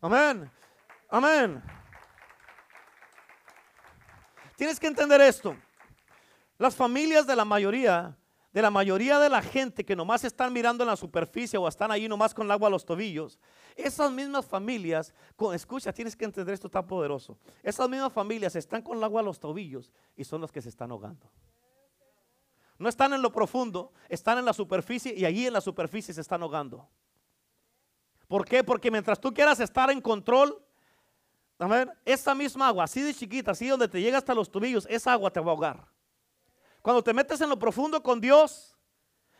Amén. 0.00 0.48
Amén. 1.10 1.79
Tienes 4.60 4.78
que 4.78 4.88
entender 4.88 5.22
esto. 5.22 5.56
Las 6.58 6.76
familias 6.76 7.26
de 7.26 7.34
la 7.34 7.46
mayoría, 7.46 8.14
de 8.52 8.60
la 8.60 8.70
mayoría 8.70 9.18
de 9.18 9.30
la 9.30 9.40
gente 9.40 9.86
que 9.86 9.96
nomás 9.96 10.22
están 10.22 10.52
mirando 10.52 10.84
en 10.84 10.88
la 10.88 10.96
superficie 10.96 11.58
o 11.58 11.66
están 11.66 11.90
ahí 11.90 12.06
nomás 12.06 12.34
con 12.34 12.44
el 12.44 12.50
agua 12.50 12.68
a 12.68 12.70
los 12.70 12.84
tobillos, 12.84 13.38
esas 13.74 14.12
mismas 14.12 14.44
familias, 14.44 15.14
escucha, 15.54 15.94
tienes 15.94 16.14
que 16.14 16.26
entender 16.26 16.52
esto 16.52 16.68
tan 16.68 16.86
poderoso. 16.86 17.38
Esas 17.62 17.88
mismas 17.88 18.12
familias 18.12 18.54
están 18.54 18.82
con 18.82 18.98
el 18.98 19.04
agua 19.04 19.22
a 19.22 19.24
los 19.24 19.40
tobillos 19.40 19.90
y 20.14 20.24
son 20.24 20.42
las 20.42 20.52
que 20.52 20.60
se 20.60 20.68
están 20.68 20.90
ahogando. 20.90 21.26
No 22.76 22.90
están 22.90 23.14
en 23.14 23.22
lo 23.22 23.32
profundo, 23.32 23.94
están 24.10 24.36
en 24.36 24.44
la 24.44 24.52
superficie 24.52 25.14
y 25.16 25.24
allí 25.24 25.46
en 25.46 25.54
la 25.54 25.62
superficie 25.62 26.12
se 26.12 26.20
están 26.20 26.42
ahogando. 26.42 26.86
¿Por 28.28 28.44
qué? 28.44 28.62
Porque 28.62 28.90
mientras 28.90 29.18
tú 29.18 29.32
quieras 29.32 29.58
estar 29.58 29.90
en 29.90 30.02
control, 30.02 30.62
a 31.60 31.66
ver, 31.66 31.92
esa 32.06 32.34
misma 32.34 32.68
agua, 32.68 32.84
así 32.84 33.02
de 33.02 33.12
chiquita, 33.12 33.50
así 33.50 33.68
donde 33.68 33.86
te 33.86 34.00
llega 34.00 34.16
hasta 34.16 34.34
los 34.34 34.50
tobillos, 34.50 34.86
esa 34.88 35.12
agua 35.12 35.30
te 35.30 35.40
va 35.40 35.48
a 35.48 35.50
ahogar. 35.50 35.86
Cuando 36.80 37.04
te 37.04 37.12
metes 37.12 37.38
en 37.42 37.50
lo 37.50 37.58
profundo 37.58 38.02
con 38.02 38.18
Dios, 38.18 38.74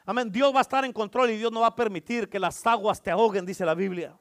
amén, 0.05 0.31
Dios 0.31 0.55
va 0.55 0.59
a 0.59 0.62
estar 0.62 0.85
en 0.85 0.93
control 0.93 1.31
y 1.31 1.39
Dios 1.39 1.51
no 1.51 1.61
va 1.61 1.68
a 1.68 1.75
permitir 1.75 2.29
que 2.29 2.39
las 2.39 2.66
aguas 2.66 3.01
te 3.01 3.11
ahoguen, 3.11 3.47
dice 3.47 3.64
la 3.64 3.75
Biblia. 3.75 4.18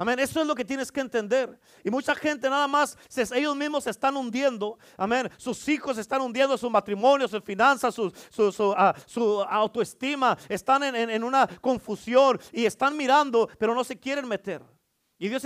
Amén. 0.00 0.20
Eso 0.20 0.40
es 0.40 0.46
lo 0.46 0.54
que 0.54 0.64
tienes 0.64 0.92
que 0.92 1.00
entender. 1.00 1.58
Y 1.82 1.90
mucha 1.90 2.14
gente 2.14 2.48
nada 2.48 2.68
más, 2.68 2.96
ellos 3.34 3.56
mismos 3.56 3.82
se 3.82 3.90
están 3.90 4.16
hundiendo. 4.16 4.78
Amén. 4.96 5.28
Sus 5.38 5.68
hijos 5.68 5.96
se 5.96 6.02
están 6.02 6.20
hundiendo, 6.20 6.56
su 6.56 6.70
matrimonio, 6.70 7.26
sus 7.26 7.42
finanzas, 7.42 7.96
su, 7.96 8.12
su, 8.30 8.74
ah, 8.76 8.94
autoestima. 9.50 10.38
Están 10.48 10.84
en 10.84 11.24
una 11.24 11.48
confusión 11.60 12.38
y 12.52 12.64
están 12.64 12.96
mirando, 12.96 13.48
pero 13.58 13.74
no 13.74 13.82
se 13.82 13.98
quieren 13.98 14.28
meter. 14.28 14.62
Y 15.20 15.28
Dios, 15.28 15.42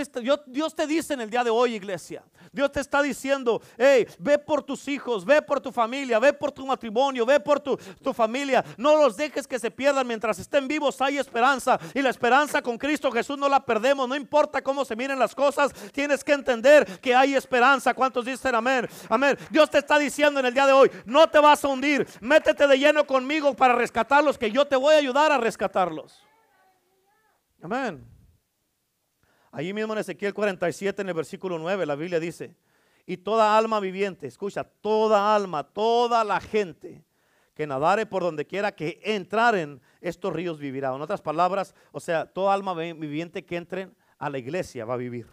Dios, 0.47 0.75
te 0.75 0.87
dice 0.87 1.14
en 1.14 1.23
el 1.23 1.31
día 1.31 1.43
de 1.43 1.49
hoy, 1.49 1.75
iglesia, 1.75 2.23
Dios 2.53 2.70
te 2.73 2.81
está 2.81 3.01
diciendo, 3.01 3.62
hey, 3.79 4.07
ve 4.18 4.39
por 4.39 4.62
tus 4.62 4.87
hijos, 4.87 5.25
ve 5.25 5.41
por 5.41 5.62
tu 5.62 5.73
familia, 5.73 6.18
ve 6.18 6.35
por 6.35 6.53
tu 6.53 6.66
matrimonio, 6.66 7.25
ve 7.25 7.41
por 7.41 7.59
tu, 7.59 7.79
tu 8.03 8.12
familia. 8.12 8.62
No 8.77 8.97
los 8.97 9.16
dejes 9.16 9.47
que 9.47 9.59
se 9.59 9.70
pierdan 9.70 10.07
mientras 10.07 10.39
estén 10.39 10.68
vivos, 10.68 11.01
hay 11.01 11.16
esperanza. 11.16 11.81
Y 11.95 12.03
la 12.03 12.11
esperanza 12.11 12.61
con 12.61 12.77
Cristo 12.77 13.11
Jesús 13.11 13.39
no 13.39 13.49
la 13.49 13.64
perdemos, 13.64 14.07
no 14.07 14.14
importa 14.14 14.61
cómo 14.61 14.85
se 14.85 14.95
miren 14.95 15.18
las 15.18 15.35
cosas, 15.35 15.73
tienes 15.93 16.23
que 16.23 16.35
entender 16.35 17.01
que 17.01 17.14
hay 17.14 17.35
esperanza. 17.35 17.95
¿Cuántos 17.95 18.27
dicen 18.27 18.55
amén? 18.55 18.87
Amén. 19.09 19.39
Dios 19.49 19.70
te 19.70 19.79
está 19.79 19.99
diciendo 19.99 20.39
en 20.39 20.45
el 20.45 20.53
día 20.53 20.66
de 20.66 20.73
hoy, 20.73 20.91
no 21.07 21.31
te 21.31 21.39
vas 21.39 21.64
a 21.64 21.68
hundir, 21.68 22.07
métete 22.20 22.66
de 22.66 22.79
lleno 22.79 23.07
conmigo 23.07 23.55
para 23.55 23.75
rescatarlos, 23.75 24.37
que 24.37 24.51
yo 24.51 24.66
te 24.66 24.77
voy 24.77 24.95
a 24.95 24.99
ayudar 24.99 25.33
a 25.33 25.39
rescatarlos. 25.39 26.23
Amén. 27.62 28.12
Allí 29.53 29.75
mismo 29.75 29.93
en 29.93 29.99
Ezequiel 29.99 30.33
47, 30.33 31.03
en 31.03 31.09
el 31.09 31.15
versículo 31.15 31.59
9, 31.59 31.85
la 31.85 31.95
Biblia 31.95 32.19
dice, 32.19 32.57
y 33.05 33.19
toda 33.19 33.57
alma 33.57 33.81
viviente, 33.81 34.27
escucha, 34.27 34.65
toda 34.65 35.35
alma, 35.35 35.63
toda 35.63 36.25
la 36.25 36.41
gente 36.41 37.05
que 37.55 37.67
nadare 37.67 38.07
por 38.07 38.23
donde 38.23 38.47
quiera 38.47 38.75
que 38.75 38.99
entraren 39.05 39.83
estos 40.01 40.33
ríos 40.33 40.59
vivirá. 40.59 40.95
En 40.95 41.03
otras 41.03 41.21
palabras, 41.21 41.75
o 41.91 42.01
sea, 42.01 42.25
toda 42.25 42.55
alma 42.55 42.73
viviente 42.73 43.45
que 43.45 43.57
entren 43.57 43.95
a 44.19 44.31
la 44.31 44.39
iglesia 44.39 44.87
va 44.87 44.95
a 44.95 44.97
vivir. 44.97 45.29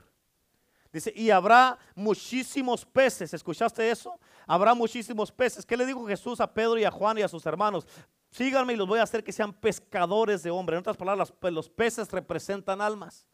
Dice, 0.91 1.13
y 1.15 1.29
habrá 1.29 1.77
muchísimos 1.95 2.85
peces. 2.85 3.33
¿Escuchaste 3.33 3.89
eso? 3.89 4.19
Habrá 4.45 4.73
muchísimos 4.73 5.31
peces. 5.31 5.65
¿Qué 5.65 5.77
le 5.77 5.85
dijo 5.85 6.05
Jesús 6.07 6.41
a 6.41 6.51
Pedro 6.51 6.77
y 6.77 6.83
a 6.83 6.91
Juan 6.91 7.19
y 7.19 7.21
a 7.21 7.27
sus 7.29 7.45
hermanos? 7.45 7.87
Síganme 8.31 8.73
y 8.73 8.75
los 8.75 8.87
voy 8.87 8.99
a 8.99 9.03
hacer 9.03 9.23
que 9.23 9.31
sean 9.31 9.53
pescadores 9.53 10.43
de 10.43 10.51
hombres. 10.51 10.75
En 10.75 10.81
otras 10.81 10.97
palabras, 10.97 11.31
los 11.41 11.69
peces 11.69 12.11
representan 12.11 12.81
almas. 12.81 13.25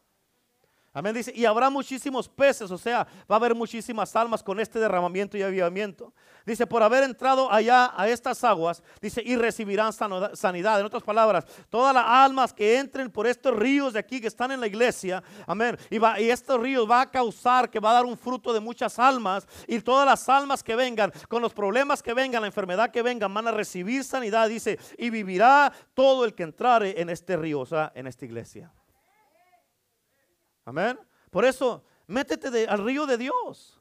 Amén. 0.96 1.14
Dice, 1.14 1.30
y 1.36 1.44
habrá 1.44 1.68
muchísimos 1.68 2.26
peces, 2.26 2.70
o 2.70 2.78
sea, 2.78 3.06
va 3.30 3.34
a 3.34 3.38
haber 3.38 3.54
muchísimas 3.54 4.16
almas 4.16 4.42
con 4.42 4.58
este 4.58 4.78
derramamiento 4.78 5.36
y 5.36 5.42
avivamiento. 5.42 6.14
Dice, 6.46 6.66
por 6.66 6.82
haber 6.82 7.04
entrado 7.04 7.52
allá 7.52 7.92
a 7.94 8.08
estas 8.08 8.42
aguas, 8.42 8.82
dice, 9.02 9.22
y 9.22 9.36
recibirán 9.36 9.92
sanidad. 9.92 10.80
En 10.80 10.86
otras 10.86 11.02
palabras, 11.02 11.44
todas 11.68 11.92
las 11.92 12.02
almas 12.06 12.54
que 12.54 12.78
entren 12.78 13.10
por 13.10 13.26
estos 13.26 13.54
ríos 13.54 13.92
de 13.92 13.98
aquí 13.98 14.22
que 14.22 14.26
están 14.28 14.52
en 14.52 14.60
la 14.60 14.68
iglesia, 14.68 15.22
amén. 15.46 15.76
Y, 15.90 15.98
va, 15.98 16.18
estos 16.18 16.58
ríos 16.58 16.90
va 16.90 17.02
a 17.02 17.10
causar 17.10 17.68
que 17.68 17.78
va 17.78 17.90
a 17.90 17.94
dar 17.94 18.06
un 18.06 18.16
fruto 18.16 18.54
de 18.54 18.60
muchas 18.60 18.98
almas. 18.98 19.46
Y 19.68 19.78
todas 19.80 20.06
las 20.06 20.26
almas 20.30 20.62
que 20.62 20.76
vengan, 20.76 21.12
con 21.28 21.42
los 21.42 21.52
problemas 21.52 22.02
que 22.02 22.14
vengan, 22.14 22.40
la 22.40 22.46
enfermedad 22.46 22.90
que 22.90 23.02
vengan, 23.02 23.34
van 23.34 23.48
a 23.48 23.50
recibir 23.50 24.02
sanidad. 24.02 24.48
Dice, 24.48 24.78
y 24.96 25.10
vivirá 25.10 25.70
todo 25.92 26.24
el 26.24 26.34
que 26.34 26.44
entrare 26.44 26.98
en 26.98 27.10
este 27.10 27.36
río, 27.36 27.60
o 27.60 27.66
sea, 27.66 27.92
en 27.94 28.06
esta 28.06 28.24
iglesia. 28.24 28.72
Amén. 30.66 30.98
Por 31.30 31.44
eso, 31.44 31.84
métete 32.08 32.66
al 32.66 32.84
río 32.84 33.06
de 33.06 33.16
Dios. 33.16 33.80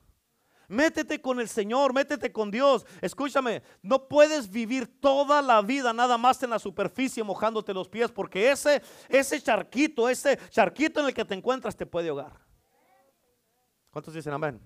Métete 0.68 1.20
con 1.20 1.40
el 1.40 1.48
Señor, 1.48 1.94
métete 1.94 2.32
con 2.32 2.50
Dios. 2.50 2.86
Escúchame, 3.02 3.62
no 3.82 4.08
puedes 4.08 4.50
vivir 4.50 5.00
toda 5.00 5.42
la 5.42 5.62
vida 5.62 5.94
nada 5.94 6.18
más 6.18 6.42
en 6.44 6.52
la 6.52 6.60
superficie 6.60 7.24
mojándote 7.24 7.74
los 7.74 7.90
pies, 7.90 8.12
porque 8.12 8.52
ese, 8.52 8.82
ese 9.10 9.42
charquito, 9.42 10.08
ese 10.08 10.38
charquito 10.50 11.00
en 11.02 11.08
el 11.08 11.14
que 11.14 11.26
te 11.26 11.34
encuentras 11.34 11.76
te 11.76 11.86
puede 11.86 12.10
ahogar. 12.10 12.40
¿Cuántos 13.92 14.14
dicen 14.14 14.34
amén? 14.34 14.60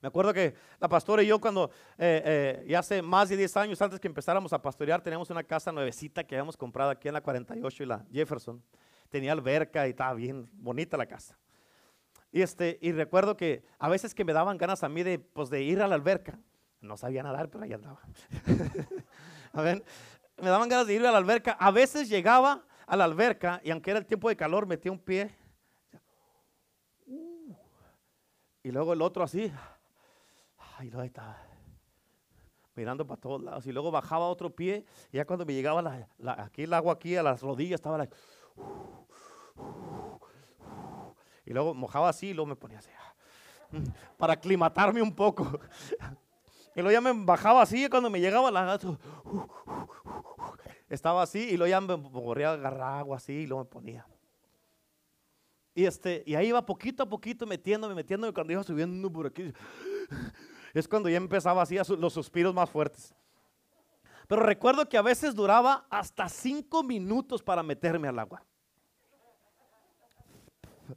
Me 0.00 0.06
acuerdo 0.08 0.32
que 0.32 0.54
la 0.78 0.88
pastora 0.88 1.22
y 1.24 1.26
yo 1.26 1.40
cuando, 1.40 1.70
eh, 1.96 2.62
eh, 2.64 2.76
hace 2.76 3.02
más 3.02 3.28
de 3.28 3.36
10 3.36 3.56
años 3.56 3.82
antes 3.82 3.98
que 3.98 4.06
empezáramos 4.06 4.52
a 4.52 4.62
pastorear, 4.62 5.02
teníamos 5.02 5.28
una 5.30 5.42
casa 5.42 5.72
nuevecita 5.72 6.22
que 6.22 6.36
habíamos 6.36 6.56
comprado 6.56 6.90
aquí 6.90 7.08
en 7.08 7.14
la 7.14 7.20
48 7.20 7.82
y 7.82 7.86
la 7.86 8.04
Jefferson 8.12 8.62
tenía 9.08 9.32
alberca 9.32 9.86
y 9.86 9.90
estaba 9.90 10.14
bien 10.14 10.48
bonita 10.52 10.96
la 10.96 11.06
casa. 11.06 11.38
Y, 12.30 12.42
este, 12.42 12.78
y 12.82 12.92
recuerdo 12.92 13.36
que 13.36 13.64
a 13.78 13.88
veces 13.88 14.14
que 14.14 14.24
me 14.24 14.32
daban 14.32 14.58
ganas 14.58 14.84
a 14.84 14.88
mí 14.88 15.02
de, 15.02 15.18
pues, 15.18 15.50
de 15.50 15.62
ir 15.62 15.80
a 15.80 15.88
la 15.88 15.94
alberca. 15.94 16.38
No 16.80 16.96
sabía 16.96 17.22
nadar, 17.22 17.48
pero 17.48 17.64
ahí 17.64 17.72
andaba. 17.72 18.00
a 19.52 19.62
ver, 19.62 19.84
me 20.36 20.48
daban 20.48 20.68
ganas 20.68 20.86
de 20.86 20.94
ir 20.94 21.06
a 21.06 21.10
la 21.10 21.18
alberca. 21.18 21.52
A 21.52 21.70
veces 21.70 22.08
llegaba 22.08 22.64
a 22.86 22.96
la 22.96 23.04
alberca 23.04 23.60
y 23.64 23.70
aunque 23.70 23.90
era 23.90 23.98
el 23.98 24.06
tiempo 24.06 24.28
de 24.28 24.36
calor, 24.36 24.66
metía 24.66 24.92
un 24.92 24.98
pie. 24.98 25.34
y 28.62 28.70
luego 28.70 28.92
el 28.92 29.00
otro 29.00 29.24
así. 29.24 29.50
Y 30.80 30.84
luego 30.84 31.00
ahí 31.00 31.08
estaba 31.08 31.36
mirando 32.74 33.06
para 33.06 33.20
todos 33.20 33.42
lados. 33.42 33.66
Y 33.66 33.72
luego 33.72 33.90
bajaba 33.90 34.28
otro 34.28 34.54
pie. 34.54 34.84
Y 35.10 35.16
ya 35.16 35.24
cuando 35.24 35.44
me 35.44 35.54
llegaba 35.54 35.82
la, 35.82 36.42
aquí 36.42 36.64
el 36.64 36.72
agua 36.74 36.92
aquí 36.94 37.16
a 37.16 37.22
las 37.22 37.40
rodillas, 37.40 37.80
estaba 37.80 37.98
la... 37.98 38.08
Y 41.44 41.52
luego 41.52 41.74
mojaba 41.74 42.10
así 42.10 42.28
y 42.28 42.34
luego 42.34 42.46
me 42.46 42.56
ponía 42.56 42.78
así. 42.78 42.90
Para 44.18 44.34
aclimatarme 44.34 45.00
un 45.00 45.14
poco. 45.14 45.60
Y 46.76 46.80
luego 46.80 46.92
ya 46.92 47.00
me 47.00 47.24
bajaba 47.24 47.62
así 47.62 47.86
y 47.86 47.88
cuando 47.88 48.10
me 48.10 48.20
llegaba 48.20 48.50
la 48.50 48.64
gato. 48.64 48.98
Estaba 50.88 51.22
así 51.22 51.40
y 51.50 51.56
luego 51.56 51.70
ya 51.70 51.80
me 51.80 52.10
corría 52.10 52.50
a 52.50 52.52
agarrar 52.54 52.98
agua 53.00 53.16
así 53.16 53.32
y 53.32 53.46
luego 53.46 53.64
me 53.64 53.70
ponía. 53.70 54.06
Y, 55.74 55.86
este, 55.86 56.22
y 56.26 56.34
ahí 56.34 56.48
iba 56.48 56.64
poquito 56.64 57.02
a 57.02 57.08
poquito 57.08 57.46
metiéndome, 57.46 57.94
metiéndome 57.94 58.32
cuando 58.32 58.52
iba 58.52 58.62
subiendo 58.62 59.10
por 59.12 59.26
aquí. 59.26 59.52
Es 60.74 60.86
cuando 60.86 61.08
ya 61.08 61.16
empezaba 61.16 61.62
así 61.62 61.76
los 61.98 62.12
suspiros 62.12 62.54
más 62.54 62.68
fuertes. 62.68 63.14
Pero 64.28 64.42
recuerdo 64.42 64.86
que 64.88 64.98
a 64.98 65.02
veces 65.02 65.34
duraba 65.34 65.86
hasta 65.88 66.28
cinco 66.28 66.82
minutos 66.82 67.42
para 67.42 67.62
meterme 67.62 68.08
al 68.08 68.18
agua. 68.18 68.44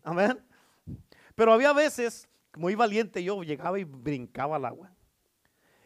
Amén. 0.03 0.45
Pero 1.34 1.53
había 1.53 1.71
veces, 1.71 2.27
muy 2.55 2.75
valiente 2.75 3.23
yo, 3.23 3.41
llegaba 3.41 3.79
y 3.79 3.86
brincaba 3.86 4.57
al 4.57 4.65
agua. 4.65 4.91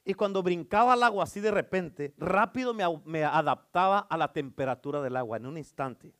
Y 0.03 0.15
cuando 0.15 0.41
brincaba 0.41 0.93
al 0.93 1.03
agua 1.03 1.23
así 1.23 1.39
de 1.39 1.51
repente, 1.51 2.15
rápido 2.17 2.73
me, 2.73 3.23
adaptaba 3.23 3.99
a 3.99 4.17
la 4.17 4.33
temperatura 4.33 4.99
del 5.01 5.15
agua 5.15 5.37
en 5.37 5.45
un 5.45 5.59
instante. 5.59 6.15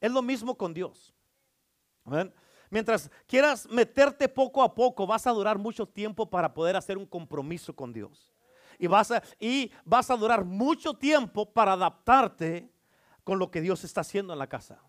Es 0.00 0.10
lo 0.10 0.22
mismo 0.22 0.56
con 0.56 0.72
Dios. 0.72 1.14
Amén. 2.04 2.32
Mientras 2.70 3.10
quieras 3.26 3.68
meterte 3.68 4.28
poco 4.28 4.62
a 4.62 4.74
poco, 4.74 5.06
vas 5.06 5.26
a 5.26 5.30
durar 5.30 5.58
mucho 5.58 5.86
tiempo 5.86 6.28
para 6.28 6.54
poder 6.54 6.74
hacer 6.74 6.96
un 6.96 7.06
compromiso 7.06 7.76
con 7.76 7.92
Dios. 7.92 8.32
Y 8.78 8.86
vas 8.86 9.10
a, 9.10 9.22
y 9.40 9.72
vas 9.84 10.10
a 10.10 10.16
durar 10.16 10.44
mucho 10.44 10.94
tiempo 10.94 11.52
para 11.52 11.72
adaptarte 11.72 12.70
con 13.24 13.38
lo 13.38 13.50
que 13.50 13.60
Dios 13.60 13.84
está 13.84 14.02
haciendo 14.02 14.32
en 14.32 14.38
la 14.38 14.46
casa. 14.46 14.80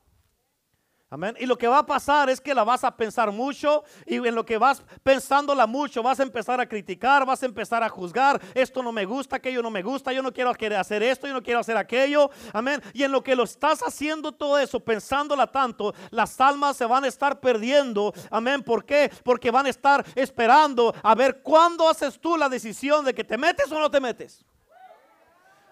Amén. 1.11 1.35
Y 1.39 1.47
lo 1.47 1.57
que 1.57 1.67
va 1.67 1.79
a 1.79 1.85
pasar 1.87 2.29
es 2.29 2.39
que 2.39 2.53
la 2.53 2.63
vas 2.63 2.83
a 2.83 2.95
pensar 2.95 3.31
mucho 3.31 3.83
y 4.05 4.17
en 4.17 4.35
lo 4.35 4.45
que 4.45 4.59
vas 4.59 4.83
pensándola 5.01 5.65
mucho 5.65 6.03
vas 6.03 6.19
a 6.19 6.23
empezar 6.23 6.61
a 6.61 6.69
criticar, 6.69 7.25
vas 7.25 7.41
a 7.41 7.47
empezar 7.47 7.81
a 7.81 7.89
juzgar. 7.89 8.39
Esto 8.53 8.83
no 8.83 8.91
me 8.91 9.05
gusta, 9.05 9.37
aquello 9.37 9.63
no 9.63 9.71
me 9.71 9.81
gusta, 9.81 10.13
yo 10.13 10.21
no 10.21 10.31
quiero 10.31 10.51
hacer 10.77 11.01
esto, 11.01 11.25
yo 11.25 11.33
no 11.33 11.41
quiero 11.41 11.61
hacer 11.61 11.77
aquello. 11.77 12.29
Amén. 12.53 12.79
Y 12.93 13.01
en 13.01 13.11
lo 13.11 13.23
que 13.23 13.35
lo 13.35 13.45
estás 13.45 13.81
haciendo 13.81 14.31
todo 14.31 14.59
eso, 14.59 14.79
pensándola 14.79 15.47
tanto, 15.47 15.95
las 16.11 16.39
almas 16.39 16.77
se 16.77 16.85
van 16.85 17.03
a 17.03 17.07
estar 17.07 17.39
perdiendo. 17.39 18.13
Amén. 18.29 18.61
¿Por 18.61 18.85
qué? 18.85 19.11
Porque 19.23 19.49
van 19.49 19.65
a 19.65 19.69
estar 19.69 20.05
esperando 20.13 20.93
a 21.01 21.15
ver 21.15 21.41
cuándo 21.41 21.89
haces 21.89 22.19
tú 22.19 22.37
la 22.37 22.49
decisión 22.49 23.03
de 23.03 23.15
que 23.15 23.23
te 23.23 23.35
metes 23.35 23.71
o 23.71 23.79
no 23.79 23.89
te 23.89 23.99
metes. 23.99 24.45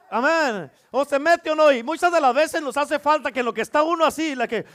Amén. 0.09 0.71
O 0.89 1.03
se 1.03 1.19
mete 1.19 1.51
o 1.51 1.55
no. 1.55 1.71
Y 1.71 1.83
muchas 1.83 2.11
de 2.11 2.21
las 2.21 2.33
veces 2.33 2.61
nos 2.61 2.77
hace 2.77 2.97
falta 2.99 3.31
que 3.31 3.43
lo 3.43 3.53
que 3.53 3.61
está 3.61 3.83
uno 3.83 4.05
así, 4.05 4.35
la 4.35 4.47
que 4.47 4.65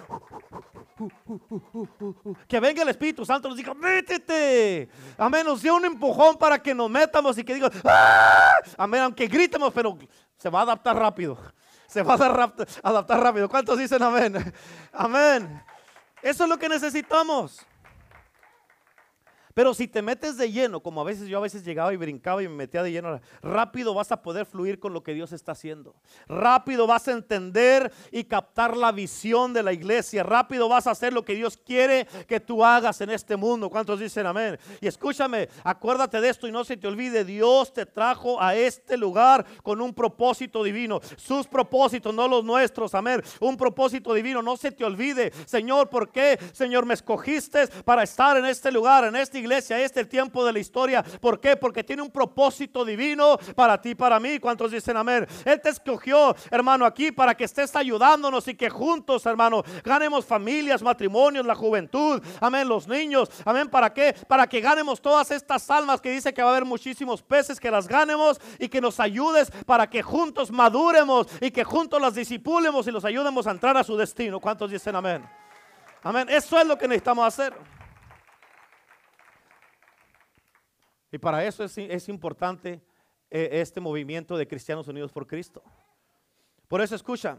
Que 2.49 2.61
venga 2.61 2.83
el 2.83 2.89
Espíritu 2.89 3.25
Santo 3.25 3.49
nos 3.49 3.57
diga, 3.57 3.75
métete. 3.75 4.89
Amén, 5.19 5.45
nos 5.45 5.63
dio 5.63 5.75
un 5.77 5.85
empujón 5.85 6.37
para 6.37 6.63
que 6.63 6.75
nos 6.75 6.91
metamos 6.91 7.37
y 7.39 7.45
que 7.45 7.55
diga, 7.55 7.71
¡Ah! 7.85 8.55
amén, 8.77 9.03
aunque 9.03 9.27
gritemos, 9.27 9.73
pero 9.73 9.99
se 10.37 10.49
va 10.49 10.61
a 10.61 10.63
adaptar 10.63 10.97
rápido. 10.97 11.39
Se 11.87 12.03
va 12.03 12.15
a 12.15 12.89
adaptar 12.89 13.21
rápido. 13.21 13.49
¿Cuántos 13.49 13.79
dicen 13.79 14.03
amén? 14.03 14.53
Amén. 14.93 15.63
Eso 16.23 16.45
es 16.45 16.51
lo 16.51 16.59
que 16.59 16.69
necesitamos. 16.69 17.67
Pero 19.55 19.75
si 19.75 19.89
te 19.89 20.03
metes 20.03 20.37
de 20.37 20.51
lleno, 20.51 20.81
como 20.81 21.01
a 21.01 21.05
veces 21.05 21.29
yo 21.29 21.39
a 21.39 21.43
veces 21.43 21.65
llegaba 21.65 21.93
y 21.93 21.97
brincaba 21.97 22.43
y 22.43 22.49
me 22.49 22.55
metía 22.55 22.83
de 22.83 22.93
lleno, 22.93 23.21
rápido 23.43 23.95
vas 23.95 24.13
a 24.13 24.23
poder 24.23 24.47
fluir 24.47 24.79
con 24.79 24.93
lo 24.93 25.03
que 25.03 25.15
Dios 25.15 25.33
está 25.33 25.53
haciendo. 25.53 25.95
Rápido 26.29 26.87
vas 26.87 27.09
a 27.09 27.13
entender 27.13 27.93
y 28.11 28.25
captar 28.25 28.77
la 28.77 28.93
visión 28.93 29.53
de 29.53 29.63
la 29.63 29.73
iglesia. 29.73 30.23
Rápido 30.23 30.69
vas 30.69 30.87
a 30.87 30.93
hacer 30.93 31.13
lo 31.13 31.25
que 31.25 31.35
Dios 31.35 31.57
quiere 31.57 32.07
que 32.27 32.41
tú 32.41 32.65
hagas 32.65 33.01
en 33.01 33.11
este 33.11 33.37
mundo. 33.37 33.69
¿Cuántos 33.71 34.01
dicen 34.01 34.27
amén? 34.27 34.59
Y 34.81 34.87
escúchame, 34.87 35.49
acuérdate 35.65 36.21
de 36.21 36.29
esto 36.29 36.47
y 36.49 36.53
no 36.53 36.65
se 36.65 36.77
te 36.77 36.87
olvide, 36.87 37.25
Dios 37.25 37.73
te 37.73 37.87
trajo 37.87 38.41
a 38.41 38.55
este 38.55 38.97
lugar 38.97 39.45
con 39.63 39.81
un 39.81 39.93
propósito 39.93 40.63
divino. 40.63 41.01
Sus 41.17 41.47
propósitos, 41.47 42.15
no 42.15 42.29
los 42.29 42.45
nuestros, 42.45 42.95
amén. 42.95 43.23
Un 43.41 43.57
propósito 43.57 44.15
divino, 44.15 44.43
no 44.43 44.57
se 44.57 44.73
te 44.73 44.85
olvide. 44.85 45.33
Señor, 45.47 45.89
¿por 45.89 46.11
qué? 46.11 46.39
Señor, 46.53 46.87
me 46.87 46.95
escogiste 46.95 47.67
para 47.85 48.03
estar 48.03 48.37
en 48.37 48.47
este 48.47 48.71
lugar, 48.71 49.05
en 49.05 49.17
este 49.17 49.42
iglesia, 49.43 49.79
este 49.79 50.01
es 50.01 50.05
el 50.05 50.09
tiempo 50.09 50.45
de 50.45 50.53
la 50.53 50.59
historia. 50.59 51.03
¿Por 51.03 51.41
qué? 51.41 51.57
Porque 51.57 51.85
tiene 51.85 52.03
un 52.03 52.11
propósito 52.11 52.85
divino 52.85 53.37
para 53.55 53.81
ti, 53.81 53.95
para 53.95 54.19
mí. 54.19 54.39
¿Cuántos 54.39 54.71
dicen 54.71 54.97
amén? 54.97 55.27
Él 55.45 55.61
te 55.61 55.69
escogió, 55.69 56.35
hermano, 56.51 56.87
aquí 56.87 57.13
para 57.13 57.35
que 57.35 57.45
estés 57.45 57.75
ayudándonos 57.77 58.49
y 58.49 58.55
que 58.55 58.71
juntos, 58.71 59.27
hermano, 59.27 59.63
ganemos 59.85 60.25
familias, 60.25 60.83
matrimonios, 60.83 61.45
la 61.45 61.55
juventud. 61.55 62.23
Amén, 62.41 62.69
los 62.69 62.89
niños. 62.89 63.29
Amén, 63.45 63.69
¿para 63.69 63.93
qué? 63.93 64.15
Para 64.27 64.47
que 64.47 64.61
ganemos 64.61 65.01
todas 65.01 65.31
estas 65.31 65.69
almas 65.71 66.01
que 66.01 66.11
dice 66.11 66.33
que 66.33 66.43
va 66.43 66.49
a 66.49 66.53
haber 66.53 66.65
muchísimos 66.65 67.23
peces, 67.23 67.61
que 67.61 67.71
las 67.71 67.87
ganemos 67.87 68.41
y 68.59 68.69
que 68.69 68.81
nos 68.81 69.01
ayudes 69.01 69.51
para 69.67 69.89
que 69.89 70.03
juntos 70.03 70.51
maduremos 70.51 71.27
y 71.41 71.51
que 71.51 71.65
juntos 71.65 72.01
las 72.01 72.15
disipulemos 72.15 72.87
y 72.87 72.91
los 72.91 73.05
ayudemos 73.05 73.47
a 73.47 73.51
entrar 73.51 73.77
a 73.77 73.85
su 73.85 73.97
destino. 73.97 74.41
¿Cuántos 74.41 74.71
dicen 74.71 74.97
amén? 74.97 75.29
Amén. 76.03 76.29
Eso 76.29 76.59
es 76.59 76.67
lo 76.67 76.77
que 76.77 76.89
necesitamos 76.89 77.27
hacer. 77.27 77.82
Y 81.13 81.19
para 81.19 81.45
eso 81.45 81.63
es, 81.63 82.09
importante 82.09 82.83
eh, 83.31 83.49
este 83.53 83.81
movimiento 83.81 84.37
de 84.37 84.49
Cristianos 84.49 84.89
Unidos 84.89 85.13
por 85.13 85.27
Cristo. 85.27 85.63
Por 86.67 86.81
eso 86.81 86.95
escucha, 86.95 87.39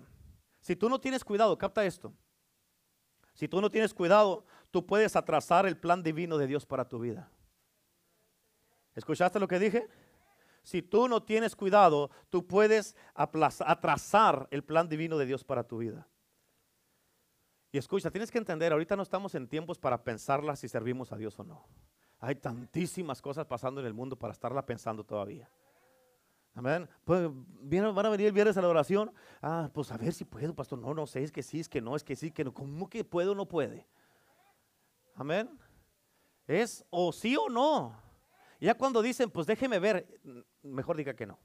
si 0.62 0.76
tú 0.76 0.88
no 0.88 1.02
tienes 1.02 1.26
cuidado, 1.26 1.58
capta 1.58 1.84
esto. 1.84 2.14
Si 3.34 3.48
tú 3.48 3.60
no 3.60 3.72
tienes 3.72 3.92
cuidado, 3.92 4.46
tú 4.70 4.86
puedes 4.86 5.16
atrasar 5.16 5.66
el 5.66 5.76
plan 5.76 6.04
divino 6.04 6.38
de 6.38 6.46
Dios 6.46 6.68
para 6.68 6.88
tu 6.88 7.00
vida. 7.00 7.32
¿Escuchaste 8.94 9.40
lo 9.40 9.48
que 9.48 9.58
dije? 9.58 9.88
Si 10.62 10.84
tú 10.84 11.08
no 11.08 11.24
tienes 11.24 11.56
cuidado, 11.56 12.12
tú 12.30 12.46
puedes 12.46 12.96
atrasar 13.16 14.48
el 14.52 14.64
plan 14.64 14.88
divino 14.88 15.18
de 15.18 15.26
Dios 15.26 15.44
para 15.44 15.64
tu 15.64 15.80
vida. 15.80 16.08
Y 17.72 17.80
escucha, 17.80 18.12
tienes 18.12 18.30
que 18.30 18.38
entender, 18.38 18.72
ahorita 18.72 18.96
no 18.96 19.02
estamos 19.02 19.34
en 19.34 19.48
tiempos 19.48 19.80
para 19.80 20.04
pensarla 20.04 20.56
si 20.56 20.70
servimos 20.70 21.12
a 21.12 21.18
Dios 21.18 21.40
o 21.40 21.44
no. 21.44 21.66
Hay 22.24 22.36
tantísimas 22.36 23.22
cosas 23.22 23.46
pasando 23.46 23.82
en 23.82 23.88
el 23.88 23.94
mundo 23.94 24.16
para 24.16 24.32
estarla 24.32 24.66
pensando 24.66 25.04
todavía. 25.04 25.50
Amén. 26.54 26.88
Pues 27.04 27.30
van 27.30 28.06
a 28.06 28.10
venir 28.10 28.28
el 28.28 28.32
viernes 28.32 28.56
a 28.56 28.62
la 28.62 28.70
oración. 28.70 29.12
Ah, 29.42 29.70
pues 29.74 29.92
a 29.92 29.98
ver 29.98 30.14
si 30.14 30.24
puedo, 30.24 30.56
pastor. 30.56 30.80
No, 30.80 30.94
no 30.94 31.06
sé, 31.06 31.22
es 31.22 31.34
que 31.34 31.44
sí, 31.44 31.60
es 31.60 31.68
que 31.68 31.82
no, 31.82 31.98
es 31.98 32.04
que 32.06 32.16
sí, 32.16 32.32
que 32.32 32.46
no. 32.46 32.54
¿Cómo 32.54 32.90
que 32.90 33.04
puede 33.04 33.28
o 33.28 33.36
no 33.36 33.46
puede? 33.46 33.86
Amén. 35.16 35.50
Es 36.48 36.86
o 36.92 37.12
sí 37.12 37.36
o 37.36 37.50
no. 37.50 37.94
Ya 38.62 38.74
cuando 38.74 39.02
dicen, 39.02 39.30
pues 39.30 39.46
déjeme 39.46 39.78
ver, 39.80 40.22
mejor 40.62 40.96
diga 40.96 41.14
que 41.14 41.26
no. 41.26 41.38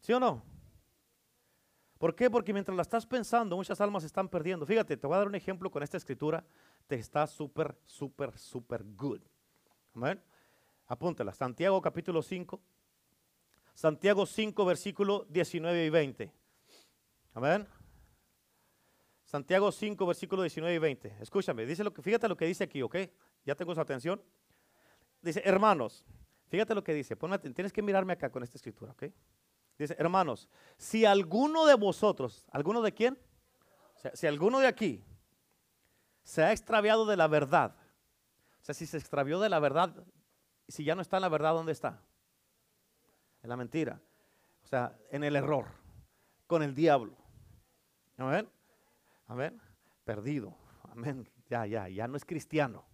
¿Sí 0.00 0.12
o 0.12 0.18
no? 0.18 0.42
¿Por 1.98 2.16
qué? 2.16 2.28
Porque 2.28 2.52
mientras 2.52 2.74
la 2.74 2.82
estás 2.82 3.06
pensando, 3.06 3.56
muchas 3.56 3.80
almas 3.80 4.02
se 4.02 4.08
están 4.08 4.28
perdiendo. 4.28 4.66
Fíjate, 4.66 4.96
te 4.96 5.06
voy 5.06 5.14
a 5.14 5.18
dar 5.18 5.28
un 5.28 5.34
ejemplo 5.36 5.70
con 5.70 5.84
esta 5.84 5.96
escritura. 5.96 6.44
Te 6.86 6.96
está 6.96 7.26
súper, 7.26 7.76
súper, 7.84 8.38
súper 8.38 8.84
good. 8.84 9.20
Amén. 9.94 10.22
Apúntala. 10.86 11.32
Santiago 11.34 11.80
capítulo 11.82 12.22
5. 12.22 12.60
Santiago 13.74 14.24
5, 14.24 14.64
versículo 14.64 15.26
19 15.28 15.84
y 15.84 15.90
20. 15.90 16.32
Amén. 17.34 17.66
Santiago 19.24 19.72
5, 19.72 20.06
versículo 20.06 20.42
19 20.42 20.74
y 20.74 20.78
20. 20.78 21.16
Escúchame, 21.20 21.66
dice 21.66 21.82
lo 21.82 21.92
que, 21.92 22.00
fíjate 22.00 22.28
lo 22.28 22.36
que 22.36 22.46
dice 22.46 22.64
aquí, 22.64 22.80
¿ok? 22.80 22.96
Ya 23.44 23.56
tengo 23.56 23.74
su 23.74 23.80
atención. 23.80 24.22
Dice, 25.20 25.42
hermanos, 25.44 26.04
fíjate 26.48 26.74
lo 26.74 26.84
que 26.84 26.94
dice. 26.94 27.16
tienes 27.52 27.72
que 27.72 27.82
mirarme 27.82 28.12
acá 28.12 28.30
con 28.30 28.44
esta 28.44 28.56
escritura, 28.56 28.92
¿ok? 28.92 29.06
Dice, 29.76 29.96
hermanos, 29.98 30.48
si 30.78 31.04
alguno 31.04 31.66
de 31.66 31.74
vosotros, 31.74 32.46
¿alguno 32.50 32.80
de 32.80 32.92
quién? 32.92 33.18
si 34.14 34.26
alguno 34.26 34.60
de 34.60 34.68
aquí 34.68 35.02
se 36.26 36.42
ha 36.42 36.50
extraviado 36.50 37.06
de 37.06 37.16
la 37.16 37.28
verdad, 37.28 37.76
o 38.60 38.64
sea, 38.64 38.74
si 38.74 38.84
se 38.84 38.98
extravió 38.98 39.38
de 39.38 39.48
la 39.48 39.60
verdad, 39.60 39.94
si 40.66 40.82
ya 40.82 40.96
no 40.96 41.02
está 41.02 41.18
en 41.18 41.20
la 41.20 41.28
verdad, 41.28 41.54
¿dónde 41.54 41.70
está? 41.70 42.02
En 43.44 43.48
la 43.48 43.56
mentira. 43.56 44.00
O 44.64 44.66
sea, 44.66 44.98
en 45.10 45.22
el 45.22 45.36
error, 45.36 45.66
con 46.48 46.64
el 46.64 46.74
diablo. 46.74 47.16
Amén. 48.16 48.48
Amén. 49.28 49.60
Perdido. 50.04 50.52
Amén. 50.90 51.30
Ya, 51.48 51.64
ya, 51.64 51.88
ya 51.88 52.08
no 52.08 52.16
es 52.16 52.24
cristiano. 52.24 52.84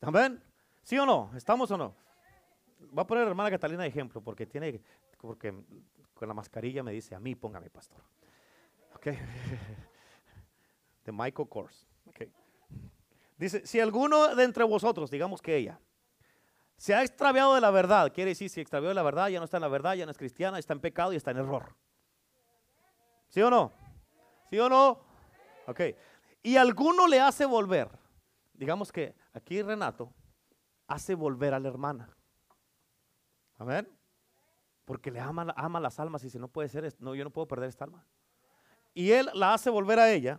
Amén. 0.00 0.42
¿Sí 0.82 0.98
o 0.98 1.04
no? 1.04 1.30
¿Estamos 1.36 1.70
o 1.70 1.76
no? 1.76 1.94
Voy 2.90 3.02
a 3.02 3.06
poner 3.06 3.20
a 3.20 3.24
la 3.26 3.30
hermana 3.32 3.50
Catalina 3.50 3.82
de 3.82 3.90
ejemplo 3.90 4.22
porque 4.22 4.46
tiene, 4.46 4.80
porque 5.18 5.52
con 6.14 6.26
la 6.26 6.32
mascarilla 6.32 6.82
me 6.82 6.92
dice 6.92 7.14
a 7.14 7.20
mí, 7.20 7.34
póngame 7.34 7.68
pastor. 7.68 8.02
Ok. 8.94 9.08
De 11.08 11.12
Michael 11.12 11.48
Kors. 11.48 11.86
Ok. 12.04 12.24
Dice, 13.38 13.66
si 13.66 13.80
alguno 13.80 14.34
de 14.34 14.44
entre 14.44 14.62
vosotros, 14.64 15.10
digamos 15.10 15.40
que 15.40 15.56
ella, 15.56 15.80
se 16.76 16.94
ha 16.94 17.02
extraviado 17.02 17.54
de 17.54 17.62
la 17.62 17.70
verdad, 17.70 18.12
quiere 18.12 18.32
decir, 18.32 18.50
si 18.50 18.60
extravió 18.60 18.90
de 18.90 18.94
la 18.94 19.02
verdad, 19.02 19.28
ya 19.28 19.38
no 19.38 19.46
está 19.46 19.56
en 19.56 19.62
la 19.62 19.68
verdad, 19.68 19.94
ya 19.94 20.04
no 20.04 20.10
es 20.10 20.18
cristiana, 20.18 20.58
está 20.58 20.74
en 20.74 20.80
pecado 20.80 21.14
y 21.14 21.16
está 21.16 21.30
en 21.30 21.38
error. 21.38 21.74
¿Sí 23.30 23.40
o 23.40 23.48
no? 23.48 23.72
¿Sí 24.50 24.58
o 24.58 24.68
no? 24.68 25.00
Ok. 25.66 25.80
Y 26.42 26.58
alguno 26.58 27.06
le 27.06 27.20
hace 27.20 27.46
volver. 27.46 27.88
Digamos 28.52 28.92
que 28.92 29.14
aquí 29.32 29.62
Renato 29.62 30.12
hace 30.88 31.14
volver 31.14 31.54
a 31.54 31.58
la 31.58 31.68
hermana. 31.68 32.14
Amén. 33.56 33.88
Porque 34.84 35.10
le 35.10 35.20
ama, 35.20 35.54
ama 35.56 35.80
las 35.80 35.98
almas 35.98 36.20
y 36.22 36.26
dice, 36.26 36.38
no 36.38 36.48
puede 36.48 36.68
ser, 36.68 36.94
no, 36.98 37.14
yo 37.14 37.24
no 37.24 37.30
puedo 37.30 37.48
perder 37.48 37.70
esta 37.70 37.86
alma. 37.86 38.04
Y 38.92 39.12
él 39.12 39.30
la 39.32 39.54
hace 39.54 39.70
volver 39.70 39.98
a 39.98 40.12
ella. 40.12 40.38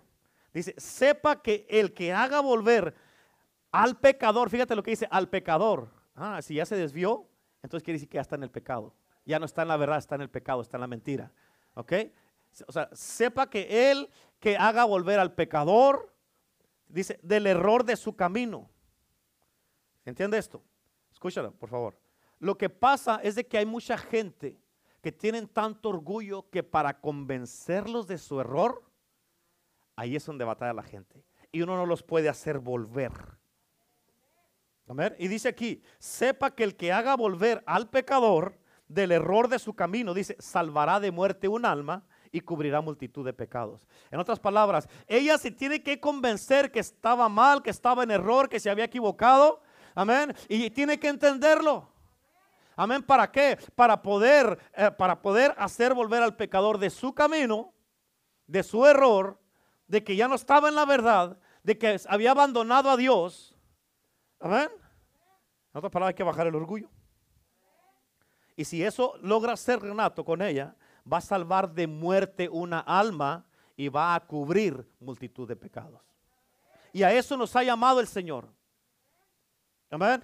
Dice, 0.54 0.74
sepa 0.78 1.42
que 1.42 1.66
el 1.70 1.94
que 1.94 2.14
haga 2.14 2.40
volver 2.40 2.96
al 3.72 4.00
pecador, 4.00 4.50
fíjate 4.50 4.76
lo 4.76 4.84
que 4.84 4.92
dice, 4.92 5.08
al 5.12 5.30
pecador. 5.30 5.90
Ah, 6.16 6.42
si 6.42 6.56
ya 6.56 6.66
se 6.66 6.76
desvió, 6.76 7.28
entonces 7.62 7.84
quiere 7.84 7.96
decir 7.96 8.10
que 8.10 8.16
ya 8.16 8.22
está 8.22 8.36
en 8.36 8.44
el 8.44 8.52
pecado. 8.52 8.94
Ya 9.26 9.40
no 9.40 9.46
está 9.46 9.62
en 9.62 9.68
la 9.68 9.78
verdad, 9.78 9.98
está 9.98 10.16
en 10.16 10.22
el 10.22 10.30
pecado, 10.30 10.62
está 10.62 10.78
en 10.78 10.82
la 10.82 10.88
mentira. 10.88 11.32
¿Ok? 11.76 11.94
O 12.68 12.72
sea, 12.72 12.90
sepa 12.94 13.50
que 13.50 13.92
él 13.92 14.10
que 14.40 14.58
haga 14.58 14.86
volver 14.86 15.20
al 15.20 15.34
pecador, 15.34 16.14
dice, 16.88 17.20
del 17.22 17.46
error 17.46 17.84
de 17.84 17.96
su 17.96 18.16
camino. 18.16 18.70
¿Entiende 20.06 20.38
esto? 20.38 20.64
Escúchalo, 21.12 21.52
por 21.52 21.70
favor. 21.70 22.00
Lo 22.40 22.58
que 22.58 22.70
pasa 22.70 23.20
es 23.22 23.36
de 23.36 23.46
que 23.46 23.58
hay 23.58 23.66
mucha 23.66 23.98
gente 23.98 24.60
que 25.02 25.12
tienen 25.12 25.48
tanto 25.48 25.90
orgullo 25.90 26.50
que 26.50 26.64
para 26.64 27.00
convencerlos 27.00 28.08
de 28.08 28.18
su 28.18 28.40
error, 28.40 28.89
ahí 30.00 30.16
es 30.16 30.26
donde 30.26 30.46
batalla 30.46 30.74
la 30.74 30.84
gente. 30.84 31.24
Y 31.52 31.62
uno 31.62 31.76
no 31.76 31.86
los 31.86 32.04
puede 32.04 32.30
hacer 32.30 32.60
volver. 32.60 33.12
Y 35.20 35.28
dice 35.28 35.50
aquí, 35.50 35.84
sepa 36.00 36.56
que 36.56 36.64
el 36.64 36.76
que 36.76 36.92
haga 36.92 37.16
volver 37.16 37.62
al 37.68 37.90
pecador 37.90 38.58
del 38.88 39.12
error 39.12 39.48
de 39.48 39.60
su 39.60 39.76
camino, 39.76 40.16
dice, 40.16 40.36
salvará 40.40 41.00
de 41.00 41.12
muerte 41.12 41.48
un 41.48 41.66
alma 41.66 42.04
y 42.32 42.42
cubrirá 42.42 42.82
multitud 42.82 43.24
de 43.24 43.34
pecados. 43.34 43.88
En 44.10 44.20
otras 44.20 44.40
palabras, 44.40 44.88
ella 45.06 45.38
se 45.38 45.52
tiene 45.52 45.84
que 45.84 46.00
convencer 46.00 46.72
que 46.72 46.80
estaba 46.80 47.30
mal, 47.30 47.62
que 47.62 47.70
estaba 47.70 48.04
en 48.04 48.12
error, 48.12 48.50
que 48.50 48.60
se 48.60 48.70
había 48.70 48.86
equivocado. 48.86 49.62
Amén. 49.94 50.34
Y 50.48 50.72
tiene 50.72 51.00
que 51.00 51.10
entenderlo. 51.10 51.88
Amén. 52.76 53.04
¿Para 53.04 53.30
qué? 53.32 53.60
Para 53.76 54.02
poder, 54.02 54.58
eh, 54.76 54.90
para 54.98 55.22
poder 55.22 55.54
hacer 55.58 55.94
volver 55.94 56.24
al 56.24 56.36
pecador 56.36 56.80
de 56.80 56.90
su 56.90 57.14
camino, 57.14 57.74
de 58.48 58.64
su 58.64 58.88
error, 58.88 59.40
de 59.90 60.04
que 60.04 60.16
ya 60.16 60.28
no 60.28 60.36
estaba 60.36 60.70
en 60.70 60.76
la 60.76 60.86
verdad, 60.86 61.38
de 61.64 61.78
que 61.78 62.00
había 62.08 62.32
abandonado 62.32 62.90
a 62.90 62.96
Dios. 62.96 63.56
Amén. 64.40 64.70
En 65.74 65.78
otras 65.78 65.92
palabras, 65.92 66.14
hay 66.14 66.16
que 66.16 66.24
bajar 66.24 66.48
el 66.48 66.56
orgullo. 66.56 66.90
Y 68.56 68.66
si 68.66 68.84
eso 68.84 69.16
logra 69.22 69.58
ser 69.58 69.80
Renato 69.82 70.24
con 70.24 70.42
ella, 70.42 70.76
va 71.12 71.18
a 71.18 71.22
salvar 71.22 71.74
de 71.74 71.88
muerte 71.88 72.48
una 72.48 72.80
alma 72.80 73.46
y 73.76 73.90
va 73.90 74.14
a 74.14 74.20
cubrir 74.26 74.88
multitud 75.00 75.48
de 75.48 75.56
pecados. 75.56 76.02
Y 76.94 77.02
a 77.02 77.12
eso 77.12 77.36
nos 77.36 77.56
ha 77.56 77.64
llamado 77.64 78.00
el 78.00 78.08
Señor. 78.08 78.48
Amén. 79.90 80.24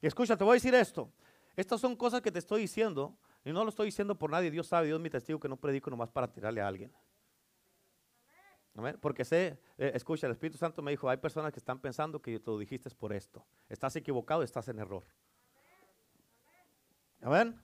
Y 0.00 0.06
escucha, 0.06 0.36
te 0.36 0.44
voy 0.44 0.52
a 0.52 0.54
decir 0.54 0.74
esto. 0.74 1.10
Estas 1.56 1.80
son 1.80 1.96
cosas 1.96 2.20
que 2.20 2.30
te 2.30 2.38
estoy 2.38 2.60
diciendo 2.60 3.18
y 3.44 3.52
no 3.52 3.64
lo 3.64 3.70
estoy 3.70 3.86
diciendo 3.86 4.14
por 4.16 4.30
nadie. 4.30 4.52
Dios 4.52 4.68
sabe, 4.68 4.86
Dios 4.86 4.98
es 4.98 5.02
mi 5.02 5.10
testigo 5.10 5.40
que 5.40 5.48
no 5.48 5.56
predico 5.56 5.90
nomás 5.90 6.10
para 6.10 6.30
tirarle 6.30 6.60
a 6.60 6.68
alguien. 6.68 6.92
Amén. 8.76 8.98
Porque 9.00 9.24
sé, 9.24 9.58
eh, 9.78 9.92
escucha, 9.94 10.26
el 10.26 10.32
Espíritu 10.32 10.58
Santo 10.58 10.82
me 10.82 10.90
dijo, 10.90 11.08
hay 11.08 11.16
personas 11.16 11.50
que 11.50 11.58
están 11.58 11.78
pensando 11.78 12.20
que 12.20 12.38
tú 12.38 12.52
lo 12.52 12.58
dijiste 12.58 12.90
por 12.90 13.12
esto. 13.12 13.44
Estás 13.68 13.96
equivocado, 13.96 14.42
estás 14.42 14.68
en 14.68 14.78
error. 14.78 15.04
Amén. 17.22 17.58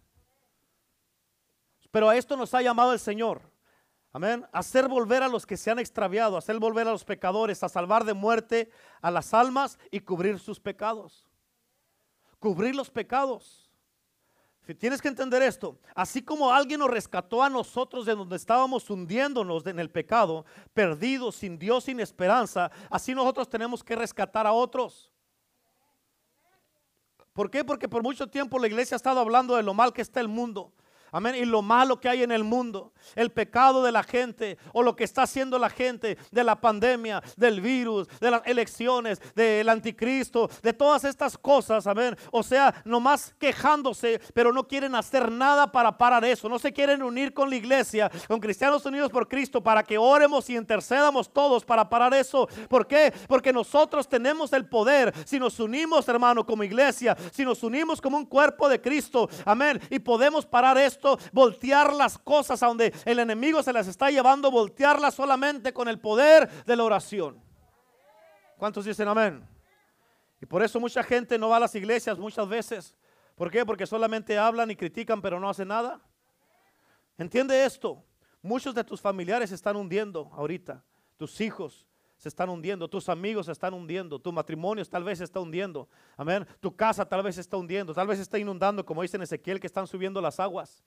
Pero 1.90 2.08
a 2.08 2.16
esto 2.16 2.34
nos 2.34 2.54
ha 2.54 2.62
llamado 2.62 2.94
el 2.94 2.98
Señor. 2.98 3.42
Amén. 4.10 4.46
Hacer 4.52 4.88
volver 4.88 5.22
a 5.22 5.28
los 5.28 5.44
que 5.44 5.58
se 5.58 5.70
han 5.70 5.78
extraviado, 5.78 6.38
hacer 6.38 6.58
volver 6.58 6.88
a 6.88 6.92
los 6.92 7.04
pecadores, 7.04 7.62
a 7.62 7.68
salvar 7.68 8.04
de 8.04 8.14
muerte 8.14 8.70
a 9.02 9.10
las 9.10 9.34
almas 9.34 9.78
y 9.90 10.00
cubrir 10.00 10.38
sus 10.38 10.58
pecados. 10.58 11.28
Cubrir 12.38 12.74
los 12.74 12.90
pecados. 12.90 13.61
Tienes 14.78 15.02
que 15.02 15.08
entender 15.08 15.42
esto, 15.42 15.76
así 15.92 16.22
como 16.22 16.52
alguien 16.52 16.78
nos 16.78 16.90
rescató 16.90 17.42
a 17.42 17.50
nosotros 17.50 18.06
de 18.06 18.14
donde 18.14 18.36
estábamos 18.36 18.88
hundiéndonos 18.88 19.66
en 19.66 19.80
el 19.80 19.90
pecado, 19.90 20.44
perdidos, 20.72 21.34
sin 21.34 21.58
Dios, 21.58 21.84
sin 21.84 21.98
esperanza, 21.98 22.70
así 22.88 23.12
nosotros 23.12 23.48
tenemos 23.48 23.82
que 23.82 23.96
rescatar 23.96 24.46
a 24.46 24.52
otros. 24.52 25.10
¿Por 27.32 27.50
qué? 27.50 27.64
Porque 27.64 27.88
por 27.88 28.04
mucho 28.04 28.28
tiempo 28.28 28.58
la 28.58 28.68
iglesia 28.68 28.94
ha 28.94 28.96
estado 28.96 29.18
hablando 29.18 29.56
de 29.56 29.64
lo 29.64 29.74
mal 29.74 29.92
que 29.92 30.02
está 30.02 30.20
el 30.20 30.28
mundo. 30.28 30.72
Amén. 31.14 31.34
Y 31.34 31.44
lo 31.44 31.60
malo 31.60 32.00
que 32.00 32.08
hay 32.08 32.22
en 32.22 32.32
el 32.32 32.42
mundo, 32.42 32.94
el 33.14 33.30
pecado 33.30 33.82
de 33.82 33.92
la 33.92 34.02
gente 34.02 34.56
o 34.72 34.82
lo 34.82 34.96
que 34.96 35.04
está 35.04 35.24
haciendo 35.24 35.58
la 35.58 35.68
gente 35.68 36.16
de 36.30 36.42
la 36.42 36.58
pandemia, 36.58 37.22
del 37.36 37.60
virus, 37.60 38.08
de 38.18 38.30
las 38.30 38.40
elecciones, 38.46 39.20
del 39.34 39.68
anticristo, 39.68 40.48
de 40.62 40.72
todas 40.72 41.04
estas 41.04 41.36
cosas. 41.36 41.86
Amén. 41.86 42.16
O 42.30 42.42
sea, 42.42 42.74
nomás 42.86 43.34
quejándose, 43.38 44.22
pero 44.32 44.54
no 44.54 44.66
quieren 44.66 44.94
hacer 44.94 45.30
nada 45.30 45.70
para 45.70 45.98
parar 45.98 46.24
eso. 46.24 46.48
No 46.48 46.58
se 46.58 46.72
quieren 46.72 47.02
unir 47.02 47.34
con 47.34 47.50
la 47.50 47.56
iglesia, 47.56 48.10
con 48.26 48.40
cristianos 48.40 48.86
unidos 48.86 49.10
por 49.10 49.28
Cristo, 49.28 49.62
para 49.62 49.82
que 49.82 49.98
oremos 49.98 50.48
y 50.48 50.56
intercedamos 50.56 51.30
todos 51.30 51.62
para 51.62 51.90
parar 51.90 52.14
eso. 52.14 52.48
¿Por 52.70 52.86
qué? 52.86 53.12
Porque 53.28 53.52
nosotros 53.52 54.08
tenemos 54.08 54.50
el 54.54 54.64
poder. 54.64 55.12
Si 55.26 55.38
nos 55.38 55.60
unimos, 55.60 56.08
hermano, 56.08 56.46
como 56.46 56.64
iglesia, 56.64 57.14
si 57.30 57.44
nos 57.44 57.62
unimos 57.62 58.00
como 58.00 58.16
un 58.16 58.24
cuerpo 58.24 58.66
de 58.66 58.80
Cristo, 58.80 59.28
amén, 59.44 59.78
y 59.90 59.98
podemos 59.98 60.46
parar 60.46 60.78
esto 60.78 61.01
voltear 61.32 61.92
las 61.92 62.18
cosas 62.18 62.62
a 62.62 62.66
donde 62.66 62.92
el 63.04 63.18
enemigo 63.18 63.62
se 63.62 63.72
las 63.72 63.88
está 63.88 64.10
llevando, 64.10 64.50
voltearlas 64.50 65.14
solamente 65.14 65.72
con 65.72 65.88
el 65.88 65.98
poder 65.98 66.48
de 66.64 66.76
la 66.76 66.84
oración. 66.84 67.42
¿Cuántos 68.56 68.84
dicen 68.84 69.08
amén? 69.08 69.46
Y 70.40 70.46
por 70.46 70.62
eso 70.62 70.80
mucha 70.80 71.02
gente 71.02 71.38
no 71.38 71.48
va 71.48 71.56
a 71.56 71.60
las 71.60 71.74
iglesias 71.74 72.18
muchas 72.18 72.48
veces. 72.48 72.96
¿Por 73.34 73.50
qué? 73.50 73.64
Porque 73.64 73.86
solamente 73.86 74.38
hablan 74.38 74.70
y 74.70 74.76
critican, 74.76 75.22
pero 75.22 75.38
no 75.38 75.48
hacen 75.48 75.68
nada. 75.68 76.00
Entiende 77.16 77.64
esto. 77.64 78.04
Muchos 78.42 78.74
de 78.74 78.84
tus 78.84 79.00
familiares 79.00 79.52
están 79.52 79.76
hundiendo 79.76 80.30
ahorita. 80.32 80.82
Tus 81.16 81.40
hijos, 81.40 81.86
se 82.22 82.28
están 82.28 82.48
hundiendo, 82.50 82.86
tus 82.86 83.08
amigos 83.08 83.46
se 83.46 83.52
están 83.52 83.74
hundiendo, 83.74 84.16
tu 84.16 84.30
matrimonio 84.30 84.84
tal 84.84 85.02
vez 85.02 85.18
se 85.18 85.24
está 85.24 85.40
hundiendo, 85.40 85.88
amén, 86.16 86.46
tu 86.60 86.76
casa 86.76 87.04
tal 87.04 87.20
vez 87.20 87.34
se 87.34 87.40
está 87.40 87.56
hundiendo, 87.56 87.92
tal 87.92 88.06
vez 88.06 88.18
se 88.18 88.22
está 88.22 88.38
inundando, 88.38 88.86
como 88.86 89.02
dice 89.02 89.16
en 89.16 89.24
Ezequiel, 89.24 89.58
que 89.58 89.66
están 89.66 89.88
subiendo 89.88 90.20
las 90.20 90.38
aguas. 90.38 90.84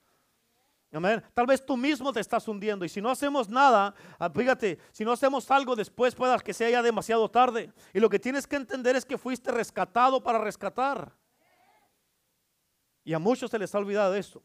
Amén. 0.90 1.22
Tal 1.34 1.46
vez 1.46 1.66
tú 1.66 1.76
mismo 1.76 2.10
te 2.10 2.20
estás 2.20 2.48
hundiendo 2.48 2.86
y 2.86 2.88
si 2.88 3.02
no 3.02 3.10
hacemos 3.10 3.50
nada, 3.50 3.94
ah, 4.18 4.30
fíjate, 4.30 4.78
si 4.92 5.04
no 5.04 5.12
hacemos 5.12 5.50
algo 5.50 5.76
después 5.76 6.14
pueda 6.14 6.38
que 6.38 6.54
sea 6.54 6.70
ya 6.70 6.80
demasiado 6.80 7.30
tarde. 7.30 7.70
Y 7.92 8.00
lo 8.00 8.08
que 8.08 8.18
tienes 8.18 8.46
que 8.46 8.56
entender 8.56 8.96
es 8.96 9.04
que 9.04 9.18
fuiste 9.18 9.52
rescatado 9.52 10.22
para 10.22 10.38
rescatar. 10.38 11.12
Y 13.04 13.12
a 13.12 13.18
muchos 13.18 13.50
se 13.50 13.58
les 13.58 13.74
ha 13.74 13.78
olvidado 13.78 14.14
eso. 14.14 14.42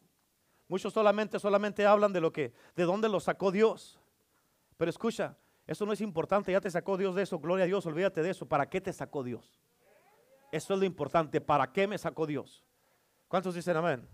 Muchos 0.68 0.92
solamente 0.92 1.40
solamente 1.40 1.86
hablan 1.86 2.12
de 2.12 2.20
lo 2.20 2.34
que 2.34 2.54
de 2.76 2.84
dónde 2.84 3.08
lo 3.08 3.22
sacó 3.22 3.50
Dios. 3.50 3.98
Pero 4.76 4.90
escucha, 4.90 5.38
eso 5.68 5.86
no 5.86 5.94
es 5.94 6.02
importante, 6.02 6.52
ya 6.52 6.62
te 6.62 6.70
sacó 6.70 6.98
Dios 6.98 7.16
de 7.16 7.24
eso, 7.24 7.40
gloria 7.40 7.64
a 7.64 7.68
Dios, 7.68 7.86
olvídate 7.86 8.22
de 8.22 8.32
eso. 8.32 8.48
¿Para 8.48 8.70
qué 8.70 8.82
te 8.82 8.92
sacó 8.92 9.24
Dios? 9.24 9.62
Eso 10.52 10.74
es 10.74 10.80
lo 10.80 10.86
importante, 10.86 11.40
¿para 11.40 11.72
qué 11.72 11.88
me 11.88 11.98
sacó 11.98 12.26
Dios? 12.26 12.66
¿Cuántos 13.28 13.56
dicen 13.56 13.78
amén? 13.78 14.08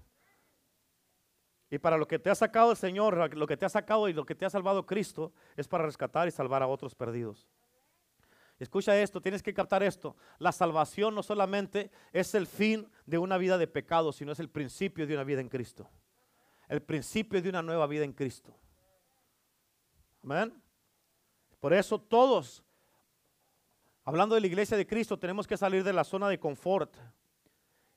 Y 1.69 1.79
para 1.79 1.97
lo 1.97 2.07
que 2.07 2.19
te 2.19 2.29
ha 2.29 2.35
sacado 2.35 2.71
el 2.71 2.77
Señor, 2.77 3.35
lo 3.35 3.47
que 3.47 3.57
te 3.57 3.65
ha 3.65 3.69
sacado 3.69 4.07
y 4.07 4.13
lo 4.13 4.25
que 4.25 4.35
te 4.35 4.45
ha 4.45 4.49
salvado 4.49 4.85
Cristo, 4.85 5.33
es 5.55 5.67
para 5.67 5.85
rescatar 5.85 6.27
y 6.27 6.31
salvar 6.31 6.63
a 6.63 6.67
otros 6.67 6.95
perdidos. 6.95 7.49
Escucha 8.59 8.99
esto, 8.99 9.21
tienes 9.21 9.43
que 9.43 9.53
captar 9.53 9.83
esto. 9.83 10.15
La 10.39 10.51
salvación 10.51 11.13
no 11.13 11.21
solamente 11.21 11.91
es 12.11 12.33
el 12.33 12.47
fin 12.47 12.89
de 13.05 13.17
una 13.17 13.37
vida 13.37 13.57
de 13.57 13.67
pecado, 13.67 14.11
sino 14.11 14.31
es 14.31 14.39
el 14.39 14.49
principio 14.49 15.05
de 15.05 15.13
una 15.13 15.23
vida 15.23 15.41
en 15.41 15.49
Cristo. 15.49 15.89
El 16.67 16.81
principio 16.81 17.41
de 17.41 17.49
una 17.49 17.61
nueva 17.61 17.85
vida 17.85 18.03
en 18.03 18.13
Cristo. 18.13 18.55
Amén. 20.23 20.61
Por 21.67 21.73
eso 21.73 21.99
todos, 21.99 22.63
hablando 24.05 24.35
de 24.35 24.39
la 24.39 24.47
iglesia 24.47 24.77
de 24.77 24.87
Cristo, 24.87 25.19
tenemos 25.19 25.45
que 25.45 25.57
salir 25.57 25.83
de 25.83 25.91
la 25.91 26.05
zona 26.05 26.29
de 26.29 26.39
confort. 26.39 26.95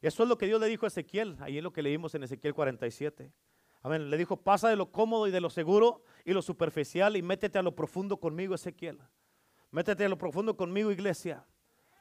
Eso 0.03 0.25
es 0.25 0.29
lo 0.29 0.37
que 0.37 0.47
Dios 0.47 0.61
le 0.61 0.67
dijo 0.67 0.87
a 0.87 0.89
Ezequiel, 0.89 1.37
ahí 1.39 1.59
es 1.59 1.63
lo 1.63 1.73
que 1.73 1.81
leímos 1.81 2.13
en 2.17 2.25
Ezequiel 2.25 2.53
47. 2.53 3.31
Amén. 3.83 4.11
Le 4.11 4.17
dijo, 4.17 4.37
pasa 4.37 4.69
de 4.69 4.75
lo 4.75 4.91
cómodo 4.91 5.29
y 5.29 5.31
de 5.31 5.41
lo 5.41 5.51
seguro 5.51 6.03
y 6.25 6.33
lo 6.33 6.43
superficial 6.43 7.17
y 7.17 7.23
métete 7.23 7.61
a 7.61 7.63
lo 7.63 7.77
profundo 7.77 8.17
conmigo, 8.17 8.57
Ezequiel. 8.57 8.99
Métete 9.71 10.05
a 10.05 10.09
lo 10.09 10.19
profundo 10.19 10.57
conmigo, 10.57 10.91
iglesia. 10.91 11.47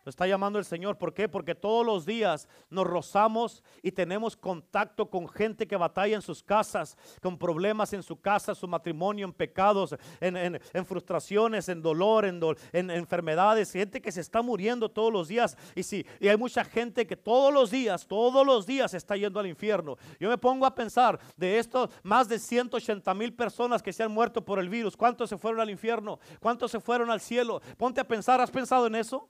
Está 0.10 0.28
llamando 0.28 0.60
el 0.60 0.66
Señor. 0.66 0.97
¿Por 0.97 1.14
qué? 1.14 1.30
Porque 1.30 1.55
todos 1.55 1.86
los 1.86 2.05
días 2.05 2.47
nos 2.70 2.86
rozamos 2.86 3.64
y 3.82 3.91
tenemos 3.91 4.36
contacto 4.36 5.10
con 5.10 5.28
gente 5.28 5.68
que 5.68 5.76
batalla 5.76 6.16
en 6.16 6.22
sus 6.22 6.43
casas, 6.43 6.97
con 7.22 7.38
problemas 7.38 7.93
en 7.93 8.03
su 8.03 8.20
casa, 8.20 8.55
su 8.55 8.68
matrimonio, 8.68 9.26
en 9.26 9.34
pecados, 9.34 9.95
en, 10.20 10.60
frustraciones, 10.86 11.70
en 11.70 11.82
dolor, 11.82 12.26
en, 12.26 12.89
enfermedades. 12.89 13.72
Gente 13.72 14.01
que 14.01 14.12
se 14.12 14.22
está 14.22 14.41
muriendo 14.41 14.89
todos 14.89 15.14
los 15.14 15.28
días. 15.28 15.57
Y 15.76 15.84
sí, 15.84 16.05
y 16.20 16.28
hay 16.28 16.38
mucha 16.38 16.64
gente 16.64 17.05
que 17.07 17.16
todos 17.16 17.53
los 17.53 17.72
días, 17.72 18.07
todos 18.07 18.45
los 18.45 18.66
días 18.66 18.93
está 18.93 19.16
yendo 19.16 19.39
al 19.39 19.47
infierno. 19.47 19.97
Yo 20.20 20.30
me 20.30 20.38
pongo 20.38 20.66
a 20.66 20.76
pensar 20.76 21.20
de 21.38 21.60
estos 21.60 21.89
más 22.03 22.28
de 22.28 22.39
180 22.39 23.14
mil 23.14 23.34
personas 23.34 23.82
que 23.82 23.93
se 23.93 24.03
han 24.03 24.12
muerto 24.12 24.43
por 24.43 24.60
el 24.60 24.70
virus. 24.70 24.97
¿Cuántos 24.97 25.30
se 25.30 25.38
fueron 25.38 25.62
al 25.62 25.70
infierno? 25.70 26.20
¿Cuántos 26.39 26.72
se 26.72 26.80
fueron 26.80 27.12
al 27.12 27.22
cielo? 27.22 27.62
Ponte 27.78 28.01
a 28.01 28.07
pensar, 28.07 28.41
¿has 28.41 28.51
pensado 28.51 28.88
en 28.88 28.95
eso? 28.95 29.30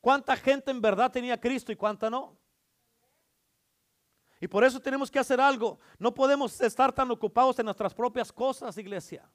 ¿Cuánta 0.00 0.36
gente 0.36 0.70
en 0.70 0.80
verdad 0.80 1.10
tenía 1.10 1.38
Cristo 1.38 1.70
y 1.72 1.76
cuánta 1.76 2.08
no? 2.08 2.36
Y 4.40 4.48
por 4.48 4.64
eso 4.64 4.80
tenemos 4.80 5.10
que 5.10 5.18
hacer 5.18 5.40
algo. 5.40 5.78
No 5.98 6.14
podemos 6.14 6.58
estar 6.60 6.92
tan 6.92 7.10
ocupados 7.10 7.58
en 7.58 7.66
nuestras 7.66 7.92
propias 7.92 8.32
cosas, 8.32 8.76
iglesia. 8.78 9.30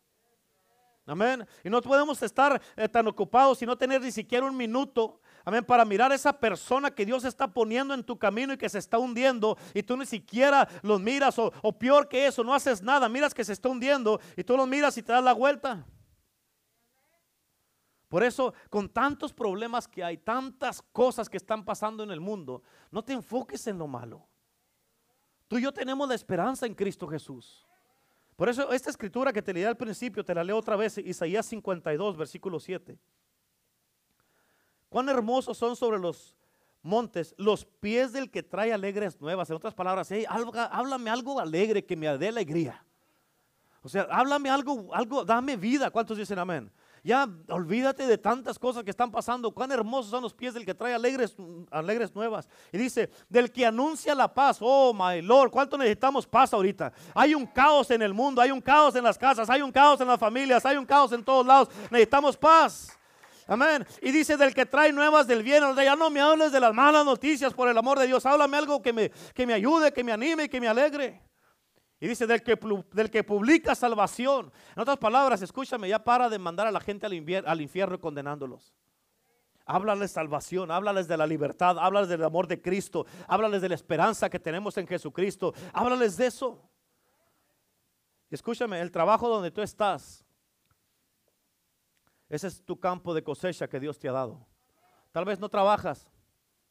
Amén. 1.05 1.47
Y 1.63 1.69
no 1.69 1.79
podemos 1.83 2.21
estar 2.23 2.59
eh, 2.75 2.89
tan 2.89 3.07
ocupados 3.07 3.61
y 3.61 3.65
no 3.67 3.77
tener 3.77 4.01
ni 4.01 4.11
siquiera 4.11 4.47
un 4.47 4.57
minuto. 4.57 5.21
Amén. 5.43 5.63
Para 5.63 5.85
mirar 5.85 6.11
a 6.11 6.15
esa 6.15 6.33
persona 6.33 6.89
que 6.89 7.05
Dios 7.05 7.23
está 7.23 7.47
poniendo 7.47 7.93
en 7.93 8.03
tu 8.03 8.17
camino 8.17 8.53
y 8.53 8.57
que 8.57 8.67
se 8.67 8.79
está 8.79 8.97
hundiendo. 8.97 9.55
Y 9.75 9.83
tú 9.83 9.95
ni 9.95 10.07
siquiera 10.07 10.67
los 10.81 10.99
miras. 10.99 11.37
O, 11.37 11.53
o 11.61 11.77
peor 11.77 12.09
que 12.09 12.25
eso, 12.25 12.43
no 12.43 12.55
haces 12.55 12.81
nada. 12.81 13.07
Miras 13.07 13.35
que 13.35 13.45
se 13.45 13.53
está 13.53 13.69
hundiendo. 13.69 14.19
Y 14.35 14.43
tú 14.43 14.57
los 14.57 14.67
miras 14.67 14.97
y 14.97 15.03
te 15.03 15.11
das 15.11 15.23
la 15.23 15.33
vuelta. 15.33 15.85
Por 18.07 18.23
eso, 18.23 18.53
con 18.69 18.89
tantos 18.89 19.33
problemas 19.33 19.87
que 19.87 20.03
hay, 20.03 20.17
tantas 20.17 20.81
cosas 20.81 21.27
que 21.27 21.37
están 21.37 21.65
pasando 21.65 22.03
en 22.03 22.11
el 22.11 22.19
mundo, 22.19 22.61
no 22.91 23.03
te 23.03 23.13
enfoques 23.13 23.65
en 23.67 23.77
lo 23.77 23.87
malo. 23.87 24.27
Tú 25.47 25.57
y 25.57 25.63
yo 25.63 25.71
tenemos 25.71 26.07
la 26.07 26.15
esperanza 26.15 26.65
en 26.65 26.75
Cristo 26.75 27.07
Jesús. 27.07 27.65
Por 28.35 28.49
eso 28.49 28.71
esta 28.71 28.89
escritura 28.89 29.31
que 29.31 29.41
te 29.41 29.53
leí 29.53 29.63
al 29.63 29.77
principio, 29.77 30.23
te 30.23 30.35
la 30.35 30.43
leo 30.43 30.57
otra 30.57 30.75
vez, 30.75 30.97
Isaías 30.97 31.45
52, 31.45 32.17
versículo 32.17 32.59
7. 32.59 32.97
Cuán 34.89 35.09
hermosos 35.09 35.57
son 35.57 35.75
sobre 35.75 35.99
los 35.99 36.35
montes 36.85 37.33
los 37.37 37.65
pies 37.65 38.13
del 38.13 38.29
que 38.29 38.43
trae 38.43 38.71
alegres 38.71 39.19
nuevas. 39.19 39.49
En 39.49 39.55
otras 39.55 39.73
palabras, 39.73 40.09
háblame 40.29 41.09
algo 41.09 41.39
alegre 41.39 41.83
que 41.83 41.95
me 41.95 42.17
dé 42.17 42.27
alegría. 42.27 42.85
O 43.81 43.89
sea, 43.89 44.03
háblame 44.03 44.49
algo, 44.49 44.93
algo, 44.93 45.25
dame 45.25 45.57
vida. 45.57 45.89
¿Cuántos 45.89 46.17
dicen 46.17 46.39
amén? 46.39 46.71
Ya 47.05 47.29
olvídate 47.49 48.07
de 48.07 48.17
tantas 48.17 48.57
cosas 48.57 48.83
que 48.83 48.89
están 48.89 49.11
pasando. 49.11 49.51
Cuán 49.51 49.71
hermosos 49.71 50.09
son 50.09 50.23
los 50.23 50.33
pies 50.33 50.55
del 50.55 50.65
que 50.65 50.73
trae 50.73 50.91
alegres, 50.91 51.35
alegres 51.69 52.15
nuevas. 52.15 52.49
Y 52.71 52.79
dice, 52.79 53.11
del 53.29 53.51
que 53.51 53.63
anuncia 53.63 54.15
la 54.15 54.33
paz. 54.33 54.57
Oh, 54.59 54.91
my 54.91 55.21
Lord, 55.21 55.51
¿cuánto 55.51 55.77
necesitamos 55.77 56.25
paz 56.25 56.51
ahorita? 56.51 56.91
Hay 57.13 57.35
un 57.35 57.45
caos 57.45 57.91
en 57.91 58.01
el 58.01 58.11
mundo, 58.11 58.41
hay 58.41 58.49
un 58.49 58.59
caos 58.59 58.95
en 58.95 59.03
las 59.03 59.19
casas, 59.19 59.47
hay 59.51 59.61
un 59.61 59.71
caos 59.71 60.01
en 60.01 60.07
las 60.07 60.19
familias, 60.19 60.65
hay 60.65 60.77
un 60.77 60.85
caos 60.85 61.11
en 61.11 61.23
todos 61.23 61.45
lados. 61.45 61.69
Necesitamos 61.91 62.35
paz. 62.35 62.97
Amén. 63.45 63.85
Y 64.01 64.11
dice 64.11 64.35
del 64.35 64.55
que 64.55 64.65
trae 64.65 64.91
nuevas 64.91 65.27
del 65.27 65.43
bien. 65.43 65.63
Ya 65.75 65.95
no 65.95 66.09
me 66.09 66.21
hables 66.21 66.51
de 66.51 66.59
las 66.59 66.73
malas 66.73 67.05
noticias 67.05 67.53
por 67.53 67.69
el 67.69 67.77
amor 67.77 67.99
de 67.99 68.07
Dios. 68.07 68.25
Háblame 68.25 68.57
algo 68.57 68.81
que 68.81 68.91
me, 68.91 69.11
que 69.35 69.45
me 69.45 69.53
ayude, 69.53 69.93
que 69.93 70.03
me 70.03 70.11
anime, 70.11 70.49
que 70.49 70.59
me 70.59 70.67
alegre. 70.67 71.21
Y 72.05 72.07
dice, 72.07 72.27
del 72.27 72.43
que, 72.43 72.55
del 72.91 73.09
que 73.09 73.23
publica 73.23 73.73
salvación. 73.73 74.51
En 74.75 74.81
otras 74.83 74.99
palabras, 74.99 75.41
escúchame, 75.41 75.89
ya 75.89 76.03
para 76.03 76.29
de 76.29 76.37
mandar 76.37 76.67
a 76.67 76.71
la 76.71 76.79
gente 76.79 77.07
al, 77.07 77.13
al 77.47 77.61
infierno 77.61 77.99
condenándolos. 77.99 78.75
Háblales 79.65 80.11
salvación, 80.11 80.69
háblales 80.69 81.07
de 81.07 81.17
la 81.17 81.25
libertad, 81.25 81.79
háblales 81.79 82.07
del 82.07 82.23
amor 82.23 82.45
de 82.45 82.61
Cristo, 82.61 83.07
háblales 83.27 83.63
de 83.63 83.69
la 83.69 83.73
esperanza 83.73 84.29
que 84.29 84.39
tenemos 84.39 84.77
en 84.77 84.85
Jesucristo, 84.85 85.55
háblales 85.73 86.15
de 86.15 86.27
eso. 86.27 86.61
Escúchame, 88.29 88.79
el 88.81 88.91
trabajo 88.91 89.27
donde 89.27 89.49
tú 89.49 89.63
estás, 89.63 90.23
ese 92.29 92.45
es 92.45 92.63
tu 92.63 92.79
campo 92.79 93.15
de 93.15 93.23
cosecha 93.23 93.67
que 93.67 93.79
Dios 93.79 93.97
te 93.97 94.07
ha 94.09 94.11
dado. 94.11 94.45
Tal 95.11 95.25
vez 95.25 95.39
no 95.39 95.49
trabajas, 95.49 96.07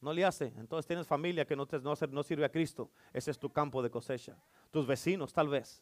no 0.05 0.13
le 0.13 0.23
hace, 0.23 0.53
entonces 0.57 0.85
tienes 0.85 1.07
familia 1.07 1.45
que 1.45 1.55
no, 1.55 1.65
te, 1.65 1.79
no 1.79 2.23
sirve 2.23 2.45
a 2.45 2.49
Cristo, 2.49 2.91
ese 3.11 3.31
es 3.31 3.39
tu 3.39 3.51
campo 3.51 3.81
de 3.81 3.89
cosecha. 3.89 4.37
Tus 4.69 4.85
vecinos 4.85 5.33
tal 5.33 5.49
vez. 5.49 5.81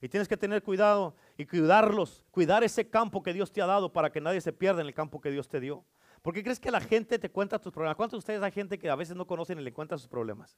Y 0.00 0.08
tienes 0.08 0.28
que 0.28 0.36
tener 0.36 0.62
cuidado 0.62 1.16
y 1.36 1.44
cuidarlos, 1.44 2.24
cuidar 2.30 2.62
ese 2.62 2.88
campo 2.88 3.20
que 3.20 3.32
Dios 3.32 3.52
te 3.52 3.60
ha 3.60 3.66
dado 3.66 3.92
para 3.92 4.10
que 4.10 4.20
nadie 4.20 4.40
se 4.40 4.52
pierda 4.52 4.80
en 4.80 4.86
el 4.86 4.94
campo 4.94 5.20
que 5.20 5.30
Dios 5.30 5.48
te 5.48 5.58
dio. 5.58 5.84
¿Por 6.22 6.32
qué 6.32 6.44
crees 6.44 6.60
que 6.60 6.70
la 6.70 6.80
gente 6.80 7.18
te 7.18 7.30
cuenta 7.30 7.58
tus 7.58 7.72
problemas? 7.72 7.96
¿Cuántos 7.96 8.18
de 8.18 8.18
ustedes 8.18 8.42
hay 8.42 8.52
gente 8.52 8.78
que 8.78 8.88
a 8.88 8.94
veces 8.94 9.16
no 9.16 9.26
conocen 9.26 9.58
y 9.58 9.62
le 9.62 9.72
cuenta 9.72 9.98
sus 9.98 10.06
problemas? 10.06 10.56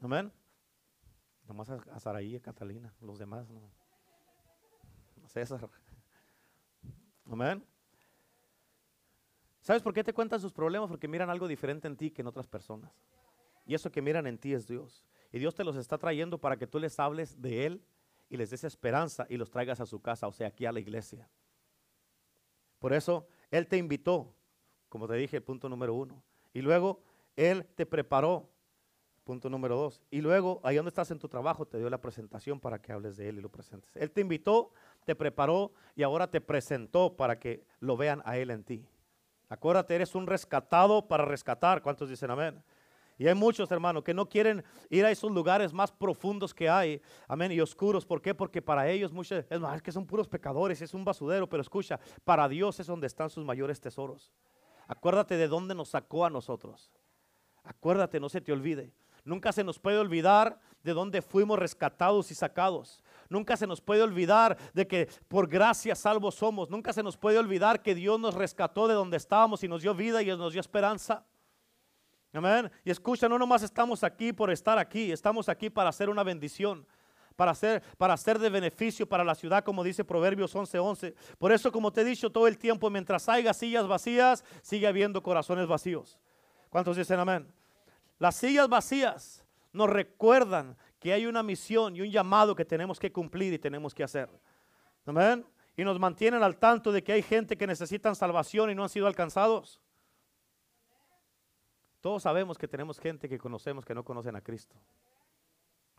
Amén. 0.00 0.32
Nomás 1.46 1.68
a, 1.68 1.74
a 1.92 2.00
Saraí, 2.00 2.36
a 2.36 2.40
Catalina, 2.40 2.94
los 3.02 3.18
demás 3.18 3.50
no. 3.50 3.70
César. 5.26 5.68
Amén. 7.30 7.62
¿Sabes 9.70 9.84
por 9.84 9.94
qué 9.94 10.02
te 10.02 10.12
cuentan 10.12 10.40
sus 10.40 10.52
problemas? 10.52 10.88
Porque 10.88 11.06
miran 11.06 11.30
algo 11.30 11.46
diferente 11.46 11.86
en 11.86 11.96
ti 11.96 12.10
que 12.10 12.22
en 12.22 12.26
otras 12.26 12.48
personas. 12.48 12.90
Y 13.64 13.76
eso 13.76 13.88
que 13.92 14.02
miran 14.02 14.26
en 14.26 14.36
ti 14.36 14.52
es 14.52 14.66
Dios. 14.66 15.06
Y 15.30 15.38
Dios 15.38 15.54
te 15.54 15.62
los 15.62 15.76
está 15.76 15.96
trayendo 15.96 16.38
para 16.38 16.56
que 16.56 16.66
tú 16.66 16.80
les 16.80 16.98
hables 16.98 17.40
de 17.40 17.66
Él 17.66 17.84
y 18.28 18.36
les 18.36 18.50
des 18.50 18.64
esperanza 18.64 19.28
y 19.28 19.36
los 19.36 19.48
traigas 19.48 19.78
a 19.78 19.86
su 19.86 20.02
casa, 20.02 20.26
o 20.26 20.32
sea, 20.32 20.48
aquí 20.48 20.66
a 20.66 20.72
la 20.72 20.80
iglesia. 20.80 21.30
Por 22.80 22.92
eso 22.92 23.28
él 23.52 23.68
te 23.68 23.76
invitó, 23.76 24.34
como 24.88 25.06
te 25.06 25.14
dije, 25.14 25.40
punto 25.40 25.68
número 25.68 25.94
uno. 25.94 26.20
Y 26.52 26.62
luego 26.62 27.04
Él 27.36 27.64
te 27.76 27.86
preparó, 27.86 28.50
punto 29.22 29.48
número 29.48 29.76
dos. 29.76 30.02
Y 30.10 30.20
luego, 30.20 30.60
ahí 30.64 30.74
donde 30.74 30.88
estás 30.88 31.12
en 31.12 31.20
tu 31.20 31.28
trabajo, 31.28 31.64
te 31.64 31.78
dio 31.78 31.88
la 31.88 32.00
presentación 32.00 32.58
para 32.58 32.82
que 32.82 32.90
hables 32.90 33.16
de 33.16 33.28
Él 33.28 33.38
y 33.38 33.40
lo 33.40 33.52
presentes. 33.52 33.94
Él 33.94 34.10
te 34.10 34.20
invitó, 34.20 34.72
te 35.04 35.14
preparó 35.14 35.70
y 35.94 36.02
ahora 36.02 36.28
te 36.28 36.40
presentó 36.40 37.16
para 37.16 37.38
que 37.38 37.64
lo 37.78 37.96
vean 37.96 38.20
a 38.24 38.36
Él 38.36 38.50
en 38.50 38.64
ti. 38.64 38.88
Acuérdate, 39.50 39.96
eres 39.96 40.14
un 40.14 40.26
rescatado 40.26 41.06
para 41.06 41.24
rescatar. 41.24 41.82
¿Cuántos 41.82 42.08
dicen 42.08 42.30
amén? 42.30 42.62
Y 43.18 43.28
hay 43.28 43.34
muchos, 43.34 43.70
hermanos, 43.70 44.02
que 44.02 44.14
no 44.14 44.26
quieren 44.26 44.64
ir 44.88 45.04
a 45.04 45.10
esos 45.10 45.30
lugares 45.30 45.74
más 45.74 45.92
profundos 45.92 46.54
que 46.54 46.70
hay, 46.70 47.02
amén, 47.28 47.52
y 47.52 47.60
oscuros. 47.60 48.06
¿Por 48.06 48.22
qué? 48.22 48.34
Porque 48.34 48.62
para 48.62 48.88
ellos 48.88 49.12
muchos, 49.12 49.44
es 49.50 49.60
más, 49.60 49.82
que 49.82 49.92
son 49.92 50.06
puros 50.06 50.26
pecadores, 50.26 50.80
es 50.80 50.94
un 50.94 51.04
basurero, 51.04 51.46
pero 51.46 51.60
escucha, 51.60 52.00
para 52.24 52.48
Dios 52.48 52.80
es 52.80 52.86
donde 52.86 53.06
están 53.06 53.28
sus 53.28 53.44
mayores 53.44 53.78
tesoros. 53.78 54.32
Acuérdate 54.86 55.36
de 55.36 55.48
dónde 55.48 55.74
nos 55.74 55.90
sacó 55.90 56.24
a 56.24 56.30
nosotros. 56.30 56.90
Acuérdate, 57.62 58.20
no 58.20 58.30
se 58.30 58.40
te 58.40 58.52
olvide. 58.52 58.90
Nunca 59.24 59.52
se 59.52 59.64
nos 59.64 59.78
puede 59.78 59.98
olvidar 59.98 60.58
de 60.82 60.94
dónde 60.94 61.20
fuimos 61.20 61.58
rescatados 61.58 62.30
y 62.30 62.34
sacados. 62.34 63.02
Nunca 63.30 63.56
se 63.56 63.66
nos 63.66 63.80
puede 63.80 64.02
olvidar 64.02 64.58
de 64.74 64.88
que 64.88 65.08
por 65.28 65.48
gracia 65.48 65.94
salvos 65.94 66.34
somos. 66.34 66.68
Nunca 66.68 66.92
se 66.92 67.02
nos 67.02 67.16
puede 67.16 67.38
olvidar 67.38 67.80
que 67.80 67.94
Dios 67.94 68.18
nos 68.18 68.34
rescató 68.34 68.88
de 68.88 68.94
donde 68.94 69.16
estábamos 69.16 69.62
y 69.62 69.68
nos 69.68 69.82
dio 69.82 69.94
vida 69.94 70.20
y 70.20 70.26
nos 70.26 70.52
dio 70.52 70.60
esperanza. 70.60 71.24
Amén. 72.32 72.70
Y 72.84 72.90
escucha, 72.90 73.28
no 73.28 73.38
nomás 73.38 73.62
estamos 73.62 74.02
aquí 74.02 74.32
por 74.32 74.50
estar 74.50 74.78
aquí, 74.78 75.12
estamos 75.12 75.48
aquí 75.48 75.70
para 75.70 75.90
hacer 75.90 76.10
una 76.10 76.24
bendición, 76.24 76.84
para 77.36 77.52
hacer, 77.52 77.82
para 77.96 78.16
de 78.16 78.50
beneficio 78.50 79.08
para 79.08 79.22
la 79.22 79.36
ciudad, 79.36 79.62
como 79.62 79.84
dice 79.84 80.04
Proverbios 80.04 80.52
11:11. 80.54 81.14
Por 81.38 81.52
eso, 81.52 81.70
como 81.70 81.92
te 81.92 82.00
he 82.00 82.04
dicho 82.04 82.30
todo 82.30 82.48
el 82.48 82.58
tiempo, 82.58 82.90
mientras 82.90 83.28
haya 83.28 83.54
sillas 83.54 83.86
vacías, 83.86 84.44
sigue 84.60 84.88
habiendo 84.88 85.22
corazones 85.22 85.68
vacíos. 85.68 86.18
¿Cuántos 86.68 86.96
dicen 86.96 87.20
amén? 87.20 87.46
Las 88.18 88.34
sillas 88.34 88.68
vacías 88.68 89.44
nos 89.72 89.88
recuerdan 89.88 90.76
que 91.00 91.14
hay 91.14 91.26
una 91.26 91.42
misión 91.42 91.96
y 91.96 92.02
un 92.02 92.10
llamado 92.10 92.54
que 92.54 92.64
tenemos 92.64 93.00
que 93.00 93.10
cumplir 93.10 93.54
y 93.54 93.58
tenemos 93.58 93.94
que 93.94 94.04
hacer. 94.04 94.28
Amén. 95.06 95.44
Y 95.76 95.82
nos 95.82 95.98
mantienen 95.98 96.42
al 96.42 96.58
tanto 96.58 96.92
de 96.92 97.02
que 97.02 97.12
hay 97.12 97.22
gente 97.22 97.56
que 97.56 97.66
necesitan 97.66 98.14
salvación 98.14 98.70
y 98.70 98.74
no 98.74 98.82
han 98.82 98.90
sido 98.90 99.06
alcanzados. 99.06 99.80
Todos 102.02 102.22
sabemos 102.22 102.58
que 102.58 102.68
tenemos 102.68 102.98
gente 102.98 103.28
que 103.28 103.38
conocemos 103.38 103.84
que 103.84 103.94
no 103.94 104.04
conocen 104.04 104.36
a 104.36 104.42
Cristo. 104.42 104.76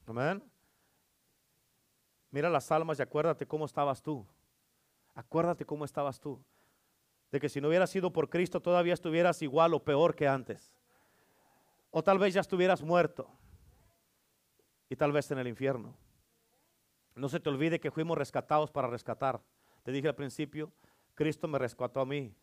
Amén. 0.06 0.44
Mira 2.30 2.50
las 2.50 2.72
almas 2.72 3.00
y 3.00 3.02
acuérdate 3.02 3.48
cómo 3.48 3.66
estabas 3.66 4.04
tú. 4.04 4.26
Acuérdate 5.16 5.66
cómo 5.66 5.84
estabas 5.84 6.20
tú. 6.20 6.40
De 7.32 7.40
que 7.40 7.50
si 7.50 7.60
no 7.60 7.70
hubieras 7.70 7.90
sido 7.90 8.14
por 8.14 8.30
Cristo 8.30 8.62
todavía 8.62 8.94
estuvieras 8.94 9.42
igual 9.42 9.74
o 9.74 9.84
peor 9.84 10.16
que 10.16 10.28
antes. 10.28 10.72
O 11.90 12.04
tal 12.04 12.20
vez 12.20 12.36
ya 12.36 12.42
estuvieras 12.42 12.84
muerto. 12.84 13.28
Y 14.92 14.98
tal 14.98 15.14
vez 15.14 15.32
en 15.32 15.38
el 15.38 15.48
infierno. 15.48 15.96
No 17.16 17.30
se 17.30 17.40
te 17.40 17.48
olvide 17.48 17.80
que 17.80 17.92
fuimos 17.92 18.18
rescatados 18.18 18.72
para 18.72 18.90
rescatar. 18.90 19.40
Te 19.84 19.92
dije 19.94 20.10
al 20.10 20.16
principio, 20.16 20.70
Cristo 21.16 21.48
me 21.48 21.58
rescató 21.58 22.02
a 22.02 22.06
mí 22.06 22.36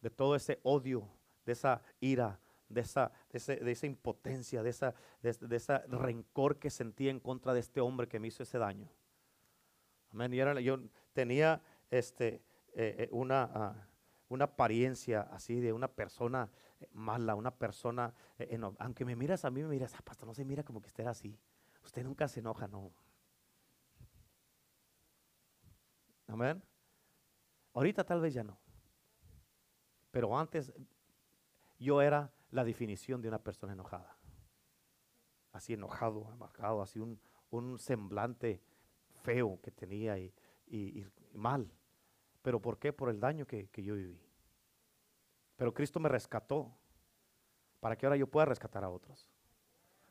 de 0.00 0.08
todo 0.08 0.36
ese 0.36 0.60
odio, 0.62 1.08
de 1.44 1.50
esa 1.50 1.82
ira, 1.98 2.38
de 2.68 2.82
esa, 2.82 3.10
de, 3.32 3.72
esa 3.72 3.86
impotencia, 3.86 4.62
de 4.62 4.70
esa, 4.70 4.94
de, 5.20 5.56
esa 5.56 5.78
rencor 5.88 6.60
que 6.60 6.70
sentí 6.70 7.08
en 7.08 7.18
contra 7.18 7.54
de 7.54 7.58
este 7.58 7.80
hombre 7.80 8.06
que 8.06 8.20
me 8.20 8.28
hizo 8.28 8.44
ese 8.44 8.58
daño. 8.58 8.88
Amén. 10.12 10.32
Y 10.32 10.62
yo 10.62 10.78
tenía 11.12 11.60
este, 11.90 12.34
eh, 12.72 12.94
eh, 12.98 13.08
una, 13.10 13.50
ah, 13.52 13.88
una 14.28 14.44
apariencia 14.44 15.22
así 15.22 15.58
de 15.58 15.72
una 15.72 15.88
persona 15.88 16.52
eh, 16.78 16.86
mala, 16.92 17.34
una 17.34 17.50
persona, 17.50 18.14
aunque 18.78 19.04
me 19.04 19.16
miras 19.16 19.44
a 19.44 19.50
mí, 19.50 19.60
me 19.60 19.70
miras, 19.70 19.92
ah, 19.92 20.24
no 20.24 20.34
se 20.34 20.44
mira 20.44 20.62
como 20.62 20.80
que 20.80 20.86
esté 20.86 21.04
así. 21.04 21.36
Usted 21.84 22.04
nunca 22.04 22.28
se 22.28 22.40
enoja, 22.40 22.68
no. 22.68 22.92
Amén. 26.26 26.62
Ahorita 27.74 28.04
tal 28.04 28.20
vez 28.20 28.34
ya 28.34 28.44
no. 28.44 28.58
Pero 30.10 30.36
antes 30.38 30.72
yo 31.78 32.02
era 32.02 32.32
la 32.50 32.64
definición 32.64 33.20
de 33.20 33.28
una 33.28 33.42
persona 33.42 33.72
enojada. 33.72 34.16
Así 35.52 35.72
enojado, 35.72 36.28
amargado, 36.28 36.82
así 36.82 37.00
un, 37.00 37.78
semblante 37.78 38.62
feo 39.22 39.60
que 39.60 39.70
tenía 39.70 40.18
y, 40.18 40.32
mal. 41.34 41.72
¿Pero 42.42 42.60
por 42.60 42.78
qué? 42.78 42.92
Por 42.92 43.10
el 43.10 43.20
daño 43.20 43.46
que, 43.46 43.68
que 43.68 43.82
yo 43.82 43.94
viví. 43.94 44.20
Pero 45.56 45.74
Cristo 45.74 46.00
me 46.00 46.08
rescató 46.08 46.74
para 47.80 47.96
que 47.96 48.06
ahora 48.06 48.16
yo 48.16 48.26
pueda 48.26 48.46
rescatar 48.46 48.84
a 48.84 48.90
otros. 48.90 49.28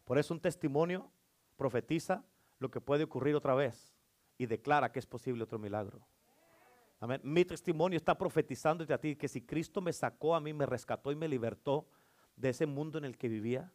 Por 0.03 0.17
eso 0.17 0.34
un 0.34 0.41
testimonio 0.41 1.11
profetiza 1.60 2.24
lo 2.57 2.72
que 2.72 2.82
puede 2.82 3.03
ocurrir 3.03 3.36
otra 3.36 3.53
vez 3.53 3.93
y 4.39 4.47
declara 4.47 4.91
que 4.91 4.97
es 4.97 5.05
posible 5.05 5.43
otro 5.43 5.60
milagro. 5.60 5.99
Amén. 6.99 7.22
Mi 7.24 7.45
testimonio 7.45 7.97
está 7.97 8.18
profetizándote 8.18 8.93
a 8.93 8.99
ti 8.99 9.16
que 9.16 9.28
si 9.28 9.41
Cristo 9.41 9.80
me 9.80 9.93
sacó 9.93 10.36
a 10.36 10.41
mí, 10.41 10.53
me 10.53 10.66
rescató 10.66 11.12
y 11.12 11.16
me 11.16 11.28
libertó, 11.28 11.88
de 12.39 12.49
ese 12.49 12.66
mundo 12.66 12.97
en 12.97 13.05
el 13.05 13.18
que 13.18 13.28
vivía? 13.28 13.72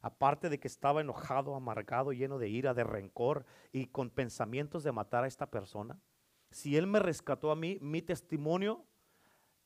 Aparte 0.00 0.48
de 0.48 0.58
que 0.58 0.68
estaba 0.68 1.00
enojado, 1.00 1.54
amargado, 1.54 2.12
lleno 2.12 2.38
de 2.38 2.48
ira, 2.48 2.74
de 2.74 2.84
rencor 2.84 3.46
y 3.72 3.86
con 3.86 4.10
pensamientos 4.10 4.84
de 4.84 4.92
matar 4.92 5.24
a 5.24 5.28
esta 5.28 5.50
persona. 5.50 6.00
Si 6.50 6.76
Él 6.76 6.86
me 6.86 6.98
rescató 6.98 7.50
a 7.50 7.56
mí, 7.56 7.78
mi 7.80 8.02
testimonio 8.02 8.84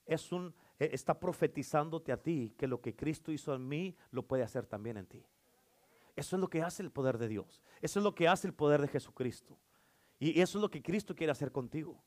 es 0.05 0.31
un, 0.31 0.55
e, 0.79 0.91
está 0.93 1.19
profetizándote 1.19 2.13
a 2.13 2.23
ti 2.23 2.55
que 2.57 2.69
lo 2.69 2.81
que 2.81 2.95
Cristo 2.95 3.33
hizo 3.33 3.55
en 3.55 3.67
mí 3.67 3.97
lo 4.11 4.27
puede 4.27 4.45
hacer 4.45 4.67
también 4.67 4.99
en 4.99 5.07
ti. 5.07 5.27
Eso 6.17 6.37
es 6.37 6.41
lo 6.41 6.49
que 6.49 6.63
hace 6.63 6.83
el 6.83 6.91
poder 6.91 7.19
de 7.19 7.29
Dios. 7.29 7.63
Eso 7.81 8.01
es 8.01 8.03
lo 8.03 8.15
que 8.15 8.27
hace 8.27 8.47
el 8.47 8.55
poder 8.55 8.81
de 8.81 8.89
Jesucristo. 8.89 9.59
Y 10.19 10.41
eso 10.41 10.59
es 10.59 10.63
lo 10.63 10.71
que 10.71 10.83
Cristo 10.83 11.15
quiere 11.15 11.31
hacer 11.31 11.53
contigo. 11.53 12.03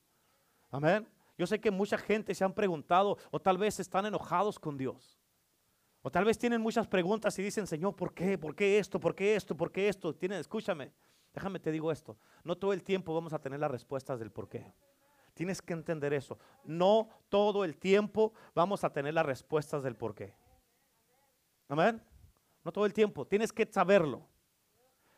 Amén. 0.71 1.07
Yo 1.37 1.47
sé 1.47 1.61
que 1.61 1.71
mucha 1.71 1.97
gente 1.97 2.33
se 2.33 2.43
han 2.43 2.53
preguntado 2.53 3.17
o 3.31 3.39
tal 3.39 3.57
vez 3.57 3.79
están 3.79 4.05
enojados 4.07 4.59
con 4.59 4.77
Dios. 4.77 5.19
O 6.01 6.09
tal 6.09 6.25
vez 6.25 6.37
tienen 6.37 6.61
muchas 6.61 6.87
preguntas 6.87 7.37
y 7.37 7.43
dicen, 7.43 7.67
Señor, 7.67 7.95
¿por 7.95 8.13
qué? 8.13 8.37
¿Por 8.37 8.55
qué 8.55 8.79
esto? 8.79 8.99
¿Por 8.99 9.15
qué 9.15 9.35
esto? 9.35 9.55
¿Por 9.55 9.71
qué 9.71 9.87
esto? 9.89 10.13
Tienen, 10.15 10.39
escúchame, 10.39 10.91
déjame 11.33 11.59
te 11.59 11.71
digo 11.71 11.91
esto. 11.91 12.17
No 12.43 12.57
todo 12.57 12.73
el 12.73 12.83
tiempo 12.83 13.13
vamos 13.13 13.33
a 13.33 13.39
tener 13.39 13.59
las 13.59 13.69
respuestas 13.69 14.19
del 14.19 14.31
por 14.31 14.49
qué. 14.49 14.73
Tienes 15.33 15.61
que 15.61 15.73
entender 15.73 16.13
eso. 16.13 16.39
No 16.63 17.09
todo 17.29 17.63
el 17.63 17.77
tiempo 17.77 18.33
vamos 18.55 18.83
a 18.83 18.91
tener 18.91 19.13
las 19.13 19.25
respuestas 19.25 19.83
del 19.83 19.95
por 19.95 20.15
qué. 20.15 20.33
Amén. 21.67 22.01
No 22.69 22.71
todo 22.71 22.85
el 22.85 22.93
tiempo. 22.93 23.25
Tienes 23.25 23.51
que 23.51 23.65
saberlo. 23.65 24.27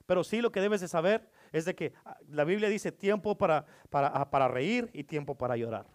Pero 0.06 0.24
sí 0.24 0.40
lo 0.40 0.54
que 0.54 0.62
debes 0.62 0.80
de 0.80 0.88
saber 0.88 1.30
es 1.52 1.66
de 1.66 1.76
que 1.76 1.92
ah, 2.06 2.18
la 2.30 2.46
Biblia 2.46 2.70
dice 2.70 2.94
tiempo 2.94 3.38
para, 3.38 3.66
para, 3.90 4.08
ah, 4.08 4.32
para 4.32 4.48
reír 4.48 4.90
y 4.94 5.04
tiempo 5.04 5.36
para 5.36 5.58
llorar. 5.58 5.86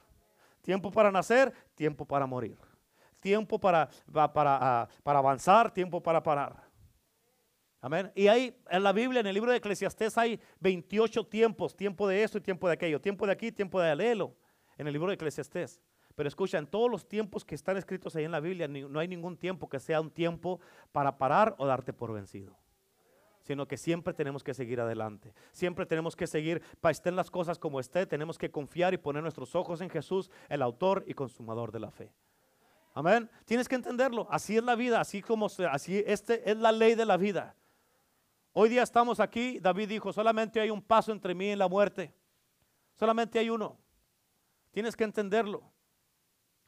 Tiempo 0.60 0.90
para 0.90 1.10
nacer, 1.10 1.54
tiempo 1.74 2.04
para 2.04 2.26
morir 2.26 2.58
tiempo 3.20 3.58
para, 3.58 3.88
para, 4.12 4.58
ah, 4.60 4.88
para 5.02 5.18
avanzar, 5.18 5.72
tiempo 5.72 6.00
para 6.00 6.22
parar. 6.22 6.62
Amén. 7.80 8.12
Y 8.14 8.28
ahí 8.28 8.54
en 8.70 8.82
la 8.82 8.92
Biblia, 8.92 9.20
en 9.20 9.26
el 9.26 9.34
libro 9.34 9.50
de 9.50 9.56
Eclesiastés, 9.56 10.18
hay 10.18 10.38
28 10.60 11.26
tiempos: 11.26 11.74
tiempo 11.74 12.06
de 12.06 12.22
esto 12.22 12.38
y 12.38 12.42
tiempo 12.42 12.68
de 12.68 12.74
aquello, 12.74 13.00
tiempo 13.00 13.26
de 13.26 13.32
aquí, 13.32 13.50
tiempo 13.50 13.80
de 13.80 13.90
alelo, 13.90 14.36
en 14.76 14.86
el 14.86 14.92
libro 14.92 15.08
de 15.08 15.14
Eclesiastés. 15.14 15.80
Pero 16.16 16.28
escucha, 16.28 16.58
en 16.58 16.66
todos 16.66 16.90
los 16.90 17.06
tiempos 17.06 17.44
que 17.44 17.54
están 17.54 17.76
escritos 17.76 18.16
ahí 18.16 18.24
en 18.24 18.32
la 18.32 18.40
Biblia, 18.40 18.66
no 18.66 18.98
hay 18.98 19.06
ningún 19.06 19.36
tiempo 19.36 19.68
que 19.68 19.78
sea 19.78 20.00
un 20.00 20.10
tiempo 20.10 20.58
para 20.90 21.16
parar 21.16 21.54
o 21.58 21.66
darte 21.66 21.92
por 21.92 22.12
vencido 22.12 22.56
sino 23.46 23.68
que 23.68 23.76
siempre 23.76 24.12
tenemos 24.12 24.42
que 24.42 24.54
seguir 24.54 24.80
adelante. 24.80 25.32
Siempre 25.52 25.86
tenemos 25.86 26.16
que 26.16 26.26
seguir, 26.26 26.60
para 26.80 26.90
estén 26.90 27.14
las 27.14 27.30
cosas 27.30 27.60
como 27.60 27.78
esté, 27.78 28.04
tenemos 28.04 28.38
que 28.38 28.50
confiar 28.50 28.92
y 28.92 28.98
poner 28.98 29.22
nuestros 29.22 29.54
ojos 29.54 29.80
en 29.80 29.88
Jesús, 29.88 30.32
el 30.48 30.62
autor 30.62 31.04
y 31.06 31.14
consumador 31.14 31.70
de 31.70 31.78
la 31.78 31.92
fe. 31.92 32.12
Amén. 32.92 33.30
Tienes 33.44 33.68
que 33.68 33.76
entenderlo. 33.76 34.26
Así 34.30 34.56
es 34.56 34.64
la 34.64 34.74
vida, 34.74 35.00
así 35.00 35.22
como 35.22 35.46
así 35.70 36.02
este 36.06 36.50
es 36.50 36.56
la 36.56 36.72
ley 36.72 36.96
de 36.96 37.06
la 37.06 37.16
vida. 37.16 37.54
Hoy 38.52 38.68
día 38.68 38.82
estamos 38.82 39.20
aquí, 39.20 39.60
David 39.60 39.90
dijo, 39.90 40.12
solamente 40.12 40.58
hay 40.58 40.70
un 40.70 40.82
paso 40.82 41.12
entre 41.12 41.32
mí 41.32 41.52
y 41.52 41.56
la 41.56 41.68
muerte. 41.68 42.12
Solamente 42.94 43.38
hay 43.38 43.48
uno. 43.48 43.78
Tienes 44.72 44.96
que 44.96 45.04
entenderlo. 45.04 45.62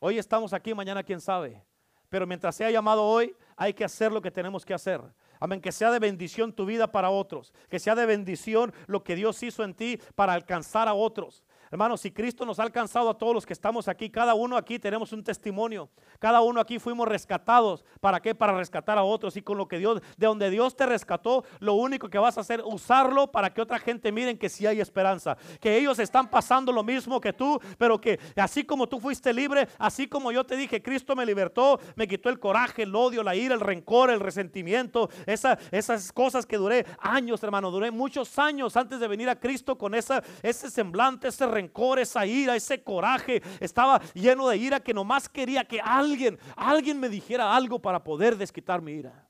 Hoy 0.01 0.19
estamos 0.19 0.53
aquí, 0.53 0.75
mañana 0.75 1.03
quién 1.03 1.21
sabe. 1.21 1.61
Pero 2.09 2.27
mientras 2.27 2.55
sea 2.55 2.71
llamado 2.71 3.05
hoy, 3.05 3.35
hay 3.57 3.75
que 3.75 3.85
hacer 3.85 4.13
lo 4.13 4.23
que 4.23 4.31
tenemos 4.31 4.65
que 4.65 4.73
hacer. 4.73 5.03
Amén, 5.41 5.61
que 5.61 5.73
sea 5.73 5.91
de 5.91 5.99
bendición 5.99 6.53
tu 6.53 6.65
vida 6.65 6.91
para 6.91 7.11
otros, 7.11 7.53
que 7.69 7.79
sea 7.79 7.95
de 7.95 8.07
bendición 8.07 8.73
lo 8.87 9.03
que 9.05 9.15
Dios 9.15 9.43
hizo 9.43 9.63
en 9.65 9.75
ti 9.75 10.01
para 10.15 10.33
alcanzar 10.33 10.89
a 10.89 10.95
otros. 10.95 11.45
Hermanos, 11.71 12.01
si 12.01 12.11
Cristo 12.11 12.47
nos 12.47 12.59
ha 12.59 12.63
alcanzado 12.63 13.11
a 13.11 13.19
todos 13.19 13.35
los 13.35 13.45
que 13.45 13.53
estamos 13.53 13.89
aquí, 13.89 14.09
cada 14.09 14.35
uno 14.35 14.57
aquí 14.57 14.79
tenemos 14.79 15.13
un 15.13 15.23
testimonio. 15.23 15.91
Cada 16.19 16.41
uno 16.41 16.61
aquí 16.61 16.79
fuimos 16.79 17.07
rescatados. 17.07 17.85
¿Para 18.01 18.21
qué? 18.21 18.35
Para 18.35 18.57
rescatar 18.57 18.97
a 18.97 19.03
otros. 19.03 19.37
Y 19.37 19.43
con 19.43 19.59
lo 19.59 19.69
que 19.69 19.79
Dios, 19.79 20.01
de 20.17 20.27
donde 20.27 20.51
Dios 20.51 20.77
te 20.77 20.87
rescató, 20.87 21.45
lo 21.61 21.75
único 21.75 22.09
que 22.09 22.19
vas 22.19 22.39
a 22.39 22.41
hacer, 22.41 22.63
usarlo 22.65 23.31
para 23.31 23.53
que 23.53 23.61
otra 23.61 23.79
gente 23.79 24.13
miren 24.13 24.39
que 24.39 24.49
sí 24.49 24.67
hay 24.67 24.81
esperanza. 24.81 25.37
Que 25.61 25.77
ellos 25.77 25.99
están 25.99 26.29
pasando 26.31 26.73
lo 26.73 26.83
mismo 26.83 27.21
que 27.21 27.33
tú, 27.33 27.61
pero 27.77 28.01
que 28.01 28.19
así 28.37 28.65
como 28.65 28.89
tú 28.89 28.99
fuiste 28.99 29.33
libre, 29.33 29.69
así 29.79 30.09
como 30.09 30.33
yo 30.33 30.45
te 30.45 30.57
dije, 30.57 30.83
Cristo 30.83 31.15
me 31.15 31.27
libertó, 31.27 31.79
me 31.97 32.09
quitó 32.09 32.31
el 32.31 32.39
coraje, 32.39 32.85
el 32.85 32.95
odio, 32.95 33.23
la 33.23 33.35
ira, 33.37 33.55
el 33.55 33.61
rencor, 33.61 34.11
el 34.11 34.21
resentimiento, 34.21 35.11
esas 35.27 36.13
cosas 36.13 36.47
que 36.47 36.57
duré 36.57 36.87
años, 36.99 37.43
hermano. 37.43 37.71
Duré 37.71 37.91
muchos 37.91 38.39
años 38.39 38.77
antes 38.77 39.01
de 39.01 39.09
venir 39.09 39.29
a 39.29 39.39
Cristo 39.39 39.77
con 39.77 39.95
esa, 39.95 40.23
ese 40.43 40.71
semblante, 40.71 41.29
ese 41.29 41.47
rencor, 41.59 41.99
esa 41.99 42.25
ira, 42.27 42.57
ese 42.57 42.83
coraje. 42.83 43.43
Estaba 43.61 44.01
lleno 44.15 44.49
de 44.49 44.57
ira 44.57 44.81
que 44.81 44.95
nomás 44.95 45.29
quería 45.29 45.65
que 45.65 45.81
alguien, 45.81 46.39
alguien 46.57 46.99
me 46.99 47.09
dijera 47.09 47.55
algo 47.55 47.79
para 47.81 48.03
poder 48.03 48.37
desquitar 48.37 48.81
mi 48.81 48.93
ira. 48.93 49.29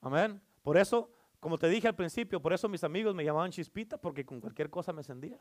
Amén. 0.00 0.40
Por 0.62 0.76
eso, 0.76 1.10
como 1.40 1.58
te 1.58 1.68
dije 1.68 1.88
al 1.88 1.94
principio, 1.94 2.40
por 2.40 2.52
eso 2.52 2.68
mis 2.68 2.84
amigos 2.84 3.14
me 3.14 3.24
llamaban 3.24 3.50
chispita, 3.50 3.98
porque 3.98 4.24
con 4.24 4.40
cualquier 4.40 4.70
cosa 4.70 4.92
me 4.92 5.00
encendía. 5.00 5.40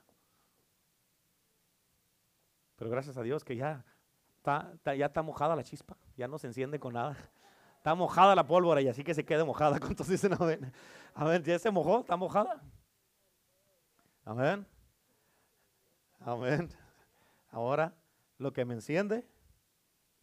Pero 2.75 2.89
gracias 2.89 3.17
a 3.17 3.21
Dios 3.21 3.43
que 3.43 3.55
ya 3.55 3.85
está, 4.37 4.73
ya 4.95 5.05
está 5.05 5.21
mojada 5.21 5.55
la 5.55 5.63
chispa, 5.63 5.97
ya 6.17 6.27
no 6.27 6.37
se 6.37 6.47
enciende 6.47 6.79
con 6.79 6.93
nada. 6.93 7.17
Está 7.77 7.95
mojada 7.95 8.33
la 8.33 8.47
pólvora 8.47 8.81
y 8.81 8.87
así 8.87 9.03
que 9.03 9.13
se 9.13 9.25
quede 9.25 9.43
mojada. 9.43 9.77
¿Cuántos 9.81 10.07
dicen 10.07 10.33
amén? 10.39 10.71
Amén, 11.13 11.43
ya 11.43 11.59
se 11.59 11.69
mojó, 11.69 11.99
está 11.99 12.15
mojada. 12.15 12.61
Amén. 14.25 14.65
Amén. 16.19 16.69
Ahora 17.51 17.93
lo 18.37 18.53
que 18.53 18.65
me 18.65 18.73
enciende 18.73 19.25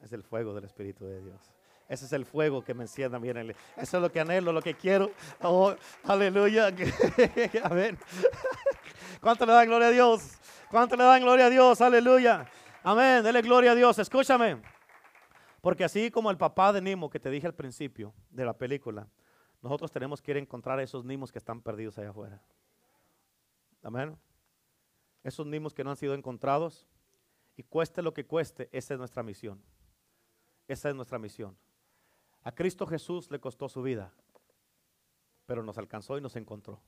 es 0.00 0.12
el 0.12 0.22
fuego 0.22 0.54
del 0.54 0.64
Espíritu 0.64 1.04
de 1.04 1.20
Dios. 1.20 1.52
Ese 1.88 2.06
es 2.06 2.12
el 2.12 2.24
fuego 2.24 2.62
que 2.62 2.72
me 2.72 2.84
enciende 2.84 3.18
bien. 3.18 3.54
Eso 3.76 3.96
es 3.96 4.02
lo 4.02 4.12
que 4.12 4.20
anhelo, 4.20 4.52
lo 4.52 4.62
que 4.62 4.74
quiero. 4.74 5.10
Oh, 5.42 5.74
aleluya. 6.04 6.68
Amén. 7.64 7.98
¿Cuánto 9.20 9.44
le 9.44 9.52
dan 9.52 9.66
gloria 9.66 9.88
a 9.88 9.90
Dios? 9.90 10.38
¿Cuánto 10.70 10.96
le 10.96 11.02
dan 11.02 11.20
gloria 11.20 11.46
a 11.46 11.50
Dios? 11.50 11.80
Aleluya. 11.80 12.46
Amén. 12.84 13.24
Dele 13.24 13.42
gloria 13.42 13.72
a 13.72 13.74
Dios. 13.74 13.98
Escúchame. 13.98 14.62
Porque 15.60 15.84
así 15.84 16.10
como 16.10 16.30
el 16.30 16.38
papá 16.38 16.72
de 16.72 16.80
Nimo 16.80 17.10
que 17.10 17.20
te 17.20 17.28
dije 17.28 17.46
al 17.46 17.54
principio 17.54 18.14
de 18.30 18.44
la 18.44 18.54
película, 18.54 19.08
nosotros 19.60 19.90
tenemos 19.90 20.22
que 20.22 20.30
ir 20.30 20.36
a 20.38 20.40
encontrar 20.40 20.78
a 20.78 20.82
esos 20.82 21.04
Nimos 21.04 21.30
que 21.30 21.38
están 21.38 21.60
perdidos 21.60 21.98
allá 21.98 22.10
afuera. 22.10 22.40
Amén. 23.82 24.16
Esos 25.22 25.46
Nimos 25.46 25.74
que 25.74 25.84
no 25.84 25.90
han 25.90 25.96
sido 25.96 26.14
encontrados. 26.14 26.86
Y 27.56 27.62
cueste 27.62 28.02
lo 28.02 28.14
que 28.14 28.24
cueste, 28.24 28.68
esa 28.72 28.94
es 28.94 28.98
nuestra 28.98 29.22
misión. 29.22 29.62
Esa 30.66 30.88
es 30.88 30.94
nuestra 30.94 31.18
misión. 31.18 31.56
A 32.42 32.52
Cristo 32.52 32.86
Jesús 32.86 33.30
le 33.30 33.40
costó 33.40 33.68
su 33.68 33.82
vida, 33.82 34.14
pero 35.44 35.62
nos 35.62 35.76
alcanzó 35.76 36.16
y 36.16 36.20
nos 36.22 36.36
encontró. 36.36 36.80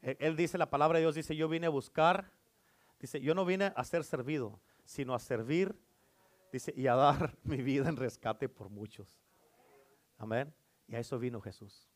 Él, 0.00 0.36
dice, 0.36 0.58
la 0.58 0.70
palabra 0.70 0.98
de 0.98 1.04
Dios 1.04 1.14
dice, 1.14 1.34
yo 1.34 1.48
vine 1.48 1.66
a 1.66 1.70
buscar, 1.70 2.30
dice, 3.00 3.20
yo 3.20 3.34
no 3.34 3.44
vine 3.44 3.72
a 3.74 3.84
ser 3.84 4.04
servido, 4.04 4.60
sino 4.84 5.14
a 5.14 5.18
servir, 5.18 5.76
dice, 6.52 6.72
y 6.76 6.86
a 6.86 6.94
dar 6.94 7.36
mi 7.42 7.56
vida 7.56 7.88
en 7.88 7.96
rescate 7.96 8.48
por 8.48 8.70
muchos. 8.70 9.18
Amén. 10.16 10.54
Y 10.86 10.94
a 10.94 11.00
eso 11.00 11.18
vino 11.18 11.40
Jesús. 11.40 11.88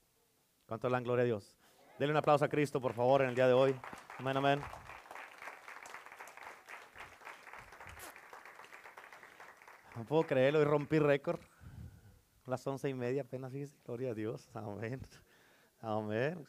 ¿Cuánto 0.66 0.88
dan 0.88 1.04
gloria 1.04 1.22
a 1.22 1.26
Dios? 1.26 1.56
Denle 1.98 2.10
un 2.10 2.16
aplauso 2.16 2.44
a 2.44 2.48
Cristo, 2.48 2.80
por 2.80 2.92
favor, 2.92 3.22
en 3.22 3.28
el 3.28 3.34
día 3.36 3.46
de 3.46 3.52
hoy. 3.52 3.74
Amén, 4.18 4.36
amén. 4.36 4.60
No 9.94 10.04
puedo 10.04 10.24
creerlo, 10.24 10.60
y 10.60 10.64
rompí 10.64 10.98
récord. 10.98 11.38
Las 12.46 12.66
once 12.66 12.88
y 12.88 12.94
media 12.94 13.22
apenas, 13.22 13.52
fíjese. 13.52 13.76
Gloria 13.84 14.10
a 14.10 14.14
Dios. 14.14 14.50
Amén. 14.54 15.00
Amén. 15.80 16.44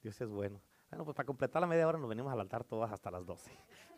Dios 0.00 0.20
es 0.20 0.28
bueno. 0.28 0.60
Bueno, 0.90 1.04
pues 1.04 1.16
para 1.16 1.26
completar 1.26 1.60
la 1.60 1.66
media 1.66 1.86
hora 1.88 1.98
nos 1.98 2.08
venimos 2.08 2.32
al 2.32 2.40
altar 2.40 2.62
todas 2.62 2.92
hasta 2.92 3.10
las 3.10 3.26
doce. 3.26 3.50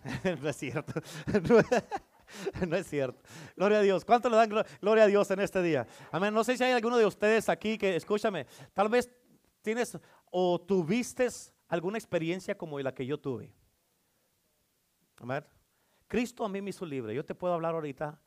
no 0.40 0.48
es 0.48 0.56
cierto. 0.56 0.94
no 2.66 2.76
es 2.76 2.86
cierto. 2.86 3.20
Gloria 3.54 3.78
a 3.78 3.82
Dios. 3.82 4.04
¿Cuánto 4.06 4.30
le 4.30 4.36
dan 4.36 4.64
gloria 4.80 5.04
a 5.04 5.06
Dios 5.06 5.30
en 5.30 5.40
este 5.40 5.60
día? 5.60 5.86
Amén. 6.10 6.32
No 6.32 6.42
sé 6.42 6.56
si 6.56 6.64
hay 6.64 6.72
alguno 6.72 6.96
de 6.96 7.04
ustedes 7.04 7.50
aquí 7.50 7.76
que, 7.76 7.96
escúchame, 7.96 8.46
tal 8.72 8.88
vez 8.88 9.10
tienes 9.62 9.98
o 10.30 10.60
tuviste 10.60 11.28
alguna 11.68 11.98
experiencia 11.98 12.56
como 12.56 12.78
la 12.80 12.94
que 12.94 13.06
yo 13.06 13.18
tuve. 13.18 13.52
Amén. 15.18 15.44
Cristo 16.08 16.44
a 16.44 16.48
mí 16.48 16.60
me 16.60 16.70
hizo 16.70 16.84
libre. 16.84 17.14
Yo 17.14 17.24
te 17.24 17.34
puedo 17.34 17.54
hablar 17.54 17.74
ahorita 17.74 18.20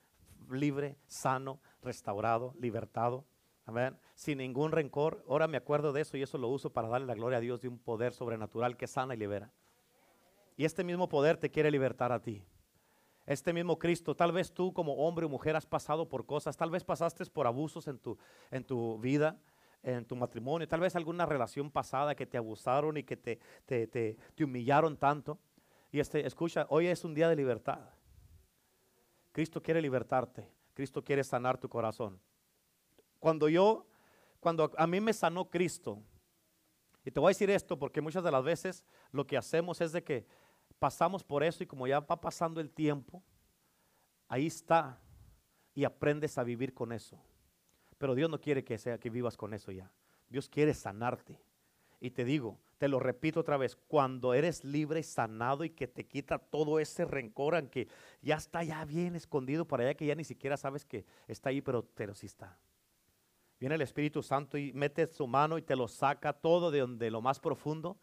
libre, 0.49 0.97
sano, 1.07 1.59
restaurado, 1.81 2.53
libertado. 2.59 3.25
Amén. 3.65 3.97
Sin 4.15 4.37
ningún 4.37 4.71
rencor. 4.71 5.23
Ahora 5.27 5.47
me 5.47 5.57
acuerdo 5.57 5.91
de 5.93 6.01
eso 6.01 6.17
y 6.17 6.21
eso 6.21 6.37
lo 6.37 6.49
uso 6.49 6.71
para 6.71 6.87
darle 6.87 7.07
la 7.07 7.15
gloria 7.15 7.39
a 7.39 7.41
Dios 7.41 7.61
de 7.61 7.67
un 7.67 7.79
poder 7.79 8.13
sobrenatural 8.13 8.77
que 8.77 8.87
sana 8.87 9.15
y 9.15 9.17
libera. 9.17 9.51
Y 10.55 10.65
este 10.65 10.83
mismo 10.83 11.09
poder 11.09 11.37
te 11.37 11.49
quiere 11.49 11.71
libertar 11.71 12.11
a 12.11 12.21
ti. 12.21 12.43
Este 13.25 13.53
mismo 13.53 13.79
Cristo, 13.79 14.15
tal 14.15 14.33
vez 14.33 14.53
tú 14.53 14.73
como 14.73 14.95
hombre 14.95 15.25
o 15.25 15.29
mujer 15.29 15.55
has 15.55 15.65
pasado 15.65 16.09
por 16.09 16.25
cosas, 16.25 16.57
tal 16.57 16.69
vez 16.69 16.83
pasaste 16.83 17.25
por 17.27 17.47
abusos 17.47 17.87
en 17.87 17.97
tu, 17.97 18.17
en 18.51 18.65
tu 18.65 18.99
vida, 18.99 19.39
en 19.83 20.05
tu 20.05 20.15
matrimonio, 20.15 20.67
tal 20.67 20.79
vez 20.79 20.95
alguna 20.95 21.25
relación 21.25 21.69
pasada 21.69 22.15
que 22.15 22.25
te 22.25 22.37
abusaron 22.37 22.97
y 22.97 23.03
que 23.03 23.17
te, 23.17 23.39
te, 23.65 23.87
te, 23.87 24.17
humillaron 24.43 24.97
tanto. 24.97 25.37
Y 25.91 25.99
este, 25.99 26.25
escucha, 26.25 26.65
hoy 26.69 26.87
es 26.87 27.03
un 27.03 27.13
día 27.13 27.27
de 27.27 27.35
libertad. 27.35 27.81
Cristo 29.31 29.61
quiere 29.61 29.81
libertarte. 29.81 30.47
Cristo 30.73 31.03
quiere 31.03 31.23
sanar 31.23 31.57
tu 31.57 31.69
corazón. 31.69 32.19
Cuando 33.19 33.49
yo, 33.49 33.85
cuando 34.39 34.71
a 34.77 34.87
mí 34.87 34.99
me 34.99 35.13
sanó 35.13 35.49
Cristo, 35.49 36.01
y 37.05 37.11
te 37.11 37.19
voy 37.19 37.27
a 37.27 37.31
decir 37.31 37.49
esto 37.49 37.77
porque 37.77 38.01
muchas 38.01 38.23
de 38.23 38.31
las 38.31 38.43
veces 38.43 38.85
lo 39.11 39.27
que 39.27 39.37
hacemos 39.37 39.81
es 39.81 39.91
de 39.91 40.03
que 40.03 40.25
pasamos 40.79 41.23
por 41.23 41.43
eso 41.43 41.63
y 41.63 41.67
como 41.67 41.85
ya 41.85 41.99
va 41.99 42.19
pasando 42.19 42.61
el 42.61 42.71
tiempo, 42.71 43.21
ahí 44.27 44.47
está 44.47 44.99
y 45.75 45.83
aprendes 45.83 46.37
a 46.37 46.43
vivir 46.43 46.73
con 46.73 46.91
eso. 46.91 47.19
Pero 48.03 48.15
Dios 48.15 48.29
no 48.29 48.41
quiere 48.41 48.65
que 48.65 48.77
sea 48.77 48.97
que 48.97 49.09
vivas 49.09 49.37
con 49.37 49.53
eso 49.53 49.71
ya. 49.71 49.89
Dios 50.27 50.49
quiere 50.49 50.73
sanarte. 50.73 51.39
Y 52.01 52.11
te 52.11 52.25
digo, 52.25 52.59
te 52.77 52.89
lo 52.89 52.99
repito 52.99 53.39
otra 53.39 53.55
vez, 53.55 53.77
cuando 53.77 54.33
eres 54.33 54.65
libre 54.65 54.99
y 54.99 55.03
sanado 55.03 55.63
y 55.63 55.69
que 55.69 55.87
te 55.87 56.05
quita 56.05 56.37
todo 56.37 56.81
ese 56.81 57.05
rencor, 57.05 57.55
aunque 57.55 57.87
ya 58.21 58.35
está 58.35 58.61
ya 58.61 58.83
bien 58.83 59.15
escondido 59.15 59.65
para 59.65 59.83
allá, 59.83 59.93
que 59.93 60.05
ya 60.05 60.15
ni 60.15 60.25
siquiera 60.25 60.57
sabes 60.57 60.83
que 60.83 61.05
está 61.29 61.47
ahí, 61.47 61.61
pero, 61.61 61.87
pero 61.95 62.13
sí 62.13 62.25
está. 62.25 62.59
Viene 63.57 63.75
el 63.75 63.81
Espíritu 63.81 64.21
Santo 64.21 64.57
y 64.57 64.73
mete 64.73 65.07
su 65.07 65.25
mano 65.25 65.57
y 65.57 65.61
te 65.61 65.77
lo 65.77 65.87
saca 65.87 66.33
todo 66.33 66.71
de, 66.71 66.79
donde, 66.79 67.09
lo 67.09 67.21
más 67.21 67.39
profundo. 67.39 67.97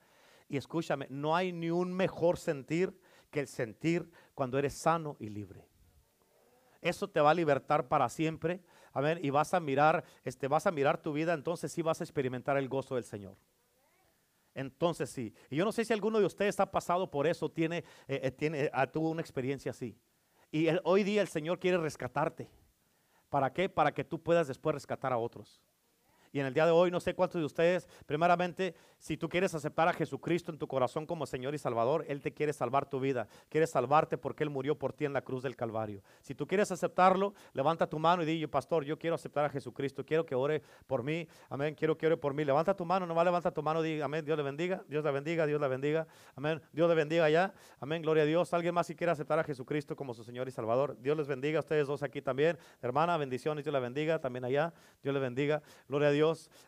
Y 0.48 0.56
escúchame, 0.56 1.08
no 1.10 1.36
hay 1.36 1.52
ni 1.52 1.68
un 1.68 1.92
mejor 1.92 2.38
sentir 2.38 2.98
que 3.30 3.40
el 3.40 3.48
sentir 3.48 4.10
cuando 4.32 4.58
eres 4.58 4.72
sano 4.72 5.18
y 5.18 5.28
libre. 5.28 5.68
Eso 6.80 7.06
te 7.06 7.20
va 7.20 7.32
a 7.32 7.34
libertar 7.34 7.86
para 7.86 8.08
siempre. 8.08 8.62
A 8.92 9.00
ver, 9.00 9.24
y 9.24 9.30
vas 9.30 9.54
a 9.54 9.60
mirar, 9.60 10.04
este, 10.24 10.48
vas 10.48 10.66
a 10.66 10.70
mirar 10.70 11.00
tu 11.00 11.12
vida, 11.12 11.34
entonces 11.34 11.70
sí 11.72 11.82
vas 11.82 12.00
a 12.00 12.04
experimentar 12.04 12.56
el 12.56 12.68
gozo 12.68 12.96
del 12.96 13.04
Señor 13.04 13.36
entonces 14.54 15.10
sí. 15.10 15.32
Y 15.48 15.56
yo 15.56 15.64
no 15.64 15.72
sé 15.72 15.84
si 15.84 15.92
alguno 15.92 16.18
de 16.18 16.26
ustedes 16.26 16.58
ha 16.60 16.70
pasado 16.70 17.10
por 17.10 17.26
eso, 17.26 17.50
tiene, 17.50 17.78
eh, 18.08 18.20
eh, 18.22 18.30
tiene, 18.30 18.70
ah, 18.72 18.86
tuvo 18.86 19.10
una 19.10 19.20
experiencia 19.20 19.70
así. 19.70 19.96
Y 20.50 20.68
hoy 20.84 21.04
día 21.04 21.22
el 21.22 21.28
Señor 21.28 21.58
quiere 21.58 21.78
rescatarte. 21.78 22.50
¿Para 23.28 23.52
qué? 23.52 23.68
Para 23.68 23.92
que 23.92 24.04
tú 24.04 24.20
puedas 24.20 24.48
después 24.48 24.74
rescatar 24.74 25.12
a 25.12 25.18
otros. 25.18 25.62
Y 26.32 26.40
en 26.40 26.46
el 26.46 26.54
día 26.54 26.64
de 26.64 26.70
hoy, 26.70 26.90
no 26.90 27.00
sé 27.00 27.14
cuántos 27.14 27.40
de 27.40 27.44
ustedes, 27.44 27.88
primeramente, 28.06 28.74
si 28.98 29.16
tú 29.16 29.28
quieres 29.28 29.54
aceptar 29.54 29.88
a 29.88 29.92
Jesucristo 29.92 30.52
en 30.52 30.58
tu 30.58 30.68
corazón 30.68 31.06
como 31.06 31.26
Señor 31.26 31.54
y 31.54 31.58
Salvador, 31.58 32.04
Él 32.06 32.20
te 32.20 32.32
quiere 32.32 32.52
salvar 32.52 32.88
tu 32.88 33.00
vida. 33.00 33.26
Quiere 33.48 33.66
salvarte 33.66 34.18
porque 34.18 34.44
Él 34.44 34.50
murió 34.50 34.78
por 34.78 34.92
ti 34.92 35.06
en 35.06 35.12
la 35.12 35.22
cruz 35.22 35.42
del 35.42 35.56
Calvario. 35.56 36.02
Si 36.20 36.34
tú 36.34 36.46
quieres 36.46 36.70
aceptarlo, 36.70 37.34
levanta 37.52 37.88
tu 37.88 37.98
mano 37.98 38.22
y 38.22 38.26
di, 38.26 38.46
pastor, 38.46 38.84
yo 38.84 38.98
quiero 38.98 39.16
aceptar 39.16 39.46
a 39.46 39.48
Jesucristo. 39.48 40.04
Quiero 40.04 40.24
que 40.24 40.34
ore 40.34 40.62
por 40.86 41.02
mí. 41.02 41.26
Amén. 41.48 41.74
Quiero 41.74 41.96
que 41.96 42.06
ore 42.06 42.16
por 42.16 42.34
mí. 42.34 42.44
Levanta 42.44 42.76
tu 42.76 42.84
mano, 42.84 43.06
nomás 43.06 43.24
levanta 43.24 43.50
tu 43.50 43.62
mano 43.62 43.82
di, 43.82 44.00
amén. 44.00 44.24
Dios 44.24 44.36
le 44.36 44.44
bendiga. 44.44 44.84
Dios 44.86 45.02
le 45.02 45.10
bendiga. 45.10 45.46
Dios 45.46 45.60
le 45.60 45.68
bendiga. 45.68 46.06
Amén. 46.36 46.60
Dios 46.72 46.88
le 46.88 46.94
bendiga 46.94 47.28
ya. 47.28 47.52
Amén. 47.80 48.02
Gloria 48.02 48.22
a 48.22 48.26
Dios. 48.26 48.52
Alguien 48.52 48.74
más 48.74 48.86
si 48.86 48.94
quiere 48.94 49.10
aceptar 49.10 49.38
a 49.38 49.44
Jesucristo 49.44 49.96
como 49.96 50.14
su 50.14 50.24
Señor 50.24 50.46
y 50.46 50.50
Salvador. 50.50 50.96
Dios 51.00 51.16
les 51.16 51.26
bendiga 51.26 51.58
a 51.58 51.60
ustedes 51.60 51.86
dos 51.86 52.02
aquí 52.02 52.22
también. 52.22 52.58
Hermana, 52.82 53.16
bendiciones. 53.16 53.64
Dios 53.64 53.72
le 53.72 53.80
bendiga 53.80 54.20
también 54.20 54.44
allá. 54.44 54.72
Dios 55.02 55.14
le 55.14 55.20
bendiga. 55.20 55.62
Gloria 55.88 56.08
a 56.08 56.12
Dios. 56.12 56.19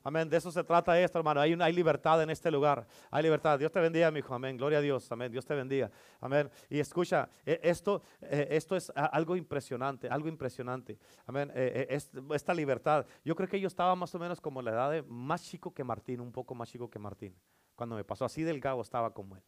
Amén. 0.02 0.28
De 0.28 0.36
eso 0.36 0.50
se 0.50 0.62
trata 0.64 0.98
esto, 1.00 1.18
hermano. 1.18 1.40
Hay, 1.40 1.52
una, 1.52 1.66
hay 1.66 1.72
libertad 1.72 2.22
en 2.22 2.30
este 2.30 2.50
lugar. 2.50 2.86
Hay 3.10 3.22
libertad. 3.22 3.58
Dios 3.58 3.70
te 3.70 3.80
bendiga, 3.80 4.10
mi 4.10 4.20
hijo. 4.20 4.34
Amén. 4.34 4.56
Gloria 4.56 4.78
a 4.78 4.80
Dios. 4.80 5.10
Amén. 5.12 5.30
Dios 5.30 5.44
te 5.44 5.54
bendiga. 5.54 5.90
Amén. 6.20 6.50
Y 6.68 6.78
escucha, 6.78 7.28
e, 7.44 7.60
esto, 7.62 8.02
e, 8.20 8.48
esto 8.50 8.76
es 8.76 8.92
algo 8.94 9.36
impresionante, 9.36 10.08
algo 10.08 10.28
impresionante. 10.28 10.98
Amén. 11.26 11.50
E, 11.54 11.98
esta 12.32 12.54
libertad. 12.54 13.06
Yo 13.24 13.34
creo 13.36 13.48
que 13.48 13.60
yo 13.60 13.68
estaba 13.68 13.94
más 13.94 14.14
o 14.14 14.18
menos 14.18 14.40
como 14.40 14.62
la 14.62 14.70
edad 14.70 14.90
de 14.90 15.02
más 15.02 15.42
chico 15.42 15.72
que 15.72 15.84
Martín, 15.84 16.20
un 16.20 16.32
poco 16.32 16.54
más 16.54 16.68
chico 16.68 16.88
que 16.90 16.98
Martín. 16.98 17.34
Cuando 17.74 17.96
me 17.96 18.04
pasó 18.04 18.24
así 18.24 18.42
delgado 18.42 18.80
estaba 18.80 19.12
como 19.12 19.36
él. 19.36 19.42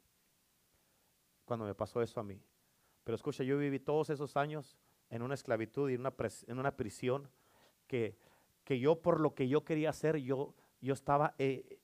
Cuando 1.45 1.67
me 1.67 1.75
pasó 1.75 2.03
eso 2.03 2.21
a 2.21 2.25
mí. 2.25 2.41
Pero 3.05 3.17
escucha, 3.17 3.45
yo 3.45 3.59
viví 3.59 3.79
todos 3.79 4.11
esos 4.11 4.37
años 4.37 4.77
en 5.11 5.23
una 5.23 5.35
esclavitud 5.35 5.91
y 5.91 5.95
en 5.95 6.01
una, 6.01 6.15
en 6.47 6.59
una 6.59 6.77
prisión 6.77 7.29
que, 7.87 8.19
que 8.65 8.79
yo 8.79 9.01
por 9.01 9.21
lo 9.21 9.35
que 9.35 9.49
yo 9.49 9.65
quería 9.65 9.91
hacer, 9.91 10.17
yo, 10.17 10.55
yo 10.81 10.95
estaba 10.95 11.35
eh, 11.39 11.79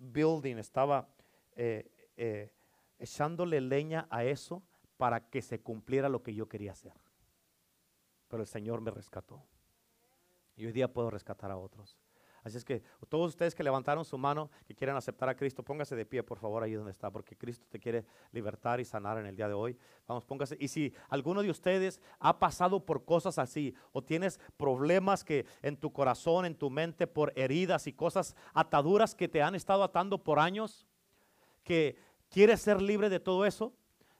building, 0.00 0.56
estaba 0.56 1.08
eh, 1.54 1.90
eh, 2.16 2.52
echándole 2.98 3.60
leña 3.60 4.06
a 4.10 4.24
eso 4.24 4.62
para 4.96 5.28
que 5.30 5.40
se 5.42 5.60
cumpliera 5.60 6.08
lo 6.08 6.22
que 6.22 6.34
yo 6.34 6.48
quería 6.48 6.72
hacer. 6.72 6.92
Pero 8.28 8.42
el 8.42 8.48
Señor 8.48 8.80
me 8.80 8.90
rescató. 8.90 9.42
Y 10.56 10.66
hoy 10.66 10.72
día 10.72 10.92
puedo 10.92 11.10
rescatar 11.10 11.50
a 11.50 11.56
otros. 11.56 11.96
Así 12.42 12.56
es 12.56 12.64
que 12.64 12.82
todos 13.08 13.28
ustedes 13.28 13.54
que 13.54 13.62
levantaron 13.62 14.04
su 14.04 14.16
mano, 14.18 14.50
que 14.66 14.74
quieren 14.74 14.96
aceptar 14.96 15.28
a 15.28 15.36
Cristo, 15.36 15.62
póngase 15.62 15.96
de 15.96 16.06
pie, 16.06 16.22
por 16.22 16.38
favor, 16.38 16.62
ahí 16.62 16.72
donde 16.72 16.92
está, 16.92 17.10
porque 17.10 17.36
Cristo 17.36 17.66
te 17.68 17.78
quiere 17.78 18.04
libertar 18.32 18.80
y 18.80 18.84
sanar 18.84 19.18
en 19.18 19.26
el 19.26 19.36
día 19.36 19.48
de 19.48 19.54
hoy. 19.54 19.76
Vamos, 20.06 20.24
póngase. 20.24 20.56
Y 20.60 20.68
si 20.68 20.94
alguno 21.08 21.42
de 21.42 21.50
ustedes 21.50 22.00
ha 22.18 22.38
pasado 22.38 22.84
por 22.84 23.04
cosas 23.04 23.38
así, 23.38 23.74
o 23.92 24.02
tienes 24.02 24.40
problemas 24.56 25.24
que 25.24 25.46
en 25.62 25.76
tu 25.76 25.92
corazón, 25.92 26.44
en 26.44 26.54
tu 26.54 26.70
mente, 26.70 27.06
por 27.06 27.32
heridas 27.36 27.86
y 27.86 27.92
cosas, 27.92 28.34
ataduras 28.54 29.14
que 29.14 29.28
te 29.28 29.42
han 29.42 29.54
estado 29.54 29.82
atando 29.82 30.22
por 30.22 30.38
años, 30.38 30.86
que 31.64 31.98
quieres 32.30 32.60
ser 32.60 32.80
libre 32.80 33.08
de 33.08 33.20
todo 33.20 33.44
eso, 33.44 33.72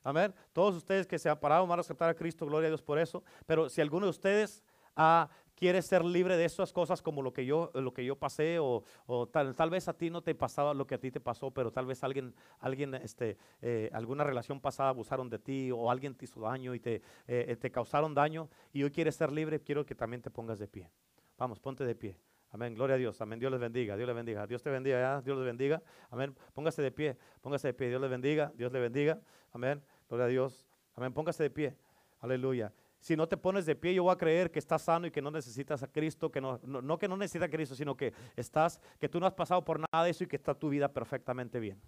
Amén. 0.04 0.34
Todos 0.54 0.74
ustedes 0.74 1.06
que 1.06 1.18
se 1.18 1.28
han 1.28 1.38
parado 1.38 1.66
van 1.66 1.78
a 1.78 1.80
aceptar 1.80 2.08
a 2.08 2.14
Cristo, 2.14 2.46
gloria 2.46 2.68
a 2.68 2.70
Dios 2.70 2.80
por 2.80 2.98
eso. 2.98 3.22
Pero 3.44 3.68
si 3.68 3.82
alguno 3.82 4.06
de 4.06 4.10
ustedes 4.10 4.62
ha 4.96 5.28
quieres 5.58 5.86
ser 5.86 6.04
libre 6.04 6.36
de 6.36 6.44
esas 6.44 6.72
cosas 6.72 7.02
como 7.02 7.20
lo 7.20 7.32
que 7.32 7.44
yo, 7.44 7.70
lo 7.74 7.92
que 7.92 8.04
yo 8.04 8.16
pasé 8.16 8.58
o, 8.60 8.84
tal, 9.32 9.56
tal, 9.56 9.70
vez 9.70 9.88
a 9.88 9.92
ti 9.92 10.08
no 10.08 10.22
te 10.22 10.34
pasaba 10.34 10.72
lo 10.72 10.86
que 10.86 10.94
a 10.94 10.98
ti 10.98 11.10
te 11.10 11.20
pasó, 11.20 11.50
pero 11.50 11.72
tal 11.72 11.86
vez 11.86 12.04
alguien, 12.04 12.32
alguien 12.60 12.94
este, 12.94 13.36
eh, 13.60 13.90
alguna 13.92 14.22
relación 14.22 14.60
pasada 14.60 14.90
abusaron 14.90 15.28
de 15.28 15.40
ti 15.40 15.70
o 15.72 15.90
alguien 15.90 16.14
te 16.14 16.26
hizo 16.26 16.40
daño 16.40 16.74
y 16.74 16.80
te, 16.80 17.02
eh, 17.26 17.56
te 17.60 17.70
causaron 17.70 18.14
daño 18.14 18.48
y 18.72 18.84
hoy 18.84 18.90
quieres 18.92 19.16
ser 19.16 19.32
libre, 19.32 19.60
quiero 19.60 19.84
que 19.84 19.96
también 19.96 20.22
te 20.22 20.30
pongas 20.30 20.60
de 20.60 20.68
pie. 20.68 20.88
Vamos, 21.36 21.58
ponte 21.58 21.84
de 21.84 21.94
pie. 21.94 22.16
Amén, 22.50 22.74
gloria 22.74 22.94
a 22.94 22.98
Dios, 22.98 23.20
amén, 23.20 23.38
Dios 23.38 23.50
les 23.50 23.60
bendiga, 23.60 23.96
Dios 23.96 24.06
les 24.06 24.16
bendiga, 24.16 24.46
Dios 24.46 24.62
te 24.62 24.70
bendiga, 24.70 25.20
Dios 25.20 25.36
les 25.36 25.44
bendiga, 25.44 25.82
amén, 26.08 26.34
póngase 26.54 26.80
de 26.80 26.90
pie, 26.90 27.18
póngase 27.42 27.68
de 27.68 27.74
pie, 27.74 27.88
Dios 27.88 28.00
les 28.00 28.08
bendiga, 28.08 28.50
Dios 28.56 28.72
les 28.72 28.80
bendiga, 28.80 29.20
amén, 29.52 29.82
gloria 30.08 30.24
a 30.24 30.28
Dios, 30.28 30.66
amén, 30.94 31.12
póngase 31.12 31.42
de 31.42 31.50
pie, 31.50 31.76
aleluya. 32.20 32.72
Si 33.00 33.16
no 33.16 33.28
te 33.28 33.36
pones 33.36 33.64
de 33.64 33.76
pie, 33.76 33.94
yo 33.94 34.04
voy 34.04 34.12
a 34.12 34.18
creer 34.18 34.50
que 34.50 34.58
estás 34.58 34.82
sano 34.82 35.06
y 35.06 35.10
que 35.10 35.22
no 35.22 35.30
necesitas 35.30 35.82
a 35.82 35.88
Cristo, 35.88 36.30
que 36.30 36.40
no, 36.40 36.60
no, 36.64 36.98
que 36.98 37.08
no 37.08 37.16
necesitas 37.16 37.48
a 37.48 37.50
Cristo, 37.50 37.74
sino 37.74 37.96
que 37.96 38.12
estás, 38.36 38.80
que 38.98 39.08
tú 39.08 39.20
no 39.20 39.26
has 39.26 39.34
pasado 39.34 39.64
por 39.64 39.78
nada 39.78 40.04
de 40.04 40.10
eso 40.10 40.24
y 40.24 40.26
que 40.26 40.36
está 40.36 40.54
tu 40.54 40.68
vida 40.68 40.92
perfectamente 40.92 41.60
bien. 41.60 41.80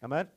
Amén. 0.00 0.30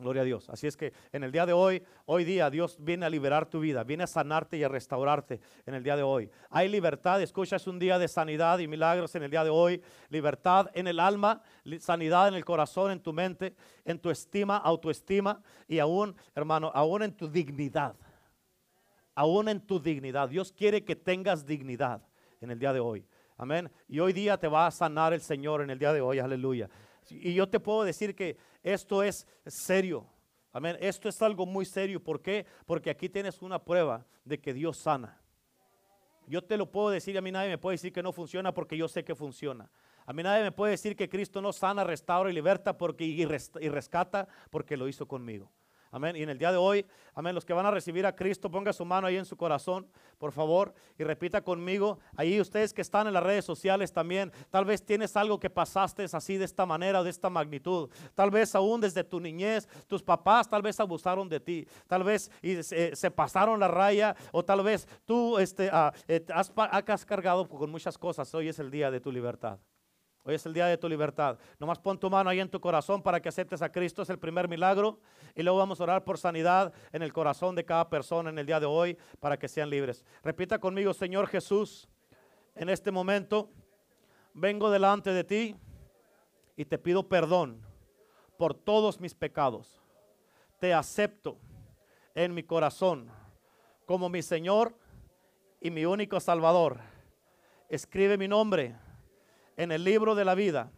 Gloria 0.00 0.22
a 0.22 0.24
Dios. 0.24 0.48
Así 0.48 0.68
es 0.68 0.76
que 0.76 0.92
en 1.10 1.24
el 1.24 1.32
día 1.32 1.44
de 1.44 1.52
hoy, 1.52 1.82
hoy 2.06 2.22
día, 2.22 2.50
Dios 2.50 2.76
viene 2.78 3.04
a 3.04 3.10
liberar 3.10 3.46
tu 3.46 3.58
vida, 3.58 3.82
viene 3.82 4.04
a 4.04 4.06
sanarte 4.06 4.56
y 4.56 4.62
a 4.62 4.68
restaurarte 4.68 5.40
en 5.66 5.74
el 5.74 5.82
día 5.82 5.96
de 5.96 6.04
hoy. 6.04 6.30
Hay 6.50 6.68
libertad, 6.68 7.20
escucha, 7.20 7.56
es 7.56 7.66
un 7.66 7.80
día 7.80 7.98
de 7.98 8.06
sanidad 8.06 8.60
y 8.60 8.68
milagros 8.68 9.16
en 9.16 9.24
el 9.24 9.30
día 9.30 9.42
de 9.42 9.50
hoy. 9.50 9.82
Libertad 10.08 10.70
en 10.74 10.86
el 10.86 11.00
alma, 11.00 11.42
sanidad 11.80 12.28
en 12.28 12.34
el 12.34 12.44
corazón, 12.44 12.92
en 12.92 13.00
tu 13.00 13.12
mente, 13.12 13.56
en 13.84 13.98
tu 13.98 14.10
estima, 14.10 14.58
autoestima 14.58 15.42
y 15.66 15.80
aún, 15.80 16.14
hermano, 16.36 16.70
aún 16.74 17.02
en 17.02 17.12
tu 17.12 17.28
dignidad 17.28 17.96
aún 19.18 19.48
en 19.48 19.60
tu 19.60 19.80
dignidad. 19.80 20.28
Dios 20.28 20.52
quiere 20.52 20.84
que 20.84 20.94
tengas 20.94 21.44
dignidad 21.44 22.00
en 22.40 22.52
el 22.52 22.58
día 22.60 22.72
de 22.72 22.78
hoy. 22.78 23.04
Amén. 23.36 23.68
Y 23.88 23.98
hoy 23.98 24.12
día 24.12 24.38
te 24.38 24.46
va 24.46 24.68
a 24.68 24.70
sanar 24.70 25.12
el 25.12 25.20
Señor 25.20 25.60
en 25.60 25.70
el 25.70 25.78
día 25.80 25.92
de 25.92 26.00
hoy. 26.00 26.20
Aleluya. 26.20 26.70
Y 27.10 27.34
yo 27.34 27.48
te 27.48 27.58
puedo 27.58 27.82
decir 27.82 28.14
que 28.14 28.36
esto 28.62 29.02
es 29.02 29.26
serio. 29.44 30.06
Amén. 30.52 30.76
Esto 30.78 31.08
es 31.08 31.20
algo 31.20 31.46
muy 31.46 31.64
serio. 31.64 32.00
¿Por 32.00 32.22
qué? 32.22 32.46
Porque 32.64 32.90
aquí 32.90 33.08
tienes 33.08 33.42
una 33.42 33.58
prueba 33.58 34.06
de 34.24 34.38
que 34.38 34.54
Dios 34.54 34.76
sana. 34.76 35.20
Yo 36.28 36.44
te 36.44 36.56
lo 36.56 36.70
puedo 36.70 36.90
decir, 36.90 37.18
a 37.18 37.20
mí 37.20 37.32
nadie 37.32 37.48
me 37.48 37.58
puede 37.58 37.74
decir 37.74 37.92
que 37.92 38.04
no 38.04 38.12
funciona 38.12 38.54
porque 38.54 38.76
yo 38.76 38.86
sé 38.86 39.02
que 39.02 39.16
funciona. 39.16 39.68
A 40.06 40.12
mí 40.12 40.22
nadie 40.22 40.44
me 40.44 40.52
puede 40.52 40.70
decir 40.70 40.94
que 40.94 41.08
Cristo 41.08 41.42
no 41.42 41.52
sana, 41.52 41.82
restaura 41.82 42.30
y 42.30 42.34
liberta 42.34 42.78
porque, 42.78 43.04
y 43.04 43.68
rescata 43.68 44.28
porque 44.50 44.76
lo 44.76 44.86
hizo 44.86 45.08
conmigo. 45.08 45.50
Amén. 45.90 46.16
Y 46.16 46.22
en 46.22 46.28
el 46.28 46.38
día 46.38 46.52
de 46.52 46.58
hoy, 46.58 46.84
amén, 47.14 47.34
los 47.34 47.44
que 47.44 47.52
van 47.52 47.64
a 47.64 47.70
recibir 47.70 48.04
a 48.04 48.14
Cristo, 48.14 48.50
ponga 48.50 48.72
su 48.72 48.84
mano 48.84 49.06
ahí 49.06 49.16
en 49.16 49.24
su 49.24 49.36
corazón, 49.36 49.86
por 50.18 50.32
favor, 50.32 50.74
y 50.98 51.04
repita 51.04 51.40
conmigo. 51.40 51.98
Ahí 52.16 52.40
ustedes 52.40 52.74
que 52.74 52.82
están 52.82 53.06
en 53.06 53.14
las 53.14 53.22
redes 53.22 53.44
sociales 53.44 53.92
también, 53.92 54.30
tal 54.50 54.64
vez 54.64 54.84
tienes 54.84 55.16
algo 55.16 55.40
que 55.40 55.48
pasaste 55.48 56.04
así 56.12 56.36
de 56.36 56.44
esta 56.44 56.66
manera, 56.66 57.02
de 57.02 57.10
esta 57.10 57.30
magnitud. 57.30 57.88
Tal 58.14 58.30
vez 58.30 58.54
aún 58.54 58.80
desde 58.80 59.02
tu 59.02 59.18
niñez, 59.18 59.66
tus 59.86 60.02
papás 60.02 60.48
tal 60.48 60.62
vez 60.62 60.78
abusaron 60.78 61.28
de 61.28 61.40
ti. 61.40 61.66
Tal 61.86 62.04
vez 62.04 62.30
y, 62.42 62.62
se, 62.62 63.10
pasaron 63.10 63.58
la 63.58 63.68
raya 63.68 64.14
o 64.32 64.44
tal 64.44 64.62
vez 64.62 64.86
tú 65.06 65.38
este, 65.38 65.70
ah, 65.72 65.92
eh, 66.06 66.24
has, 66.34 66.52
has 66.56 67.06
cargado 67.06 67.48
con 67.48 67.70
muchas 67.70 67.96
cosas. 67.96 68.32
Hoy 68.34 68.48
es 68.48 68.58
el 68.58 68.70
día 68.70 68.90
de 68.90 69.00
tu 69.00 69.10
libertad. 69.10 69.58
Hoy 70.28 70.34
es 70.34 70.44
el 70.44 70.52
día 70.52 70.66
de 70.66 70.76
tu 70.76 70.90
libertad. 70.90 71.38
Nomás 71.58 71.78
pon 71.78 71.98
tu 71.98 72.10
mano 72.10 72.28
ahí 72.28 72.38
en 72.38 72.50
tu 72.50 72.60
corazón 72.60 73.02
para 73.02 73.18
que 73.18 73.30
aceptes 73.30 73.62
a 73.62 73.72
Cristo. 73.72 74.02
Es 74.02 74.10
el 74.10 74.18
primer 74.18 74.46
milagro. 74.46 75.00
Y 75.34 75.42
luego 75.42 75.56
vamos 75.56 75.80
a 75.80 75.84
orar 75.84 76.04
por 76.04 76.18
sanidad 76.18 76.70
en 76.92 77.02
el 77.02 77.14
corazón 77.14 77.54
de 77.54 77.64
cada 77.64 77.88
persona 77.88 78.28
en 78.28 78.38
el 78.38 78.44
día 78.44 78.60
de 78.60 78.66
hoy 78.66 78.98
para 79.20 79.38
que 79.38 79.48
sean 79.48 79.70
libres. 79.70 80.04
Repita 80.22 80.58
conmigo, 80.58 80.92
Señor 80.92 81.28
Jesús, 81.28 81.88
en 82.54 82.68
este 82.68 82.90
momento 82.90 83.48
vengo 84.34 84.70
delante 84.70 85.14
de 85.14 85.24
ti 85.24 85.56
y 86.56 86.66
te 86.66 86.76
pido 86.76 87.08
perdón 87.08 87.62
por 88.36 88.52
todos 88.52 89.00
mis 89.00 89.14
pecados. 89.14 89.80
Te 90.60 90.74
acepto 90.74 91.38
en 92.14 92.34
mi 92.34 92.42
corazón 92.42 93.10
como 93.86 94.10
mi 94.10 94.20
Señor 94.20 94.76
y 95.58 95.70
mi 95.70 95.86
único 95.86 96.20
Salvador. 96.20 96.80
Escribe 97.70 98.18
mi 98.18 98.28
nombre 98.28 98.76
en 99.58 99.72
el 99.72 99.82
libro 99.82 100.14
de 100.14 100.24
la 100.24 100.36
vida 100.36 100.70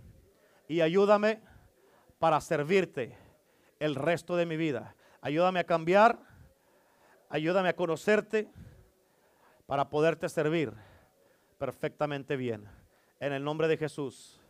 y 0.67 0.81
ayúdame 0.81 1.43
para 2.19 2.41
servirte 2.41 3.15
el 3.79 3.95
resto 3.95 4.37
de 4.37 4.47
mi 4.47 4.57
vida. 4.57 4.97
Ayúdame 5.21 5.61
a 5.61 5.65
cambiar, 5.65 6.19
ayúdame 7.29 7.69
a 7.69 7.77
conocerte 7.77 8.51
para 9.67 9.91
poderte 9.91 10.31
servir 10.31 10.73
perfectamente 11.59 12.37
bien. 12.37 12.67
En 13.21 13.35
el 13.35 13.45
nombre 13.45 13.69
de 13.69 13.77
Jesús. 13.77 14.41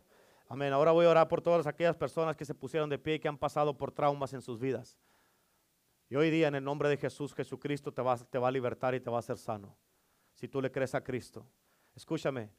Amén. 0.47 0.71
Ahora 0.71 0.93
voy 0.93 1.05
a 1.05 1.09
orar 1.09 1.27
por 1.27 1.41
todas 1.41 1.67
aquellas 1.67 1.97
personas 1.97 2.37
que 2.37 2.45
se 2.45 2.55
pusieron 2.55 2.89
de 2.89 2.97
pie 2.97 3.15
y 3.15 3.19
que 3.19 3.27
han 3.27 3.37
pasado 3.37 3.77
por 3.77 3.91
traumas 3.91 4.31
en 4.31 4.41
sus 4.41 4.61
vidas. 4.61 4.97
Y 6.07 6.15
hoy 6.15 6.29
día 6.29 6.47
en 6.47 6.55
el 6.55 6.63
nombre 6.63 6.87
de 6.87 6.95
Jesús, 6.95 7.33
Jesucristo 7.33 7.93
te 7.93 8.01
va, 8.01 8.17
te 8.17 8.37
va 8.37 8.47
a 8.47 8.51
libertar 8.51 8.95
y 8.95 9.01
te 9.01 9.09
va 9.09 9.17
a 9.17 9.19
hacer 9.19 9.37
sano. 9.37 9.75
Si 10.35 10.47
tú 10.47 10.61
le 10.61 10.71
crees 10.71 10.95
a 10.95 11.03
Cristo. 11.03 11.45
Escúchame, 11.93 12.49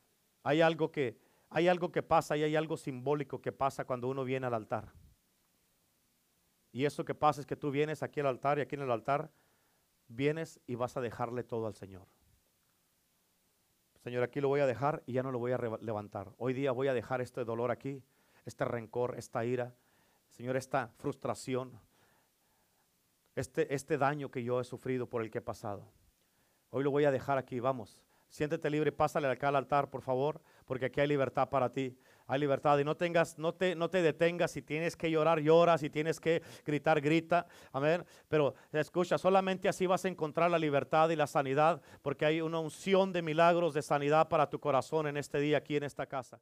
hay 0.42 0.60
algo 0.60 0.92
que 0.92 1.31
hay 1.52 1.68
algo 1.68 1.92
que 1.92 2.02
pasa 2.02 2.36
y 2.36 2.42
hay 2.42 2.56
algo 2.56 2.76
simbólico 2.76 3.40
que 3.40 3.52
pasa 3.52 3.84
cuando 3.84 4.08
uno 4.08 4.24
viene 4.24 4.46
al 4.46 4.54
altar. 4.54 4.92
Y 6.72 6.86
eso 6.86 7.04
que 7.04 7.14
pasa 7.14 7.40
es 7.40 7.46
que 7.46 7.56
tú 7.56 7.70
vienes 7.70 8.02
aquí 8.02 8.20
al 8.20 8.26
altar 8.26 8.58
y 8.58 8.62
aquí 8.62 8.74
en 8.74 8.82
el 8.82 8.90
altar 8.90 9.30
vienes 10.08 10.60
y 10.66 10.74
vas 10.74 10.96
a 10.96 11.00
dejarle 11.00 11.44
todo 11.44 11.66
al 11.66 11.74
Señor. 11.74 12.06
Señor, 14.02 14.22
aquí 14.22 14.40
lo 14.40 14.48
voy 14.48 14.60
a 14.60 14.66
dejar 14.66 15.02
y 15.06 15.12
ya 15.12 15.22
no 15.22 15.30
lo 15.30 15.38
voy 15.38 15.52
a 15.52 15.58
levantar. 15.58 16.32
Hoy 16.38 16.54
día 16.54 16.72
voy 16.72 16.88
a 16.88 16.94
dejar 16.94 17.20
este 17.20 17.44
dolor 17.44 17.70
aquí, 17.70 18.02
este 18.46 18.64
rencor, 18.64 19.16
esta 19.16 19.44
ira, 19.44 19.74
Señor, 20.30 20.56
esta 20.56 20.88
frustración, 20.96 21.78
este, 23.36 23.72
este 23.74 23.98
daño 23.98 24.30
que 24.30 24.42
yo 24.42 24.60
he 24.60 24.64
sufrido 24.64 25.06
por 25.06 25.22
el 25.22 25.30
que 25.30 25.38
he 25.38 25.42
pasado. 25.42 25.86
Hoy 26.70 26.82
lo 26.82 26.90
voy 26.90 27.04
a 27.04 27.10
dejar 27.10 27.36
aquí, 27.36 27.60
vamos. 27.60 28.02
Siéntete 28.32 28.70
libre, 28.70 28.92
pásale 28.92 29.28
acá 29.28 29.48
al 29.48 29.56
altar, 29.56 29.90
por 29.90 30.00
favor, 30.00 30.40
porque 30.64 30.86
aquí 30.86 31.02
hay 31.02 31.06
libertad 31.06 31.50
para 31.50 31.70
ti. 31.70 31.94
Hay 32.26 32.40
libertad 32.40 32.78
y 32.78 32.84
no 32.84 32.96
tengas, 32.96 33.36
no 33.36 33.52
te, 33.52 33.74
no 33.74 33.90
te 33.90 34.00
detengas. 34.00 34.52
Si 34.52 34.62
tienes 34.62 34.96
que 34.96 35.10
llorar, 35.10 35.40
llora. 35.40 35.76
Si 35.76 35.90
tienes 35.90 36.18
que 36.18 36.42
gritar, 36.64 37.02
grita. 37.02 37.46
Amén. 37.72 38.06
Pero 38.28 38.54
escucha, 38.72 39.18
solamente 39.18 39.68
así 39.68 39.86
vas 39.86 40.06
a 40.06 40.08
encontrar 40.08 40.50
la 40.50 40.58
libertad 40.58 41.10
y 41.10 41.16
la 41.16 41.26
sanidad, 41.26 41.82
porque 42.00 42.24
hay 42.24 42.40
una 42.40 42.58
unción 42.58 43.12
de 43.12 43.20
milagros 43.20 43.74
de 43.74 43.82
sanidad 43.82 44.30
para 44.30 44.48
tu 44.48 44.58
corazón 44.58 45.06
en 45.08 45.18
este 45.18 45.38
día 45.38 45.58
aquí 45.58 45.76
en 45.76 45.82
esta 45.82 46.06
casa. 46.06 46.40